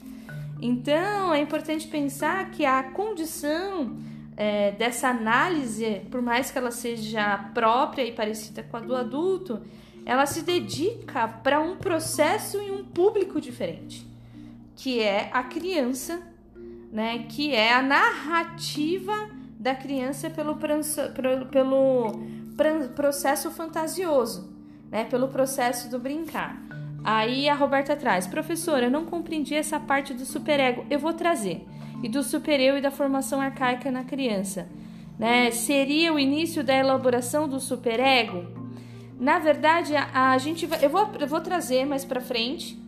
Então, 0.62 1.34
é 1.34 1.41
importante 1.41 1.88
pensar 1.88 2.51
que 2.51 2.66
a 2.66 2.84
condição 2.84 3.97
é, 4.36 4.72
dessa 4.72 5.10
análise, 5.10 6.01
por 6.10 6.22
mais 6.22 6.51
que 6.51 6.57
ela 6.57 6.72
seja 6.72 7.38
própria 7.53 8.03
e 8.03 8.12
parecida 8.12 8.64
com 8.64 8.78
a 8.78 8.80
do 8.80 8.95
adulto, 8.95 9.62
ela 10.05 10.26
se 10.26 10.41
dedica 10.41 11.28
para 11.28 11.60
um 11.60 11.78
processo 11.78 12.57
e 12.62 12.72
um 12.72 12.84
público 12.84 13.39
diferente, 13.39 14.07
que 14.76 15.01
é 15.01 15.30
a 15.34 15.43
criança, 15.43 16.22
né? 16.91 17.26
Que 17.30 17.53
é 17.53 17.74
a 17.74 17.82
narrativa 17.82 19.14
da 19.60 19.76
criança 19.76 20.30
pelo, 20.30 20.55
pelo 20.55 22.20
processo 22.95 23.51
fantasioso, 23.51 24.51
né? 24.89 25.03
Pelo 25.03 25.28
processo 25.28 25.89
do 25.89 25.99
brincar. 25.99 26.68
Aí 27.04 27.47
a 27.47 27.56
Roberta 27.56 27.95
traz, 27.95 28.28
professora, 28.28 28.86
eu 28.86 28.91
não 28.91 29.06
compreendi 29.06 29.56
essa 29.56 29.80
parte 29.80 30.14
do 30.14 30.26
superego. 30.26 30.86
Eu 30.89 31.00
vou 31.00 31.14
trazer. 31.14 31.66
E 32.04 32.10
do 32.10 32.24
supereu 32.24 32.78
e 32.78 32.82
da 32.82 32.91
formação 32.91 33.41
arcaica 33.41 33.91
na 33.91 34.04
criança. 34.04 34.68
Né? 35.18 35.52
Seria 35.52 36.14
o 36.14 36.20
início 36.20 36.64
da 36.64 36.76
elaboração 36.76 37.47
do 37.47 37.60
superego? 37.60 38.47
Na 39.20 39.39
verdade, 39.39 39.95
a, 39.95 40.32
a 40.32 40.38
gente 40.38 40.66
vai, 40.66 40.84
eu 40.84 40.89
vou, 40.89 41.10
eu 41.20 41.28
vou 41.28 41.41
trazer 41.41 41.86
mais 41.86 42.06
para 42.06 42.22
frente 42.22 42.80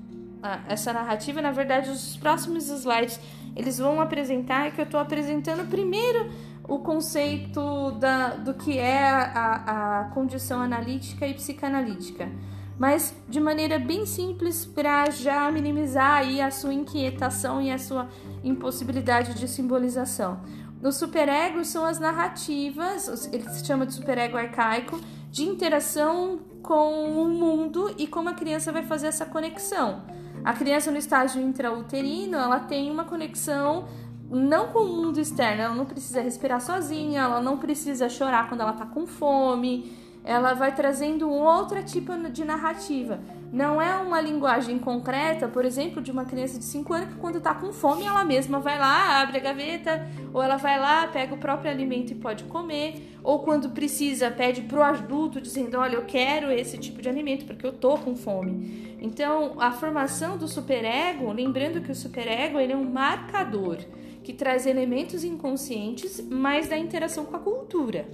essa 0.67 0.93
narrativa. 0.93 1.41
Na 1.41 1.51
verdade, 1.51 1.89
os 1.89 2.15
próximos 2.17 2.69
slides 2.69 3.19
eles 3.55 3.77
vão 3.77 3.99
apresentar 3.99 4.71
que 4.71 4.79
eu 4.79 4.85
estou 4.85 4.99
apresentando 4.99 5.69
primeiro 5.69 6.31
o 6.67 6.79
conceito 6.79 7.91
da, 7.99 8.29
do 8.29 8.53
que 8.53 8.77
é 8.77 9.09
a, 9.09 9.99
a 9.99 10.03
condição 10.13 10.61
analítica 10.61 11.27
e 11.27 11.33
psicanalítica 11.33 12.29
mas 12.77 13.15
de 13.29 13.39
maneira 13.39 13.77
bem 13.77 14.05
simples 14.05 14.65
para 14.65 15.09
já 15.09 15.51
minimizar 15.51 16.19
aí 16.19 16.41
a 16.41 16.49
sua 16.49 16.73
inquietação 16.73 17.61
e 17.61 17.71
a 17.71 17.77
sua 17.77 18.07
impossibilidade 18.43 19.33
de 19.33 19.47
simbolização. 19.47 20.41
No 20.81 20.91
superego 20.91 21.63
são 21.63 21.85
as 21.85 21.99
narrativas, 21.99 23.29
ele 23.31 23.47
se 23.49 23.63
chama 23.63 23.85
de 23.85 23.93
superego 23.93 24.35
arcaico, 24.35 24.99
de 25.29 25.43
interação 25.43 26.39
com 26.63 27.21
o 27.21 27.29
mundo 27.29 27.93
e 27.97 28.07
como 28.07 28.29
a 28.29 28.33
criança 28.33 28.71
vai 28.71 28.83
fazer 28.83 29.07
essa 29.07 29.25
conexão. 29.25 30.03
A 30.43 30.53
criança 30.53 30.89
no 30.89 30.97
estágio 30.97 31.41
intrauterino, 31.41 32.35
ela 32.35 32.59
tem 32.59 32.89
uma 32.89 33.03
conexão 33.05 33.85
não 34.29 34.67
com 34.67 34.79
o 34.79 34.95
mundo 34.95 35.19
externo, 35.19 35.61
ela 35.61 35.75
não 35.75 35.85
precisa 35.85 36.21
respirar 36.21 36.61
sozinha, 36.61 37.21
ela 37.21 37.41
não 37.41 37.57
precisa 37.57 38.09
chorar 38.09 38.47
quando 38.47 38.61
ela 38.61 38.71
está 38.71 38.85
com 38.85 39.05
fome, 39.05 39.91
ela 40.23 40.53
vai 40.53 40.73
trazendo 40.73 41.27
um 41.27 41.41
outro 41.41 41.83
tipo 41.83 42.15
de 42.29 42.45
narrativa. 42.45 43.19
Não 43.51 43.81
é 43.81 43.97
uma 43.97 44.21
linguagem 44.21 44.79
concreta, 44.79 45.47
por 45.47 45.65
exemplo, 45.65 46.01
de 46.01 46.11
uma 46.11 46.23
criança 46.23 46.57
de 46.57 46.63
5 46.63 46.93
anos 46.93 47.09
que 47.09 47.19
quando 47.19 47.37
está 47.37 47.53
com 47.53 47.73
fome 47.73 48.05
ela 48.05 48.23
mesma 48.23 48.59
vai 48.59 48.77
lá, 48.77 49.19
abre 49.19 49.37
a 49.37 49.41
gaveta, 49.41 50.07
ou 50.33 50.41
ela 50.41 50.55
vai 50.57 50.79
lá, 50.79 51.07
pega 51.07 51.33
o 51.33 51.37
próprio 51.37 51.69
alimento 51.69 52.11
e 52.11 52.15
pode 52.15 52.45
comer, 52.45 53.17
ou 53.23 53.39
quando 53.39 53.71
precisa 53.71 54.31
pede 54.31 54.61
para 54.61 54.79
o 54.79 54.83
adulto 54.83 55.41
dizendo, 55.41 55.77
olha, 55.77 55.95
eu 55.95 56.05
quero 56.05 56.49
esse 56.51 56.77
tipo 56.77 57.01
de 57.01 57.09
alimento 57.09 57.45
porque 57.45 57.65
eu 57.65 57.73
tô 57.73 57.97
com 57.97 58.15
fome. 58.15 58.95
Então, 59.01 59.55
a 59.59 59.71
formação 59.71 60.37
do 60.37 60.47
superego, 60.47 61.31
lembrando 61.33 61.81
que 61.81 61.91
o 61.91 61.95
superego 61.95 62.59
ele 62.59 62.73
é 62.73 62.77
um 62.77 62.89
marcador 62.89 63.79
que 64.23 64.31
traz 64.31 64.67
elementos 64.67 65.23
inconscientes, 65.23 66.23
mas 66.29 66.69
da 66.69 66.77
interação 66.77 67.25
com 67.25 67.35
a 67.35 67.39
cultura 67.39 68.05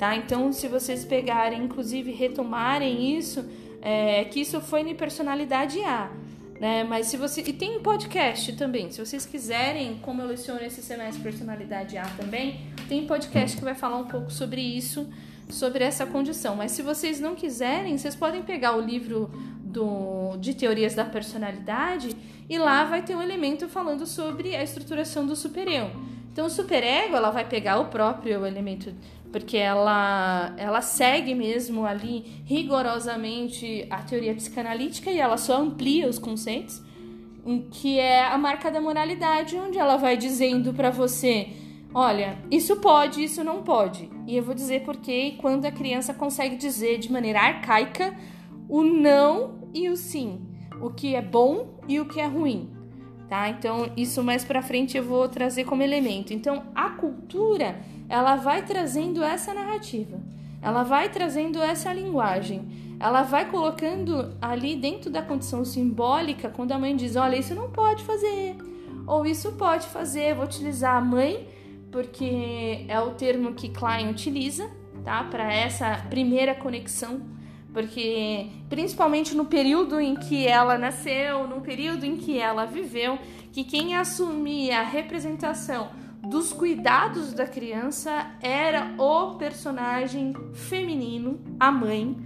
tá? 0.00 0.16
Então, 0.16 0.50
se 0.50 0.66
vocês 0.66 1.04
pegarem, 1.04 1.62
inclusive 1.62 2.10
retomarem 2.10 3.18
isso, 3.18 3.44
é, 3.82 4.24
que 4.24 4.40
isso 4.40 4.58
foi 4.58 4.80
em 4.80 4.94
personalidade 4.94 5.78
A, 5.84 6.10
né? 6.58 6.84
Mas 6.84 7.08
se 7.08 7.18
você 7.18 7.42
e 7.42 7.52
tem 7.52 7.78
podcast 7.80 8.54
também, 8.54 8.90
se 8.90 8.98
vocês 8.98 9.26
quiserem, 9.26 9.98
como 10.00 10.22
eu 10.22 10.28
leciono 10.28 10.62
esse 10.62 10.80
semestre 10.80 11.22
personalidade 11.22 11.98
A 11.98 12.06
também, 12.16 12.62
tem 12.88 13.06
podcast 13.06 13.54
que 13.58 13.62
vai 13.62 13.74
falar 13.74 13.98
um 13.98 14.06
pouco 14.06 14.32
sobre 14.32 14.62
isso, 14.62 15.06
sobre 15.50 15.84
essa 15.84 16.06
condição. 16.06 16.56
Mas 16.56 16.72
se 16.72 16.80
vocês 16.80 17.20
não 17.20 17.34
quiserem, 17.34 17.98
vocês 17.98 18.16
podem 18.16 18.42
pegar 18.42 18.74
o 18.74 18.80
livro 18.80 19.30
do, 19.62 20.38
de 20.38 20.54
teorias 20.54 20.94
da 20.94 21.04
personalidade 21.04 22.16
e 22.48 22.56
lá 22.56 22.84
vai 22.84 23.02
ter 23.02 23.14
um 23.14 23.20
elemento 23.20 23.68
falando 23.68 24.06
sobre 24.06 24.56
a 24.56 24.62
estruturação 24.62 25.26
do 25.26 25.36
supereu. 25.36 25.90
Então, 26.32 26.46
o 26.46 26.50
superego 26.50 27.16
ela 27.16 27.30
vai 27.30 27.46
pegar 27.48 27.78
o 27.80 27.86
próprio 27.86 28.46
elemento 28.46 28.94
porque 29.30 29.56
ela, 29.56 30.52
ela 30.56 30.82
segue 30.82 31.34
mesmo 31.34 31.86
ali 31.86 32.42
rigorosamente 32.44 33.86
a 33.88 34.02
teoria 34.02 34.34
psicanalítica 34.34 35.10
e 35.10 35.18
ela 35.18 35.36
só 35.36 35.60
amplia 35.60 36.08
os 36.08 36.18
conceitos, 36.18 36.82
que 37.70 37.98
é 37.98 38.24
a 38.24 38.36
marca 38.36 38.70
da 38.70 38.80
moralidade, 38.80 39.56
onde 39.56 39.78
ela 39.78 39.96
vai 39.96 40.16
dizendo 40.16 40.74
para 40.74 40.90
você, 40.90 41.48
olha, 41.94 42.38
isso 42.50 42.76
pode, 42.76 43.22
isso 43.22 43.44
não 43.44 43.62
pode. 43.62 44.10
E 44.26 44.36
eu 44.36 44.42
vou 44.42 44.54
dizer 44.54 44.82
porque 44.82 45.36
quando 45.38 45.64
a 45.64 45.72
criança 45.72 46.12
consegue 46.12 46.56
dizer 46.56 46.98
de 46.98 47.10
maneira 47.10 47.40
arcaica 47.40 48.14
o 48.68 48.82
não 48.82 49.70
e 49.72 49.88
o 49.88 49.96
sim, 49.96 50.40
o 50.80 50.90
que 50.90 51.14
é 51.14 51.22
bom 51.22 51.80
e 51.88 52.00
o 52.00 52.06
que 52.06 52.20
é 52.20 52.26
ruim. 52.26 52.79
Tá? 53.30 53.48
Então, 53.48 53.92
isso 53.96 54.24
mais 54.24 54.44
para 54.44 54.60
frente 54.60 54.96
eu 54.96 55.04
vou 55.04 55.28
trazer 55.28 55.62
como 55.62 55.84
elemento. 55.84 56.34
Então, 56.34 56.64
a 56.74 56.90
cultura, 56.90 57.76
ela 58.08 58.34
vai 58.34 58.62
trazendo 58.62 59.22
essa 59.22 59.54
narrativa. 59.54 60.18
Ela 60.60 60.82
vai 60.82 61.08
trazendo 61.08 61.62
essa 61.62 61.92
linguagem. 61.92 62.96
Ela 62.98 63.22
vai 63.22 63.48
colocando 63.48 64.36
ali 64.42 64.74
dentro 64.74 65.08
da 65.08 65.22
condição 65.22 65.64
simbólica, 65.64 66.50
quando 66.50 66.72
a 66.72 66.78
mãe 66.78 66.96
diz: 66.96 67.14
"Olha, 67.14 67.36
isso 67.36 67.54
não 67.54 67.70
pode 67.70 68.02
fazer", 68.02 68.56
ou 69.06 69.24
"Isso 69.24 69.52
pode 69.52 69.86
fazer". 69.86 70.34
vou 70.34 70.44
utilizar 70.44 70.96
a 70.96 71.00
mãe 71.00 71.46
porque 71.92 72.84
é 72.88 73.00
o 73.00 73.10
termo 73.10 73.54
que 73.54 73.68
Klein 73.68 74.10
utiliza, 74.10 74.68
tá? 75.04 75.22
Para 75.24 75.52
essa 75.52 76.04
primeira 76.10 76.54
conexão 76.54 77.22
porque 77.72 78.48
principalmente 78.68 79.34
no 79.34 79.44
período 79.44 80.00
em 80.00 80.16
que 80.16 80.46
ela 80.46 80.76
nasceu, 80.76 81.46
no 81.46 81.60
período 81.60 82.04
em 82.04 82.16
que 82.16 82.38
ela 82.38 82.64
viveu, 82.66 83.18
que 83.52 83.64
quem 83.64 83.96
assumia 83.96 84.80
a 84.80 84.84
representação 84.84 85.90
dos 86.22 86.52
cuidados 86.52 87.32
da 87.32 87.46
criança 87.46 88.30
era 88.42 88.94
o 88.98 89.36
personagem 89.36 90.34
feminino, 90.52 91.40
a 91.58 91.70
mãe. 91.70 92.16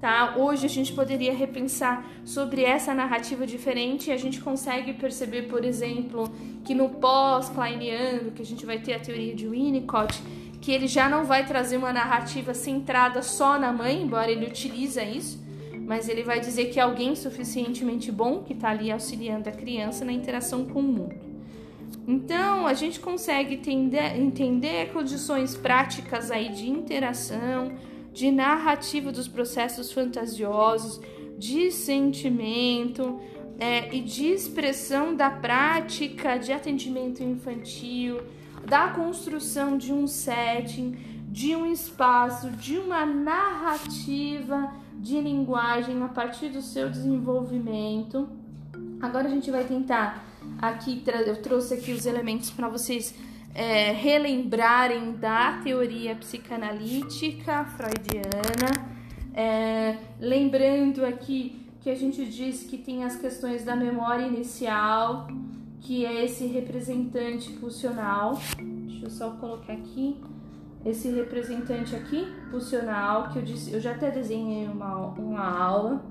Tá? 0.00 0.34
Hoje 0.36 0.66
a 0.66 0.68
gente 0.68 0.92
poderia 0.92 1.32
repensar 1.32 2.04
sobre 2.24 2.64
essa 2.64 2.92
narrativa 2.92 3.46
diferente 3.46 4.10
e 4.10 4.12
a 4.12 4.16
gente 4.16 4.40
consegue 4.40 4.92
perceber, 4.94 5.42
por 5.42 5.64
exemplo, 5.64 6.28
que 6.64 6.74
no 6.74 6.88
pós-kleiniano, 6.88 8.32
que 8.32 8.42
a 8.42 8.44
gente 8.44 8.66
vai 8.66 8.80
ter 8.80 8.94
a 8.94 8.98
teoria 8.98 9.32
de 9.32 9.46
Winnicott, 9.46 10.20
que 10.62 10.70
ele 10.70 10.86
já 10.86 11.08
não 11.08 11.24
vai 11.24 11.44
trazer 11.44 11.76
uma 11.76 11.92
narrativa 11.92 12.54
centrada 12.54 13.20
só 13.20 13.58
na 13.58 13.72
mãe, 13.72 14.00
embora 14.00 14.30
ele 14.30 14.46
utilize 14.46 15.02
isso, 15.02 15.42
mas 15.84 16.08
ele 16.08 16.22
vai 16.22 16.38
dizer 16.38 16.66
que 16.66 16.78
é 16.78 16.82
alguém 16.84 17.16
suficientemente 17.16 18.12
bom 18.12 18.44
que 18.44 18.52
está 18.52 18.70
ali 18.70 18.92
auxiliando 18.92 19.48
a 19.48 19.52
criança 19.52 20.04
na 20.04 20.12
interação 20.12 20.64
com 20.64 20.78
o 20.78 20.82
mundo. 20.84 21.16
Então, 22.06 22.64
a 22.64 22.74
gente 22.74 23.00
consegue 23.00 23.56
entender, 23.56 24.16
entender 24.16 24.92
condições 24.92 25.56
práticas 25.56 26.30
aí 26.30 26.48
de 26.48 26.70
interação, 26.70 27.72
de 28.12 28.30
narrativa 28.30 29.10
dos 29.10 29.26
processos 29.26 29.90
fantasiosos, 29.90 31.00
de 31.38 31.72
sentimento 31.72 33.20
é, 33.58 33.92
e 33.92 34.00
de 34.00 34.26
expressão 34.26 35.16
da 35.16 35.28
prática 35.28 36.36
de 36.36 36.52
atendimento 36.52 37.20
infantil, 37.20 38.20
da 38.66 38.88
construção 38.88 39.76
de 39.76 39.92
um 39.92 40.06
setting, 40.06 40.96
de 41.28 41.56
um 41.56 41.66
espaço, 41.66 42.50
de 42.50 42.78
uma 42.78 43.06
narrativa 43.06 44.72
de 44.94 45.20
linguagem 45.20 46.00
a 46.02 46.08
partir 46.08 46.48
do 46.50 46.62
seu 46.62 46.88
desenvolvimento. 46.90 48.28
Agora 49.00 49.26
a 49.26 49.30
gente 49.30 49.50
vai 49.50 49.64
tentar 49.64 50.24
aqui 50.60 51.02
eu 51.26 51.42
trouxe 51.42 51.74
aqui 51.74 51.92
os 51.92 52.06
elementos 52.06 52.50
para 52.50 52.68
vocês 52.68 53.14
é, 53.54 53.92
relembrarem 53.92 55.12
da 55.12 55.60
teoria 55.62 56.14
psicanalítica 56.14 57.64
freudiana, 57.64 58.92
é, 59.34 59.96
lembrando 60.20 61.04
aqui 61.04 61.60
que 61.80 61.90
a 61.90 61.94
gente 61.94 62.24
diz 62.26 62.62
que 62.62 62.78
tem 62.78 63.04
as 63.04 63.16
questões 63.16 63.64
da 63.64 63.74
memória 63.74 64.24
inicial, 64.24 65.26
que 65.82 66.06
é 66.06 66.24
esse 66.24 66.46
representante 66.46 67.52
pulsional. 67.52 68.38
Deixa 68.86 69.04
eu 69.04 69.10
só 69.10 69.30
colocar 69.32 69.72
aqui 69.72 70.16
esse 70.84 71.08
representante 71.10 71.94
aqui 71.94 72.26
pulsional 72.50 73.28
que 73.30 73.38
eu 73.38 73.42
disse, 73.42 73.72
eu 73.72 73.80
já 73.80 73.92
até 73.92 74.10
desenhei 74.10 74.66
uma, 74.66 74.96
uma 74.96 75.44
aula 75.44 76.04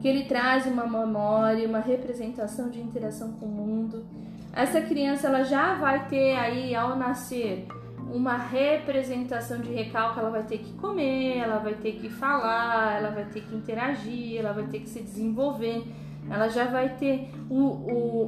que 0.00 0.08
ele 0.08 0.24
traz 0.24 0.66
uma 0.66 0.86
memória, 0.86 1.68
uma 1.68 1.78
representação 1.78 2.70
de 2.70 2.80
interação 2.80 3.32
com 3.32 3.46
o 3.46 3.48
mundo. 3.48 4.04
Essa 4.52 4.80
criança 4.80 5.28
ela 5.28 5.44
já 5.44 5.74
vai 5.74 6.08
ter 6.08 6.36
aí 6.36 6.74
ao 6.74 6.96
nascer 6.96 7.68
uma 8.12 8.36
representação 8.36 9.60
de 9.60 9.72
recalque, 9.72 10.18
ela 10.18 10.30
vai 10.30 10.42
ter 10.42 10.58
que 10.58 10.72
comer, 10.72 11.36
ela 11.36 11.58
vai 11.58 11.74
ter 11.74 11.92
que 11.92 12.08
falar, 12.08 12.96
ela 12.96 13.10
vai 13.10 13.26
ter 13.26 13.42
que 13.42 13.54
interagir, 13.54 14.38
ela 14.38 14.52
vai 14.52 14.66
ter 14.66 14.80
que 14.80 14.88
se 14.88 15.00
desenvolver 15.00 15.84
ela 16.30 16.48
já 16.48 16.64
vai 16.66 16.96
ter 16.96 17.28
o, 17.50 17.54
o, 17.54 18.24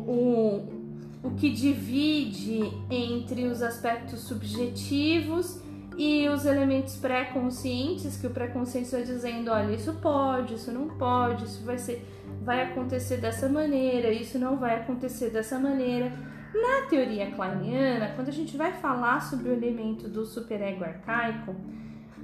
o, 1.22 1.28
o 1.28 1.30
que 1.36 1.50
divide 1.50 2.60
entre 2.90 3.44
os 3.44 3.62
aspectos 3.62 4.20
subjetivos 4.22 5.62
e 5.96 6.28
os 6.28 6.44
elementos 6.44 6.96
pré-conscientes, 6.96 8.16
que 8.16 8.26
o 8.26 8.30
pré-consciente 8.30 8.90
vai 8.90 9.04
dizendo, 9.04 9.50
olha, 9.50 9.72
isso 9.72 9.94
pode, 9.94 10.54
isso 10.54 10.72
não 10.72 10.88
pode, 10.88 11.44
isso 11.44 11.64
vai 11.64 11.78
ser, 11.78 12.04
vai 12.42 12.62
acontecer 12.62 13.18
dessa 13.18 13.48
maneira, 13.48 14.10
isso 14.10 14.38
não 14.38 14.56
vai 14.56 14.80
acontecer 14.80 15.30
dessa 15.30 15.58
maneira. 15.58 16.12
Na 16.52 16.86
teoria 16.88 17.30
kleiniana, 17.30 18.12
quando 18.16 18.28
a 18.28 18.32
gente 18.32 18.56
vai 18.56 18.72
falar 18.72 19.20
sobre 19.20 19.48
o 19.48 19.52
elemento 19.52 20.08
do 20.08 20.26
superego 20.26 20.82
arcaico, 20.82 21.54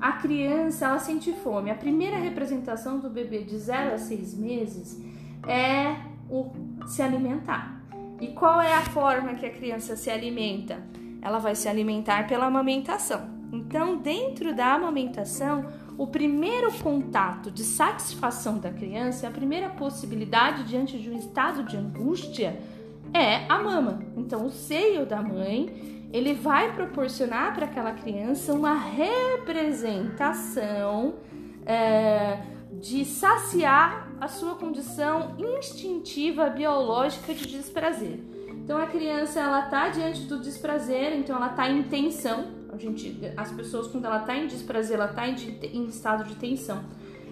a 0.01 0.13
criança 0.13 0.87
ela 0.87 0.99
sente 0.99 1.33
fome. 1.33 1.71
A 1.71 1.75
primeira 1.75 2.17
representação 2.17 2.99
do 2.99 3.09
bebê 3.09 3.43
de 3.43 3.57
0 3.57 3.95
a 3.95 3.99
6 3.99 4.39
meses 4.39 5.18
é 5.49 5.97
o 6.31 6.51
se 6.87 7.03
alimentar. 7.03 7.83
E 8.21 8.29
qual 8.29 8.61
é 8.61 8.75
a 8.75 8.83
forma 8.83 9.35
que 9.35 9.47
a 9.47 9.51
criança 9.51 9.97
se 9.97 10.11
alimenta? 10.11 10.79
Ela 11.23 11.39
vai 11.39 11.55
se 11.55 11.69
alimentar 11.69 12.29
pela 12.29 12.47
amamentação. 12.47 13.39
Então, 13.53 13.97
dentro 13.97 14.55
da 14.55 14.75
amamentação, 14.75 15.65
o 15.97 16.07
primeiro 16.07 16.71
contato 16.79 17.51
de 17.51 17.65
satisfação 17.65 18.59
da 18.59 18.71
criança, 18.71 19.27
a 19.27 19.31
primeira 19.31 19.71
possibilidade 19.71 20.65
diante 20.65 20.99
de 20.99 21.09
um 21.11 21.17
estado 21.17 21.63
de 21.65 21.75
angústia 21.77 22.61
é 23.13 23.45
a 23.49 23.59
mama. 23.59 24.01
Então, 24.17 24.47
o 24.47 24.51
seio 24.51 25.05
da 25.07 25.23
mãe, 25.23 26.09
ele 26.13 26.35
vai 26.35 26.73
proporcionar 26.73 27.55
para 27.55 27.67
aquela 27.67 27.93
criança 27.93 28.53
uma 28.53 28.75
representação 28.75 31.15
é, 31.65 32.39
de 32.81 33.05
saciar 33.05 34.09
a 34.21 34.29
sua 34.29 34.55
condição 34.55 35.35
instintiva 35.39 36.49
biológica 36.49 37.35
de 37.35 37.47
desprazer. 37.47 38.21
Então 38.53 38.79
a 38.79 38.87
criança 38.87 39.41
ela 39.41 39.63
tá 39.63 39.89
diante 39.89 40.23
do 40.23 40.41
desprazer, 40.41 41.17
então 41.17 41.37
ela 41.37 41.49
tá 41.49 41.69
em 41.69 41.83
tensão. 41.85 42.47
A 42.73 42.77
gente, 42.77 43.19
as 43.37 43.51
pessoas 43.51 43.89
quando 43.89 44.05
ela 44.05 44.21
tá 44.21 44.37
em 44.37 44.47
desprazer, 44.47 44.97
ela 44.97 45.09
tá 45.09 45.27
em, 45.27 45.35
em 45.73 45.87
estado 45.87 46.25
de 46.25 46.37
tensão. 46.37 46.85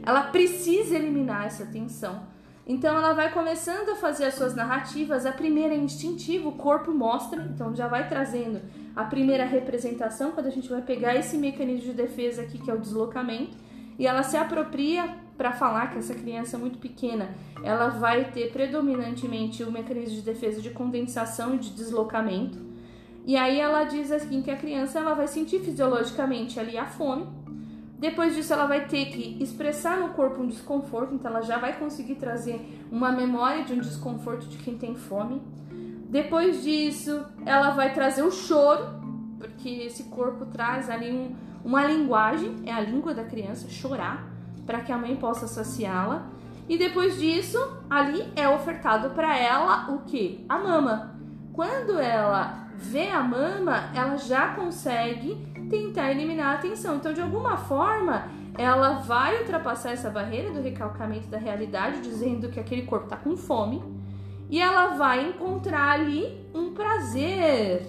Ela 0.03 0.23
precisa 0.23 0.97
eliminar 0.97 1.47
essa 1.47 1.67
tensão. 1.67 2.23
Então 2.67 2.97
ela 2.97 3.13
vai 3.13 3.33
começando 3.33 3.91
a 3.91 3.97
fazer 3.97 4.25
as 4.25 4.35
suas 4.35 4.55
narrativas. 4.55 5.25
A 5.25 5.31
primeira 5.31 5.75
é 5.75 5.77
instintiva, 5.77 6.49
o 6.49 6.53
corpo 6.53 6.91
mostra, 6.91 7.49
então 7.55 7.75
já 7.75 7.87
vai 7.87 8.09
trazendo 8.09 8.61
a 8.97 9.05
primeira 9.05 9.45
representação 9.45 10.33
quando 10.33 10.47
a 10.47 10.51
gente 10.51 10.69
vai 10.69 10.83
pegar 10.83 11.15
esse 11.15 11.37
mecanismo 11.37 11.91
de 11.91 11.93
defesa 11.93 12.43
aqui 12.43 12.59
que 12.59 12.71
é 12.71 12.75
o 12.75 12.81
deslocamento 12.81 13.57
e 13.99 14.07
ela 14.07 14.23
se 14.23 14.37
apropria 14.37 15.26
para 15.37 15.53
falar 15.53 15.91
que 15.91 15.99
essa 15.99 16.15
criança 16.15 16.57
muito 16.57 16.79
pequena, 16.79 17.31
ela 17.63 17.89
vai 17.89 18.31
ter 18.31 18.53
predominantemente 18.53 19.63
o 19.63 19.71
mecanismo 19.71 20.17
de 20.17 20.23
defesa 20.23 20.61
de 20.61 20.71
condensação 20.71 21.55
e 21.55 21.59
de 21.59 21.71
deslocamento. 21.71 22.59
E 23.25 23.37
aí 23.37 23.61
ela 23.61 23.85
diz 23.85 24.11
assim 24.11 24.41
que 24.41 24.51
a 24.51 24.57
criança 24.57 24.99
ela 24.99 25.15
vai 25.15 25.27
sentir 25.27 25.61
fisiologicamente 25.61 26.59
ali 26.59 26.79
a 26.79 26.87
fome. 26.87 27.27
Depois 27.99 28.35
disso 28.35 28.53
ela 28.53 28.67
vai 28.67 28.87
ter 28.87 29.07
que 29.07 29.43
expressar 29.43 29.99
no 29.99 30.11
corpo 30.11 30.43
um 30.43 30.47
desconforto, 30.47 31.15
então 31.15 31.31
ela 31.31 31.43
já 31.43 31.59
vai 31.59 31.79
conseguir 31.79 32.17
trazer 32.17 32.61
uma 32.91 33.11
memória 33.11 33.65
de 33.65 33.73
um 33.73 33.79
desconforto 33.79 34.47
de 34.47 34.59
quem 34.59 34.79
tem 34.79 34.95
fome. 34.95 35.43
Depois 36.09 36.63
disso, 36.63 37.25
ela 37.45 37.71
vai 37.71 37.93
trazer 37.93 38.23
o 38.23 38.31
choro, 38.31 39.01
porque 39.39 39.69
esse 39.69 40.05
corpo 40.05 40.47
traz 40.47 40.89
ali 40.89 41.11
um, 41.11 41.35
uma 41.65 41.85
linguagem, 41.85 42.55
é 42.65 42.73
a 42.73 42.81
língua 42.81 43.13
da 43.13 43.25
criança, 43.25 43.69
chorar 43.69 44.36
para 44.67 44.81
que 44.81 44.93
a 44.93 44.99
mãe 44.99 45.15
possa 45.17 45.47
saciá-la. 45.47 46.27
E 46.69 46.77
depois 46.77 47.17
disso, 47.19 47.59
ali 47.89 48.31
é 48.35 48.49
ofertado 48.49 49.11
para 49.11 49.39
ela 49.39 49.93
o 49.93 50.01
que? 50.01 50.45
A 50.49 50.59
mama. 50.59 51.15
Quando 51.53 51.99
ela 51.99 52.67
vê 52.75 53.09
a 53.09 53.23
mama, 53.23 53.91
ela 53.95 54.17
já 54.17 54.49
consegue 54.49 55.47
tentar 55.71 56.11
eliminar 56.11 56.57
a 56.57 56.59
tensão. 56.59 56.97
Então, 56.97 57.13
de 57.13 57.21
alguma 57.21 57.57
forma, 57.57 58.29
ela 58.59 58.95
vai 58.95 59.41
ultrapassar 59.41 59.93
essa 59.93 60.11
barreira 60.11 60.51
do 60.51 60.61
recalcamento 60.61 61.29
da 61.29 61.39
realidade, 61.39 62.01
dizendo 62.01 62.49
que 62.49 62.61
aquele 62.61 62.83
corpo 62.83 63.07
está 63.07 63.17
com 63.17 63.37
fome, 63.37 63.83
e 64.51 64.61
ela 64.61 64.89
vai 64.95 65.29
encontrar 65.29 65.93
ali 65.93 66.47
um 66.55 66.73
prazer 66.73 67.87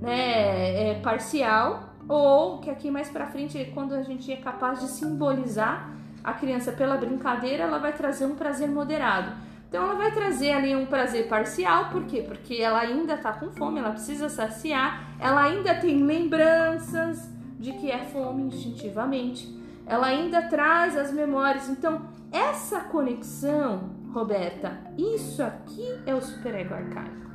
né, 0.00 0.90
é, 0.90 1.00
parcial, 1.00 1.94
ou 2.08 2.58
que 2.58 2.70
aqui 2.70 2.90
mais 2.90 3.08
para 3.08 3.26
frente, 3.26 3.70
quando 3.74 3.94
a 3.94 4.02
gente 4.02 4.30
é 4.30 4.36
capaz 4.36 4.80
de 4.80 4.88
simbolizar 4.88 5.95
a 6.26 6.32
criança 6.32 6.72
pela 6.72 6.96
brincadeira, 6.96 7.62
ela 7.62 7.78
vai 7.78 7.92
trazer 7.92 8.26
um 8.26 8.34
prazer 8.34 8.68
moderado. 8.68 9.30
Então 9.68 9.84
ela 9.84 9.94
vai 9.94 10.10
trazer 10.10 10.50
ali 10.50 10.74
um 10.74 10.84
prazer 10.84 11.28
parcial, 11.28 11.88
por 11.90 12.04
quê? 12.04 12.24
Porque 12.26 12.56
ela 12.56 12.80
ainda 12.80 13.14
está 13.14 13.32
com 13.32 13.52
fome, 13.52 13.78
ela 13.78 13.92
precisa 13.92 14.28
saciar, 14.28 15.14
ela 15.20 15.44
ainda 15.44 15.74
tem 15.76 16.02
lembranças 16.02 17.30
de 17.60 17.72
que 17.74 17.90
é 17.90 18.04
fome 18.04 18.42
instintivamente, 18.42 19.48
ela 19.86 20.08
ainda 20.08 20.42
traz 20.42 20.96
as 20.96 21.12
memórias. 21.12 21.68
Então 21.68 22.02
essa 22.32 22.80
conexão 22.80 23.94
Roberta, 24.12 24.80
isso 24.98 25.42
aqui 25.42 25.86
é 26.06 26.14
o 26.14 26.20
superego 26.20 26.74
arcaico. 26.74 27.26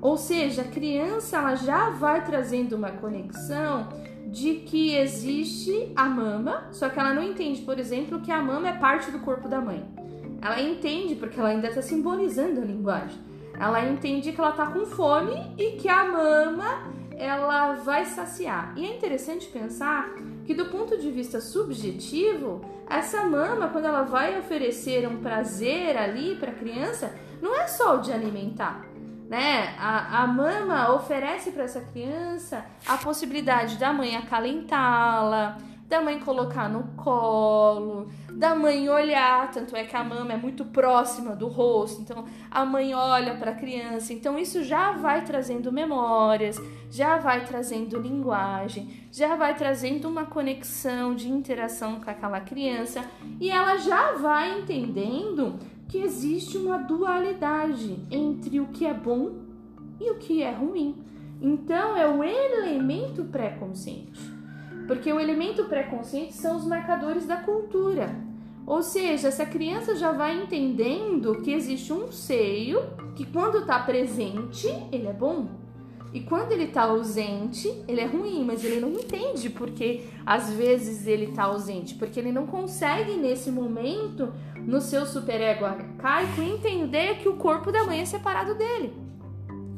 Ou 0.00 0.16
seja, 0.16 0.62
a 0.62 0.68
criança 0.68 1.36
ela 1.36 1.54
já 1.54 1.90
vai 1.90 2.24
trazendo 2.24 2.76
uma 2.76 2.92
conexão 2.92 3.88
de 4.26 4.56
que 4.56 4.94
existe 4.96 5.92
a 5.94 6.06
mama, 6.06 6.68
só 6.72 6.88
que 6.88 6.98
ela 6.98 7.14
não 7.14 7.22
entende, 7.22 7.62
por 7.62 7.78
exemplo, 7.78 8.20
que 8.20 8.30
a 8.30 8.42
mama 8.42 8.68
é 8.68 8.72
parte 8.72 9.10
do 9.10 9.20
corpo 9.20 9.48
da 9.48 9.60
mãe. 9.60 9.84
Ela 10.42 10.60
entende 10.60 11.14
porque 11.14 11.38
ela 11.38 11.50
ainda 11.50 11.68
está 11.68 11.80
simbolizando 11.80 12.60
a 12.60 12.64
linguagem. 12.64 13.18
Ela 13.58 13.84
entende 13.88 14.32
que 14.32 14.40
ela 14.40 14.50
está 14.50 14.66
com 14.66 14.84
fome 14.84 15.34
e 15.56 15.72
que 15.72 15.88
a 15.88 16.04
mama 16.04 16.92
ela 17.16 17.74
vai 17.74 18.04
saciar. 18.04 18.74
E 18.76 18.84
é 18.84 18.94
interessante 18.94 19.46
pensar 19.46 20.14
que 20.44 20.54
do 20.54 20.66
ponto 20.66 20.98
de 20.98 21.10
vista 21.10 21.40
subjetivo, 21.40 22.60
essa 22.88 23.24
mama, 23.24 23.68
quando 23.68 23.86
ela 23.86 24.02
vai 24.02 24.38
oferecer 24.38 25.08
um 25.08 25.16
prazer 25.18 25.96
ali 25.96 26.36
para 26.36 26.50
a 26.50 26.54
criança, 26.54 27.12
não 27.40 27.58
é 27.58 27.66
só 27.66 27.96
o 27.96 28.00
de 28.00 28.12
alimentar. 28.12 28.85
Né? 29.28 29.74
A, 29.78 30.22
a 30.22 30.26
mama 30.26 30.94
oferece 30.94 31.50
para 31.50 31.64
essa 31.64 31.80
criança 31.80 32.64
a 32.86 32.96
possibilidade 32.96 33.76
da 33.76 33.92
mãe 33.92 34.16
acalentá-la, 34.16 35.58
da 35.88 36.00
mãe 36.00 36.18
colocar 36.18 36.68
no 36.68 36.82
colo, 36.96 38.08
da 38.32 38.54
mãe 38.54 38.88
olhar, 38.88 39.50
tanto 39.50 39.76
é 39.76 39.84
que 39.84 39.96
a 39.96 40.02
mama 40.02 40.32
é 40.32 40.36
muito 40.36 40.64
próxima 40.64 41.34
do 41.34 41.46
rosto, 41.46 42.02
então 42.02 42.24
a 42.50 42.64
mãe 42.64 42.92
olha 42.92 43.36
para 43.36 43.52
a 43.52 43.54
criança, 43.54 44.12
então 44.12 44.38
isso 44.38 44.64
já 44.64 44.92
vai 44.92 45.24
trazendo 45.24 45.72
memórias, 45.72 46.60
já 46.90 47.18
vai 47.18 47.44
trazendo 47.44 47.98
linguagem, 47.98 49.06
já 49.12 49.36
vai 49.36 49.54
trazendo 49.54 50.08
uma 50.08 50.24
conexão 50.24 51.14
de 51.14 51.28
interação 51.28 52.00
com 52.00 52.10
aquela 52.10 52.40
criança 52.40 53.04
e 53.40 53.48
ela 53.48 53.76
já 53.76 54.14
vai 54.14 54.58
entendendo 54.58 55.58
que 55.88 55.98
existe 55.98 56.56
uma 56.58 56.78
dualidade 56.78 57.98
entre 58.10 58.60
o 58.60 58.66
que 58.68 58.84
é 58.84 58.94
bom 58.94 59.36
e 60.00 60.10
o 60.10 60.16
que 60.16 60.42
é 60.42 60.50
ruim. 60.50 60.96
Então 61.40 61.96
é 61.96 62.08
o 62.08 62.24
elemento 62.24 63.24
pré-consciente. 63.24 64.20
Porque 64.86 65.12
o 65.12 65.20
elemento 65.20 65.64
pré-consciente 65.64 66.34
são 66.34 66.56
os 66.56 66.64
marcadores 66.64 67.26
da 67.26 67.36
cultura. 67.36 68.24
Ou 68.66 68.82
seja, 68.82 69.28
essa 69.28 69.46
criança 69.46 69.94
já 69.94 70.10
vai 70.12 70.42
entendendo 70.42 71.40
que 71.42 71.52
existe 71.52 71.92
um 71.92 72.10
seio 72.10 72.80
que 73.14 73.24
quando 73.24 73.58
está 73.58 73.78
presente, 73.78 74.66
ele 74.90 75.06
é 75.06 75.12
bom. 75.12 75.48
E 76.12 76.20
quando 76.20 76.52
ele 76.52 76.64
está 76.64 76.84
ausente, 76.84 77.68
ele 77.86 78.00
é 78.00 78.06
ruim, 78.06 78.44
mas 78.44 78.64
ele 78.64 78.80
não 78.80 78.90
entende 78.90 79.50
porque 79.50 80.04
às 80.24 80.50
vezes 80.50 81.06
ele 81.06 81.26
está 81.26 81.44
ausente, 81.44 81.94
porque 81.94 82.18
ele 82.18 82.32
não 82.32 82.46
consegue 82.46 83.12
nesse 83.16 83.50
momento, 83.50 84.32
no 84.66 84.80
seu 84.80 85.06
superego 85.06 85.64
arcaico, 85.64 86.42
entender 86.42 87.18
que 87.18 87.28
o 87.28 87.36
corpo 87.36 87.70
da 87.70 87.84
mãe 87.84 88.00
é 88.00 88.04
separado 88.04 88.54
dele. 88.54 88.92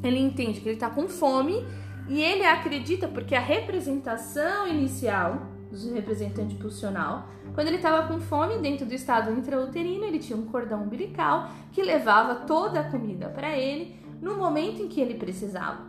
Ele 0.03 0.19
entende 0.19 0.59
que 0.59 0.67
ele 0.67 0.75
está 0.75 0.89
com 0.89 1.07
fome 1.07 1.63
e 2.07 2.21
ele 2.21 2.43
acredita 2.43 3.07
porque 3.07 3.35
a 3.35 3.39
representação 3.39 4.67
inicial 4.67 5.47
do 5.71 5.93
representante 5.93 6.55
pulsional, 6.55 7.27
quando 7.53 7.67
ele 7.67 7.77
estava 7.77 8.07
com 8.07 8.19
fome 8.19 8.57
dentro 8.57 8.85
do 8.85 8.93
estado 8.93 9.31
intrauterino, 9.31 10.05
ele 10.05 10.17
tinha 10.17 10.37
um 10.37 10.45
cordão 10.45 10.83
umbilical 10.83 11.49
que 11.71 11.83
levava 11.83 12.35
toda 12.35 12.79
a 12.79 12.89
comida 12.89 13.29
para 13.29 13.55
ele 13.55 13.95
no 14.19 14.35
momento 14.35 14.81
em 14.81 14.87
que 14.87 14.99
ele 14.99 15.13
precisava. 15.13 15.87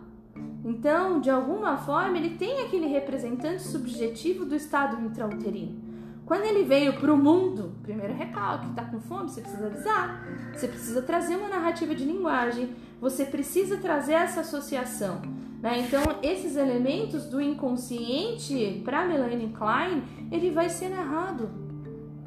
Então, 0.62 1.20
de 1.20 1.30
alguma 1.30 1.78
forma, 1.78 2.18
ele 2.18 2.36
tem 2.36 2.61
aquele 2.61 2.86
representante 2.86 3.62
subjetivo 3.62 4.44
do 4.44 4.55
estado 4.55 5.01
intrauterino. 5.03 5.89
Quando 6.30 6.44
ele 6.44 6.62
veio 6.62 6.92
para 6.92 7.12
o 7.12 7.16
mundo, 7.16 7.72
primeiro 7.82 8.14
recalque, 8.14 8.70
está 8.70 8.84
com 8.84 9.00
fome, 9.00 9.28
você 9.28 9.40
precisa 9.40 9.66
avisar, 9.66 10.24
você 10.54 10.68
precisa 10.68 11.02
trazer 11.02 11.34
uma 11.34 11.48
narrativa 11.48 11.92
de 11.92 12.04
linguagem, 12.04 12.72
você 13.00 13.24
precisa 13.24 13.78
trazer 13.78 14.12
essa 14.12 14.42
associação. 14.42 15.20
Né? 15.60 15.80
Então, 15.80 16.00
esses 16.22 16.54
elementos 16.54 17.26
do 17.26 17.40
inconsciente 17.40 18.80
para 18.84 19.04
Melanie 19.06 19.48
Klein, 19.48 20.04
ele 20.30 20.52
vai 20.52 20.68
ser 20.68 20.90
narrado 20.90 21.50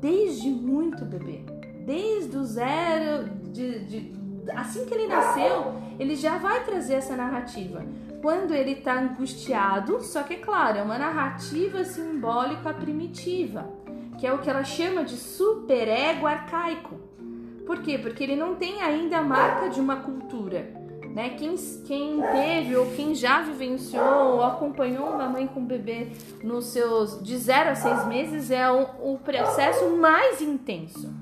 desde 0.02 0.50
muito 0.50 1.06
bebê, 1.06 1.46
desde 1.86 2.36
o 2.36 2.44
zero, 2.44 3.30
de, 3.54 3.86
de, 3.86 4.14
assim 4.54 4.86
que 4.86 4.94
ele 4.96 5.08
nasceu, 5.08 5.76
ele 5.98 6.18
já 6.18 6.38
vai 6.38 6.66
trazer 6.66 6.96
essa 6.96 7.16
narrativa. 7.16 7.86
Quando 8.22 8.54
ele 8.54 8.72
está 8.72 9.00
angustiado, 9.00 10.02
só 10.02 10.24
que 10.24 10.34
é 10.34 10.38
claro, 10.40 10.80
é 10.80 10.84
uma 10.84 10.98
narrativa 10.98 11.86
simbólica 11.86 12.74
primitiva, 12.74 13.73
que 14.18 14.28
é 14.28 14.34
o 14.34 14.40
que 14.40 14.50
ela 14.50 14.64
chama 14.64 15.04
de 15.04 15.16
superego 15.16 16.28
arcaico. 16.28 16.96
Por 17.66 17.82
quê? 17.82 17.98
Porque 17.98 18.24
ele 18.24 18.36
não 18.36 18.56
tem 18.56 18.82
ainda 18.82 19.20
a 19.20 19.24
marca 19.24 19.70
de 19.70 19.80
uma 19.80 19.98
cultura. 19.98 20.84
Né? 21.14 21.30
Quem, 21.38 21.56
quem 21.86 22.22
teve 22.22 22.76
ou 22.76 22.88
quem 22.92 23.14
já 23.14 23.42
vivenciou 23.42 24.36
ou 24.36 24.44
acompanhou 24.44 25.10
uma 25.10 25.30
mãe 25.30 25.46
com 25.46 25.64
bebê 25.64 26.08
nos 26.44 26.66
seus 26.68 27.22
de 27.22 27.38
0 27.38 27.70
a 27.70 27.76
6 27.76 28.08
meses 28.08 28.52
é 28.52 28.70
o, 28.70 29.14
o 29.14 29.20
processo 29.20 29.90
mais 29.92 30.42
intenso. 30.42 31.14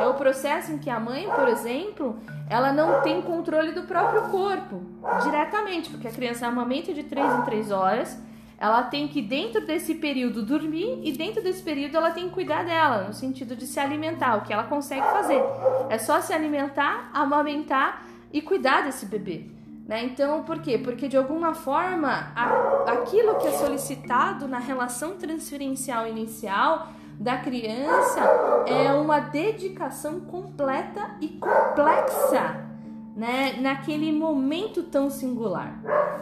É 0.00 0.06
o 0.06 0.14
processo 0.14 0.72
em 0.72 0.78
que 0.78 0.90
a 0.90 0.98
mãe, 0.98 1.28
por 1.30 1.46
exemplo, 1.46 2.18
ela 2.50 2.72
não 2.72 3.02
tem 3.02 3.22
controle 3.22 3.70
do 3.70 3.82
próprio 3.82 4.22
corpo 4.30 4.82
diretamente, 5.22 5.90
porque 5.90 6.08
a 6.08 6.10
criança 6.10 6.48
amamenta 6.48 6.92
de 6.92 7.04
3 7.04 7.38
em 7.38 7.42
3 7.42 7.70
horas, 7.70 8.18
ela 8.58 8.82
tem 8.84 9.06
que, 9.06 9.20
dentro 9.20 9.66
desse 9.66 9.94
período, 9.96 10.42
dormir 10.42 11.00
e 11.04 11.12
dentro 11.12 11.42
desse 11.42 11.62
período 11.62 11.96
ela 11.96 12.10
tem 12.10 12.28
que 12.28 12.34
cuidar 12.34 12.64
dela, 12.64 13.04
no 13.04 13.12
sentido 13.12 13.54
de 13.54 13.66
se 13.66 13.78
alimentar, 13.78 14.36
o 14.36 14.42
que 14.42 14.52
ela 14.52 14.64
consegue 14.64 15.02
fazer. 15.02 15.42
É 15.90 15.98
só 15.98 16.20
se 16.20 16.32
alimentar, 16.32 17.10
amamentar 17.12 18.04
e 18.32 18.40
cuidar 18.40 18.82
desse 18.82 19.06
bebê. 19.06 19.46
Né? 19.86 20.04
Então, 20.04 20.42
por 20.42 20.60
quê? 20.60 20.78
Porque 20.78 21.06
de 21.06 21.16
alguma 21.16 21.54
forma 21.54 22.32
a, 22.34 22.92
aquilo 22.92 23.36
que 23.36 23.46
é 23.46 23.52
solicitado 23.52 24.48
na 24.48 24.58
relação 24.58 25.16
transferencial 25.16 26.08
inicial 26.08 26.88
da 27.20 27.36
criança 27.36 28.20
é 28.66 28.92
uma 28.92 29.20
dedicação 29.20 30.20
completa 30.20 31.10
e 31.20 31.28
complexa 31.28 32.65
né, 33.16 33.56
naquele 33.58 34.12
momento 34.12 34.82
tão 34.82 35.08
singular. 35.08 35.80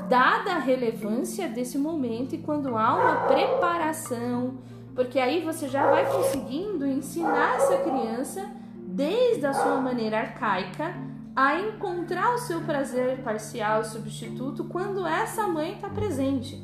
Dada 0.08 0.52
a 0.52 0.58
relevância 0.58 1.48
desse 1.48 1.76
momento 1.76 2.36
e 2.36 2.38
quando 2.38 2.76
há 2.76 2.94
uma 2.94 3.16
preparação, 3.26 4.58
porque 4.94 5.18
aí 5.18 5.44
você 5.44 5.68
já 5.68 5.90
vai 5.90 6.06
conseguindo 6.08 6.86
ensinar 6.86 7.56
essa 7.56 7.78
criança 7.78 8.48
desde 8.76 9.44
a 9.44 9.52
sua 9.52 9.80
maneira 9.80 10.20
arcaica 10.20 10.94
a 11.34 11.58
encontrar 11.58 12.32
o 12.32 12.38
seu 12.38 12.60
prazer 12.60 13.18
parcial 13.24 13.80
e 13.80 13.86
substituto 13.86 14.62
quando 14.62 15.04
essa 15.04 15.48
mãe 15.48 15.72
está 15.72 15.88
presente. 15.88 16.62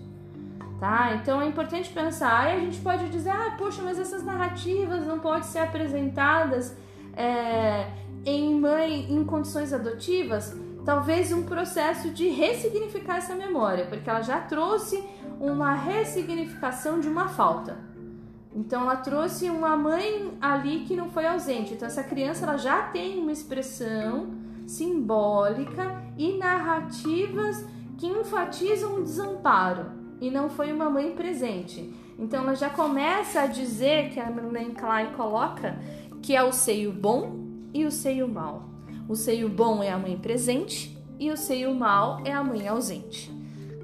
Tá? 0.79 1.17
Então 1.17 1.43
é 1.43 1.47
importante 1.47 1.91
pensar. 1.91 2.47
Aí 2.47 2.57
a 2.57 2.61
gente 2.61 2.81
pode 2.81 3.09
dizer, 3.09 3.31
ah, 3.31 3.57
poxa, 3.59 3.83
mas 3.83 3.99
essas 3.99 4.25
narrativas 4.25 5.05
não 5.07 5.19
podem 5.19 5.43
ser 5.43 5.59
apresentadas 5.59 6.77
é, 7.17 7.89
em 8.25 8.59
mãe 8.59 9.07
em 9.11 9.25
condições 9.25 9.73
adotivas. 9.73 10.55
Talvez 10.85 11.33
um 11.33 11.43
processo 11.43 12.11
de 12.11 12.29
ressignificar 12.29 13.19
essa 13.19 13.35
memória, 13.35 13.87
porque 13.87 14.09
ela 14.09 14.23
já 14.23 14.41
trouxe 14.41 15.03
uma 15.39 15.75
ressignificação 15.75 17.01
de 17.01 17.09
uma 17.09 17.29
falta. 17.29 17.79
Então 18.55 18.83
ela 18.83 18.97
trouxe 18.97 19.49
uma 19.49 19.77
mãe 19.77 20.33
ali 20.41 20.81
que 20.81 20.97
não 20.97 21.11
foi 21.11 21.27
ausente. 21.27 21.75
Então 21.75 21.87
essa 21.87 22.03
criança 22.03 22.45
ela 22.45 22.57
já 22.57 22.83
tem 22.83 23.19
uma 23.19 23.33
expressão 23.33 24.31
simbólica 24.67 26.03
e 26.17 26.37
narrativas 26.37 27.65
que 27.99 28.07
enfatizam 28.07 28.97
o 28.97 29.03
desamparo 29.03 29.87
e 30.21 30.31
não 30.31 30.49
foi 30.49 30.73
uma 30.73 30.91
mãe 30.91 31.13
presente. 31.13 31.93
Então 32.19 32.43
ela 32.43 32.55
já 32.55 32.69
começa 32.69 33.43
a 33.43 33.47
dizer 33.47 34.11
que 34.11 34.21
a 34.21 34.31
Melanie 34.31 34.75
Klein 34.75 35.13
coloca 35.17 35.79
que 36.23 36.37
é 36.37 36.43
o 36.43 36.53
seio 36.53 36.93
bom 36.93 37.40
e 37.73 37.85
o 37.85 37.91
seio 37.91 38.29
mal. 38.29 38.69
O 39.09 39.15
seio 39.17 39.49
bom 39.49 39.83
é 39.83 39.91
a 39.91 39.99
mãe 39.99 40.17
presente 40.17 40.97
e 41.19 41.31
o 41.31 41.37
seio 41.37 41.75
mal 41.75 42.21
é 42.25 42.33
a 42.33 42.43
mãe 42.43 42.67
ausente. 42.69 43.31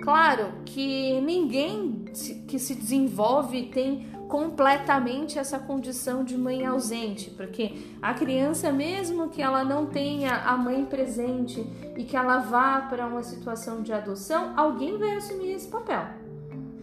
Claro 0.00 0.52
que 0.64 1.20
ninguém 1.20 2.04
que 2.46 2.58
se 2.58 2.74
desenvolve 2.74 3.64
tem 3.64 4.06
completamente 4.28 5.38
essa 5.38 5.58
condição 5.58 6.24
de 6.24 6.36
mãe 6.36 6.64
ausente, 6.64 7.30
porque 7.30 7.74
a 8.02 8.12
criança, 8.12 8.72
mesmo 8.72 9.28
que 9.28 9.40
ela 9.40 9.64
não 9.64 9.86
tenha 9.86 10.34
a 10.34 10.56
mãe 10.56 10.84
presente 10.84 11.64
e 11.96 12.04
que 12.04 12.16
ela 12.16 12.38
vá 12.38 12.80
para 12.80 13.06
uma 13.06 13.22
situação 13.22 13.82
de 13.82 13.92
adoção, 13.92 14.52
alguém 14.56 14.98
vai 14.98 15.16
assumir 15.16 15.52
esse 15.52 15.68
papel. 15.68 16.25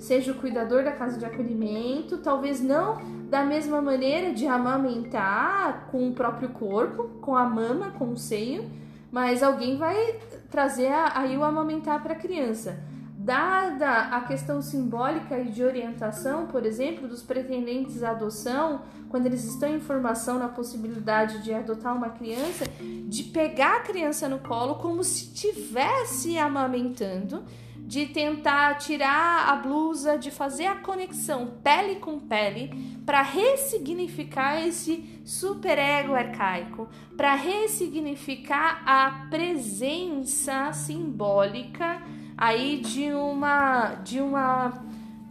Seja 0.04 0.34
o 0.34 0.36
cuidador 0.36 0.84
da 0.84 0.92
casa 0.92 1.18
de 1.18 1.24
acolhimento, 1.24 2.18
talvez 2.18 2.62
não 2.62 2.98
da 3.30 3.46
mesma 3.46 3.82
maneira 3.82 4.34
de 4.34 4.46
amamentar 4.46 5.88
com 5.90 6.10
o 6.10 6.14
próprio 6.14 6.50
corpo, 6.50 7.06
com 7.22 7.38
a 7.38 7.46
mama, 7.46 7.92
com 7.92 8.10
o 8.10 8.18
seio, 8.18 8.70
mas 9.10 9.42
alguém 9.42 9.78
vai 9.78 10.20
trazer 10.52 10.92
aí 11.16 11.38
o 11.38 11.44
amamentar 11.46 12.04
para 12.04 12.16
a 12.16 12.18
criança. 12.18 12.84
Dada 13.18 14.10
a 14.14 14.20
questão 14.20 14.62
simbólica 14.62 15.40
e 15.40 15.50
de 15.50 15.64
orientação, 15.64 16.48
por 16.48 16.66
exemplo, 16.66 17.08
dos 17.08 17.24
pretendentes 17.24 18.04
à 18.04 18.10
adoção, 18.10 18.82
quando 19.08 19.28
eles 19.28 19.46
estão 19.46 19.70
em 19.70 19.80
formação 19.80 20.38
na 20.38 20.50
possibilidade 20.50 21.42
de 21.42 21.54
adotar 21.54 21.96
uma 21.96 22.10
criança, 22.10 22.66
de 23.08 23.24
pegar 23.24 23.78
a 23.78 23.80
criança 23.80 24.28
no 24.28 24.40
colo 24.40 24.76
como 24.76 25.02
se 25.02 25.28
estivesse 25.28 26.38
amamentando, 26.38 27.42
de 27.86 28.08
tentar 28.08 28.76
tirar 28.76 29.50
a 29.50 29.56
blusa, 29.58 30.18
de 30.18 30.32
fazer 30.32 30.68
a 30.68 30.76
conexão 30.76 31.54
pele 31.62 31.96
com 31.96 32.18
pele 32.18 33.00
para 33.06 33.22
ressignificar 33.22 34.66
esse 34.66 35.22
superego 35.26 36.14
arcaico, 36.14 36.88
para 37.18 37.36
ressignificar 37.36 38.82
a 38.86 39.28
presença 39.30 40.72
simbólica 40.72 42.02
aí 42.38 42.80
de 42.80 43.12
uma 43.12 43.96
de 43.96 44.22
uma 44.22 44.82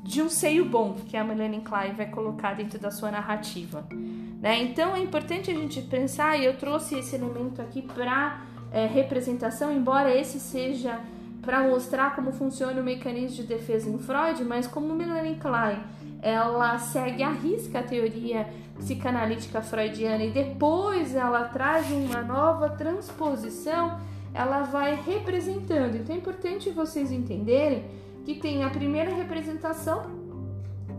de 0.03 0.21
um 0.21 0.29
seio 0.29 0.65
bom 0.65 0.95
que 0.95 1.17
a 1.17 1.25
Melanie 1.25 1.61
Klein 1.61 1.93
vai 1.95 2.07
colocar 2.07 2.55
dentro 2.55 2.79
da 2.79 2.91
sua 2.91 3.11
narrativa. 3.11 3.87
Né? 4.41 4.61
Então 4.63 4.97
é 4.97 5.01
importante 5.01 5.51
a 5.51 5.55
gente 5.55 5.81
pensar, 5.83 6.37
e 6.39 6.45
eu 6.45 6.57
trouxe 6.59 6.99
esse 6.99 7.15
elemento 7.15 7.63
aqui 7.63 7.81
para 7.81 8.43
é, 8.73 8.87
representação, 8.87 9.73
embora 9.73 10.13
esse 10.13 10.41
seja 10.41 11.01
para 11.43 11.61
mostrar 11.65 12.15
como 12.15 12.33
funciona 12.33 12.81
o 12.81 12.85
mecanismo 12.85 13.37
de 13.37 13.43
defesa 13.43 13.91
em 13.91 13.99
Freud, 13.99 14.45
mas 14.45 14.67
como 14.67 14.95
Melanie 14.95 15.35
Klein 15.37 15.81
ela 16.23 16.79
segue 16.79 17.25
a 17.25 17.31
risca 17.31 17.81
a 17.81 17.83
teoria 17.83 18.49
psicanalítica 18.79 19.61
freudiana 19.61 20.23
e 20.23 20.31
depois 20.31 21.17
ela 21.17 21.49
traz 21.49 21.91
uma 21.91 22.23
nova 22.23 22.71
transposição, 22.71 23.99
ela 24.33 24.63
vai 24.63 24.95
representando. 24.95 25.97
Então 25.97 26.15
é 26.15 26.19
importante 26.19 26.71
vocês 26.71 27.11
entenderem 27.11 27.85
que 28.25 28.37
tem 28.37 28.63
a 28.63 28.71
primeira 28.71 29.13
representação 29.13 30.23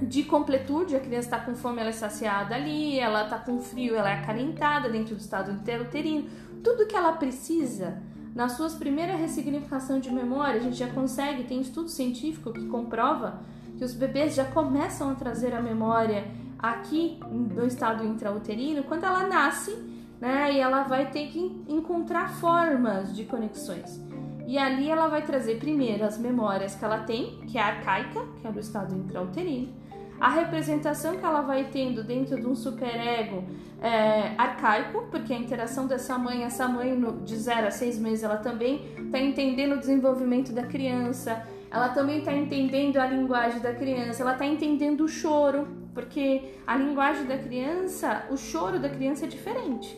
de 0.01 0.23
completude, 0.23 0.97
a 0.97 0.99
criança 0.99 1.27
está 1.27 1.39
com 1.39 1.55
fome, 1.55 1.79
ela 1.79 1.89
é 1.89 1.93
saciada 1.93 2.55
ali, 2.55 2.99
ela 2.99 3.23
está 3.23 3.37
com 3.37 3.61
frio, 3.61 3.95
ela 3.95 4.09
é 4.09 4.15
acalentada 4.15 4.89
dentro 4.89 5.15
do 5.15 5.21
estado 5.21 5.51
interuterino, 5.51 6.27
tudo 6.61 6.85
que 6.85 6.95
ela 6.95 7.13
precisa 7.13 8.01
nas 8.33 8.53
suas 8.53 8.73
primeiras 8.73 9.19
ressignificação 9.19 9.99
de 9.99 10.11
memória, 10.11 10.59
a 10.59 10.63
gente 10.63 10.75
já 10.75 10.87
consegue, 10.87 11.43
tem 11.43 11.61
estudo 11.61 11.89
científico 11.89 12.51
que 12.51 12.65
comprova 12.67 13.41
que 13.77 13.83
os 13.83 13.93
bebês 13.93 14.35
já 14.35 14.45
começam 14.45 15.11
a 15.11 15.15
trazer 15.15 15.53
a 15.53 15.61
memória 15.61 16.25
aqui 16.57 17.19
no 17.29 17.65
estado 17.65 18.05
intrauterino 18.05 18.83
quando 18.83 19.03
ela 19.03 19.27
nasce, 19.27 19.75
né? 20.19 20.53
E 20.53 20.59
ela 20.59 20.83
vai 20.83 21.11
ter 21.11 21.27
que 21.27 21.63
encontrar 21.67 22.29
formas 22.35 23.15
de 23.15 23.25
conexões. 23.25 24.01
E 24.47 24.57
ali 24.57 24.89
ela 24.89 25.07
vai 25.07 25.21
trazer 25.23 25.59
primeiro 25.59 26.03
as 26.03 26.17
memórias 26.17 26.75
que 26.75 26.83
ela 26.83 26.99
tem, 26.99 27.39
que 27.47 27.57
é 27.57 27.61
arcaica, 27.61 28.21
que 28.41 28.47
é 28.47 28.51
do 28.51 28.59
estado 28.59 28.95
intrauterino, 28.95 29.73
a 30.19 30.29
representação 30.29 31.17
que 31.17 31.25
ela 31.25 31.41
vai 31.41 31.65
tendo 31.65 32.03
dentro 32.03 32.39
de 32.39 32.47
um 32.47 32.55
superego 32.55 33.43
é, 33.81 34.33
arcaico, 34.37 35.07
porque 35.11 35.33
a 35.33 35.37
interação 35.37 35.85
dessa 35.85 36.17
mãe, 36.17 36.43
essa 36.43 36.67
mãe 36.67 36.97
de 37.23 37.35
0 37.35 37.67
a 37.67 37.71
6 37.71 37.99
meses, 37.99 38.23
ela 38.23 38.37
também 38.37 38.81
está 39.05 39.19
entendendo 39.19 39.73
o 39.73 39.79
desenvolvimento 39.79 40.53
da 40.53 40.63
criança, 40.63 41.45
ela 41.69 41.89
também 41.89 42.19
está 42.19 42.33
entendendo 42.33 42.97
a 42.97 43.05
linguagem 43.05 43.59
da 43.59 43.73
criança, 43.73 44.21
ela 44.21 44.33
está 44.33 44.45
entendendo 44.45 45.01
o 45.01 45.07
choro, 45.07 45.67
porque 45.93 46.53
a 46.65 46.77
linguagem 46.77 47.25
da 47.25 47.37
criança, 47.37 48.25
o 48.29 48.37
choro 48.37 48.79
da 48.79 48.89
criança 48.89 49.25
é 49.25 49.27
diferente. 49.27 49.97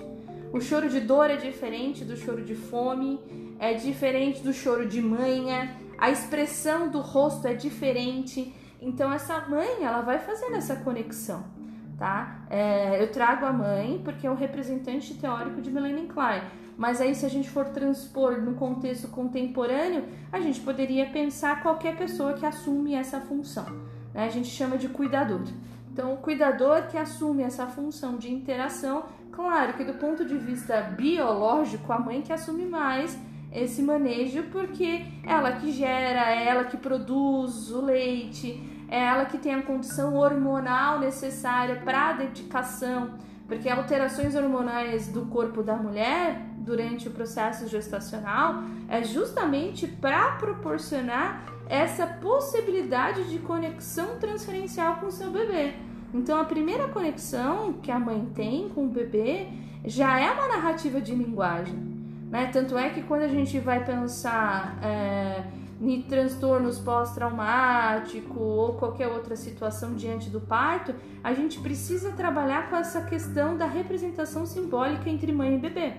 O 0.51 0.61
choro 0.61 0.89
de 0.89 1.01
dor 1.01 1.29
é 1.29 1.35
diferente 1.35 2.05
do 2.05 2.15
choro 2.15 2.41
de 2.41 2.55
fome, 2.55 3.19
é 3.59 3.73
diferente 3.73 4.41
do 4.41 4.53
choro 4.53 4.87
de 4.87 5.01
manha, 5.01 5.75
a 5.97 6.09
expressão 6.09 6.89
do 6.89 6.99
rosto 6.99 7.47
é 7.47 7.53
diferente. 7.53 8.53
Então 8.81 9.11
essa 9.11 9.41
mãe, 9.47 9.83
ela 9.83 10.01
vai 10.01 10.19
fazendo 10.19 10.55
essa 10.55 10.75
conexão, 10.75 11.43
tá? 11.97 12.45
É, 12.49 13.01
eu 13.01 13.11
trago 13.11 13.45
a 13.45 13.53
mãe 13.53 14.01
porque 14.03 14.27
é 14.27 14.31
o 14.31 14.35
representante 14.35 15.13
teórico 15.15 15.61
de 15.61 15.71
Melanie 15.71 16.07
Klein. 16.07 16.41
Mas 16.77 16.99
aí 16.99 17.15
se 17.15 17.25
a 17.25 17.29
gente 17.29 17.49
for 17.49 17.65
transpor 17.69 18.41
no 18.41 18.55
contexto 18.55 19.07
contemporâneo, 19.07 20.03
a 20.31 20.39
gente 20.39 20.59
poderia 20.59 21.05
pensar 21.09 21.61
qualquer 21.61 21.95
pessoa 21.95 22.33
que 22.33 22.45
assume 22.45 22.93
essa 22.93 23.21
função. 23.21 23.65
Né? 24.13 24.25
A 24.25 24.29
gente 24.29 24.49
chama 24.49 24.77
de 24.77 24.89
cuidador. 24.89 25.43
Então, 25.91 26.13
o 26.13 26.17
cuidador 26.17 26.87
que 26.87 26.97
assume 26.97 27.43
essa 27.43 27.67
função 27.67 28.17
de 28.17 28.29
interação, 28.29 29.05
claro 29.31 29.75
que 29.75 29.83
do 29.85 29.93
ponto 29.93 30.25
de 30.25 30.37
vista 30.37 30.81
biológico, 30.81 31.93
a 31.93 31.99
mãe 31.99 32.21
que 32.21 32.33
assume 32.33 32.65
mais 32.65 33.17
esse 33.55 33.81
manejo, 33.81 34.43
porque 34.51 35.05
ela 35.23 35.53
que 35.53 35.71
gera, 35.71 36.31
é 36.35 36.47
ela 36.47 36.65
que 36.65 36.77
produz 36.77 37.71
o 37.71 37.81
leite, 37.81 38.61
é 38.89 39.03
ela 39.05 39.25
que 39.25 39.37
tem 39.37 39.53
a 39.53 39.61
condição 39.61 40.15
hormonal 40.15 40.99
necessária 40.99 41.77
para 41.77 42.09
a 42.09 42.13
dedicação, 42.13 43.11
porque 43.47 43.69
alterações 43.69 44.35
hormonais 44.35 45.07
do 45.07 45.25
corpo 45.27 45.63
da 45.63 45.75
mulher 45.75 46.41
durante 46.57 47.07
o 47.07 47.11
processo 47.11 47.67
gestacional 47.67 48.63
é 48.89 49.03
justamente 49.03 49.87
para 49.87 50.31
proporcionar 50.33 51.45
essa 51.67 52.05
possibilidade 52.05 53.29
de 53.29 53.39
conexão 53.39 54.19
transferencial 54.19 54.97
com 54.97 55.07
o 55.07 55.11
seu 55.11 55.31
bebê. 55.31 55.73
Então, 56.13 56.39
a 56.39 56.45
primeira 56.45 56.87
conexão 56.87 57.73
que 57.73 57.91
a 57.91 57.99
mãe 57.99 58.27
tem 58.33 58.69
com 58.69 58.85
o 58.85 58.89
bebê 58.89 59.47
já 59.83 60.19
é 60.19 60.31
uma 60.31 60.47
narrativa 60.47 61.01
de 61.01 61.13
linguagem. 61.13 61.94
Né? 62.29 62.49
Tanto 62.51 62.77
é 62.77 62.89
que 62.89 63.03
quando 63.03 63.23
a 63.23 63.27
gente 63.27 63.59
vai 63.59 63.83
pensar 63.85 64.79
é, 64.83 65.43
em 65.81 66.01
transtornos 66.01 66.79
pós-traumático 66.79 68.39
ou 68.39 68.73
qualquer 68.73 69.07
outra 69.07 69.35
situação 69.35 69.93
diante 69.95 70.29
do 70.29 70.39
parto, 70.39 70.95
a 71.23 71.33
gente 71.33 71.59
precisa 71.59 72.11
trabalhar 72.11 72.69
com 72.69 72.75
essa 72.75 73.01
questão 73.01 73.57
da 73.57 73.65
representação 73.65 74.45
simbólica 74.45 75.09
entre 75.09 75.31
mãe 75.31 75.55
e 75.55 75.59
bebê, 75.59 75.93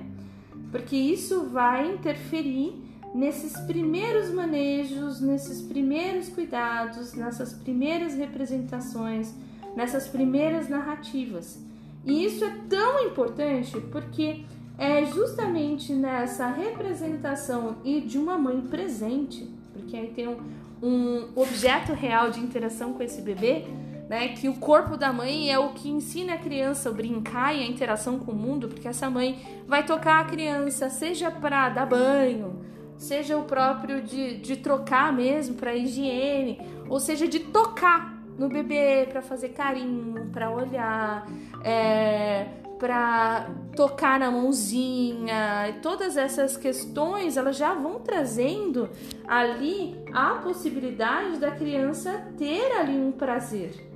porque 0.70 0.96
isso 0.96 1.48
vai 1.48 1.92
interferir 1.92 2.82
nesses 3.14 3.56
primeiros 3.60 4.30
manejos, 4.30 5.20
nesses 5.20 5.62
primeiros 5.62 6.28
cuidados, 6.28 7.14
nessas 7.14 7.52
primeiras 7.52 8.14
representações, 8.14 9.32
nessas 9.74 10.06
primeiras 10.08 10.68
narrativas. 10.68 11.58
E 12.04 12.24
isso 12.24 12.44
é 12.44 12.50
tão 12.68 13.06
importante 13.06 13.80
porque 13.90 14.44
é 14.78 15.04
justamente 15.06 15.92
nessa 15.92 16.48
representação 16.48 17.76
e 17.84 18.00
de 18.00 18.18
uma 18.18 18.36
mãe 18.36 18.60
presente, 18.60 19.48
porque 19.72 19.96
aí 19.96 20.08
tem 20.08 20.28
um, 20.28 20.38
um 20.82 21.28
objeto 21.34 21.92
real 21.92 22.30
de 22.30 22.40
interação 22.40 22.92
com 22.92 23.02
esse 23.02 23.22
bebê, 23.22 23.64
né? 24.08 24.28
Que 24.28 24.48
o 24.48 24.54
corpo 24.54 24.96
da 24.96 25.12
mãe 25.12 25.50
é 25.50 25.58
o 25.58 25.70
que 25.70 25.88
ensina 25.88 26.34
a 26.34 26.38
criança 26.38 26.90
a 26.90 26.92
brincar 26.92 27.54
e 27.54 27.62
a 27.62 27.66
interação 27.66 28.18
com 28.18 28.32
o 28.32 28.36
mundo, 28.36 28.68
porque 28.68 28.86
essa 28.86 29.10
mãe 29.10 29.40
vai 29.66 29.84
tocar 29.84 30.20
a 30.20 30.24
criança, 30.24 30.90
seja 30.90 31.30
para 31.30 31.70
dar 31.70 31.86
banho, 31.86 32.60
seja 32.98 33.36
o 33.36 33.44
próprio 33.44 34.02
de, 34.02 34.36
de 34.38 34.56
trocar 34.56 35.12
mesmo 35.12 35.56
para 35.56 35.74
higiene, 35.74 36.60
ou 36.88 37.00
seja, 37.00 37.26
de 37.26 37.40
tocar 37.40 38.14
no 38.38 38.48
bebê 38.48 39.08
para 39.10 39.22
fazer 39.22 39.50
carinho, 39.50 40.26
para 40.30 40.50
olhar, 40.50 41.26
é, 41.64 42.46
para 42.78 43.48
tocar 43.74 44.18
na 44.18 44.30
mãozinha, 44.30 45.78
todas 45.82 46.16
essas 46.16 46.56
questões 46.56 47.36
elas 47.36 47.56
já 47.56 47.74
vão 47.74 48.00
trazendo 48.00 48.88
ali 49.26 49.96
a 50.12 50.34
possibilidade 50.34 51.38
da 51.38 51.50
criança 51.50 52.26
ter 52.36 52.72
ali 52.72 52.98
um 52.98 53.12
prazer 53.12 53.86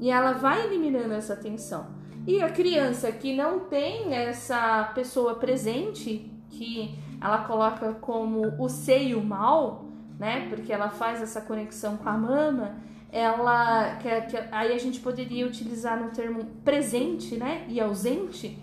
e 0.00 0.10
ela 0.10 0.32
vai 0.32 0.64
eliminando 0.64 1.12
essa 1.12 1.36
tensão. 1.36 1.86
E 2.26 2.42
a 2.42 2.50
criança 2.50 3.12
que 3.12 3.36
não 3.36 3.60
tem 3.60 4.14
essa 4.14 4.90
pessoa 4.94 5.34
presente, 5.34 6.30
que 6.48 6.98
ela 7.20 7.44
coloca 7.44 7.92
como 7.94 8.54
o 8.58 8.68
seio 8.68 9.22
mal, 9.22 9.84
né? 10.18 10.46
Porque 10.48 10.72
ela 10.72 10.88
faz 10.88 11.22
essa 11.22 11.40
conexão 11.40 11.96
com 11.98 12.08
a 12.08 12.16
mama, 12.16 12.76
ela 13.12 13.96
que, 13.96 14.08
que, 14.22 14.36
aí 14.52 14.72
a 14.72 14.78
gente 14.78 15.00
poderia 15.00 15.46
utilizar 15.46 16.02
no 16.02 16.10
termo 16.10 16.44
presente, 16.64 17.36
né, 17.36 17.64
e 17.68 17.80
ausente. 17.80 18.58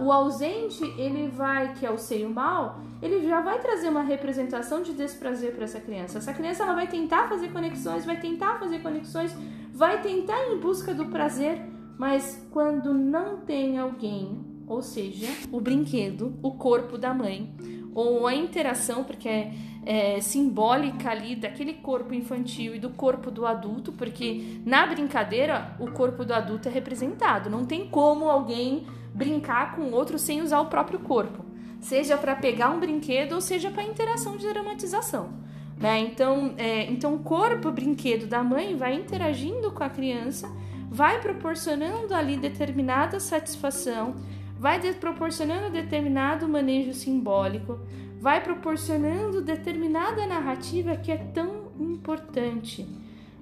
O 0.00 0.12
ausente 0.12 0.82
ele 0.96 1.28
vai 1.28 1.74
que 1.74 1.84
é 1.84 1.90
o 1.90 1.98
seio 1.98 2.30
mal, 2.30 2.80
ele 3.02 3.26
já 3.26 3.40
vai 3.40 3.58
trazer 3.58 3.88
uma 3.88 4.02
representação 4.02 4.82
de 4.82 4.92
desprazer 4.92 5.52
para 5.54 5.64
essa 5.64 5.80
criança. 5.80 6.18
Essa 6.18 6.32
criança 6.32 6.62
ela 6.62 6.74
vai 6.74 6.86
tentar 6.86 7.28
fazer 7.28 7.48
conexões, 7.48 8.04
vai 8.04 8.20
tentar 8.20 8.58
fazer 8.58 8.78
conexões, 8.78 9.34
vai 9.74 10.00
tentar 10.00 10.38
ir 10.46 10.54
em 10.54 10.58
busca 10.60 10.94
do 10.94 11.06
prazer, 11.06 11.60
mas 11.98 12.46
quando 12.50 12.94
não 12.94 13.38
tem 13.38 13.78
alguém, 13.78 14.40
ou 14.66 14.82
seja, 14.82 15.26
o 15.50 15.60
brinquedo, 15.60 16.38
o 16.42 16.52
corpo 16.52 16.96
da 16.96 17.12
mãe, 17.12 17.52
ou 17.94 18.26
a 18.26 18.34
interação, 18.34 19.04
porque 19.04 19.28
é 19.28 19.52
é, 19.84 20.20
simbólica 20.20 21.10
ali 21.10 21.34
daquele 21.34 21.74
corpo 21.74 22.14
infantil 22.14 22.74
e 22.74 22.78
do 22.78 22.90
corpo 22.90 23.30
do 23.30 23.46
adulto, 23.46 23.92
porque 23.92 24.60
na 24.64 24.86
brincadeira 24.86 25.74
o 25.78 25.90
corpo 25.90 26.24
do 26.24 26.32
adulto 26.32 26.68
é 26.68 26.72
representado. 26.72 27.50
Não 27.50 27.64
tem 27.64 27.88
como 27.88 28.30
alguém 28.30 28.86
brincar 29.12 29.74
com 29.74 29.90
outro 29.90 30.18
sem 30.18 30.40
usar 30.40 30.60
o 30.60 30.66
próprio 30.66 31.00
corpo, 31.00 31.44
seja 31.80 32.16
para 32.16 32.34
pegar 32.34 32.70
um 32.70 32.80
brinquedo 32.80 33.32
ou 33.32 33.40
seja 33.40 33.70
para 33.70 33.82
interação 33.82 34.36
de 34.36 34.48
dramatização. 34.48 35.30
Né? 35.78 35.98
Então, 36.00 36.54
é, 36.56 36.84
então, 36.84 37.14
o 37.14 37.18
corpo 37.18 37.70
brinquedo 37.72 38.26
da 38.26 38.42
mãe 38.42 38.76
vai 38.76 38.94
interagindo 38.94 39.72
com 39.72 39.82
a 39.82 39.88
criança, 39.88 40.48
vai 40.88 41.20
proporcionando 41.20 42.14
ali 42.14 42.36
determinada 42.36 43.18
satisfação, 43.18 44.14
vai 44.62 44.78
proporcionando 44.94 45.72
determinado 45.72 46.48
manejo 46.48 46.94
simbólico, 46.94 47.80
vai 48.20 48.40
proporcionando 48.40 49.42
determinada 49.42 50.24
narrativa 50.24 50.94
que 50.94 51.10
é 51.10 51.16
tão 51.16 51.72
importante, 51.80 52.86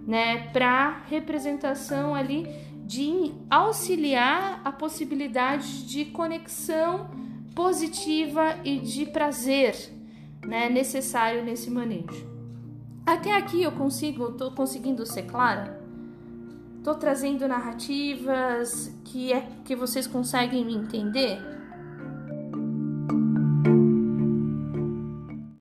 né, 0.07 0.49
para 0.51 1.03
representação 1.11 2.15
ali 2.15 2.49
de 2.87 3.35
auxiliar 3.51 4.63
a 4.65 4.73
possibilidade 4.73 5.87
de 5.87 6.07
conexão 6.07 7.11
positiva 7.55 8.57
e 8.65 8.79
de 8.79 9.05
prazer, 9.05 9.77
né, 10.43 10.71
necessário 10.71 11.45
nesse 11.45 11.71
manejo. 11.71 12.27
Até 13.05 13.37
aqui 13.37 13.63
eu 13.63 13.73
consigo, 13.73 14.33
tô 14.33 14.53
conseguindo 14.53 15.05
ser 15.05 15.25
clara? 15.25 15.80
Tô 16.83 16.95
trazendo 16.95 17.47
narrativas 17.47 18.91
que 19.05 19.33
é 19.33 19.47
que 19.65 19.77
vocês 19.77 20.07
conseguem 20.07 20.65
me 20.65 20.75
entender? 20.75 21.60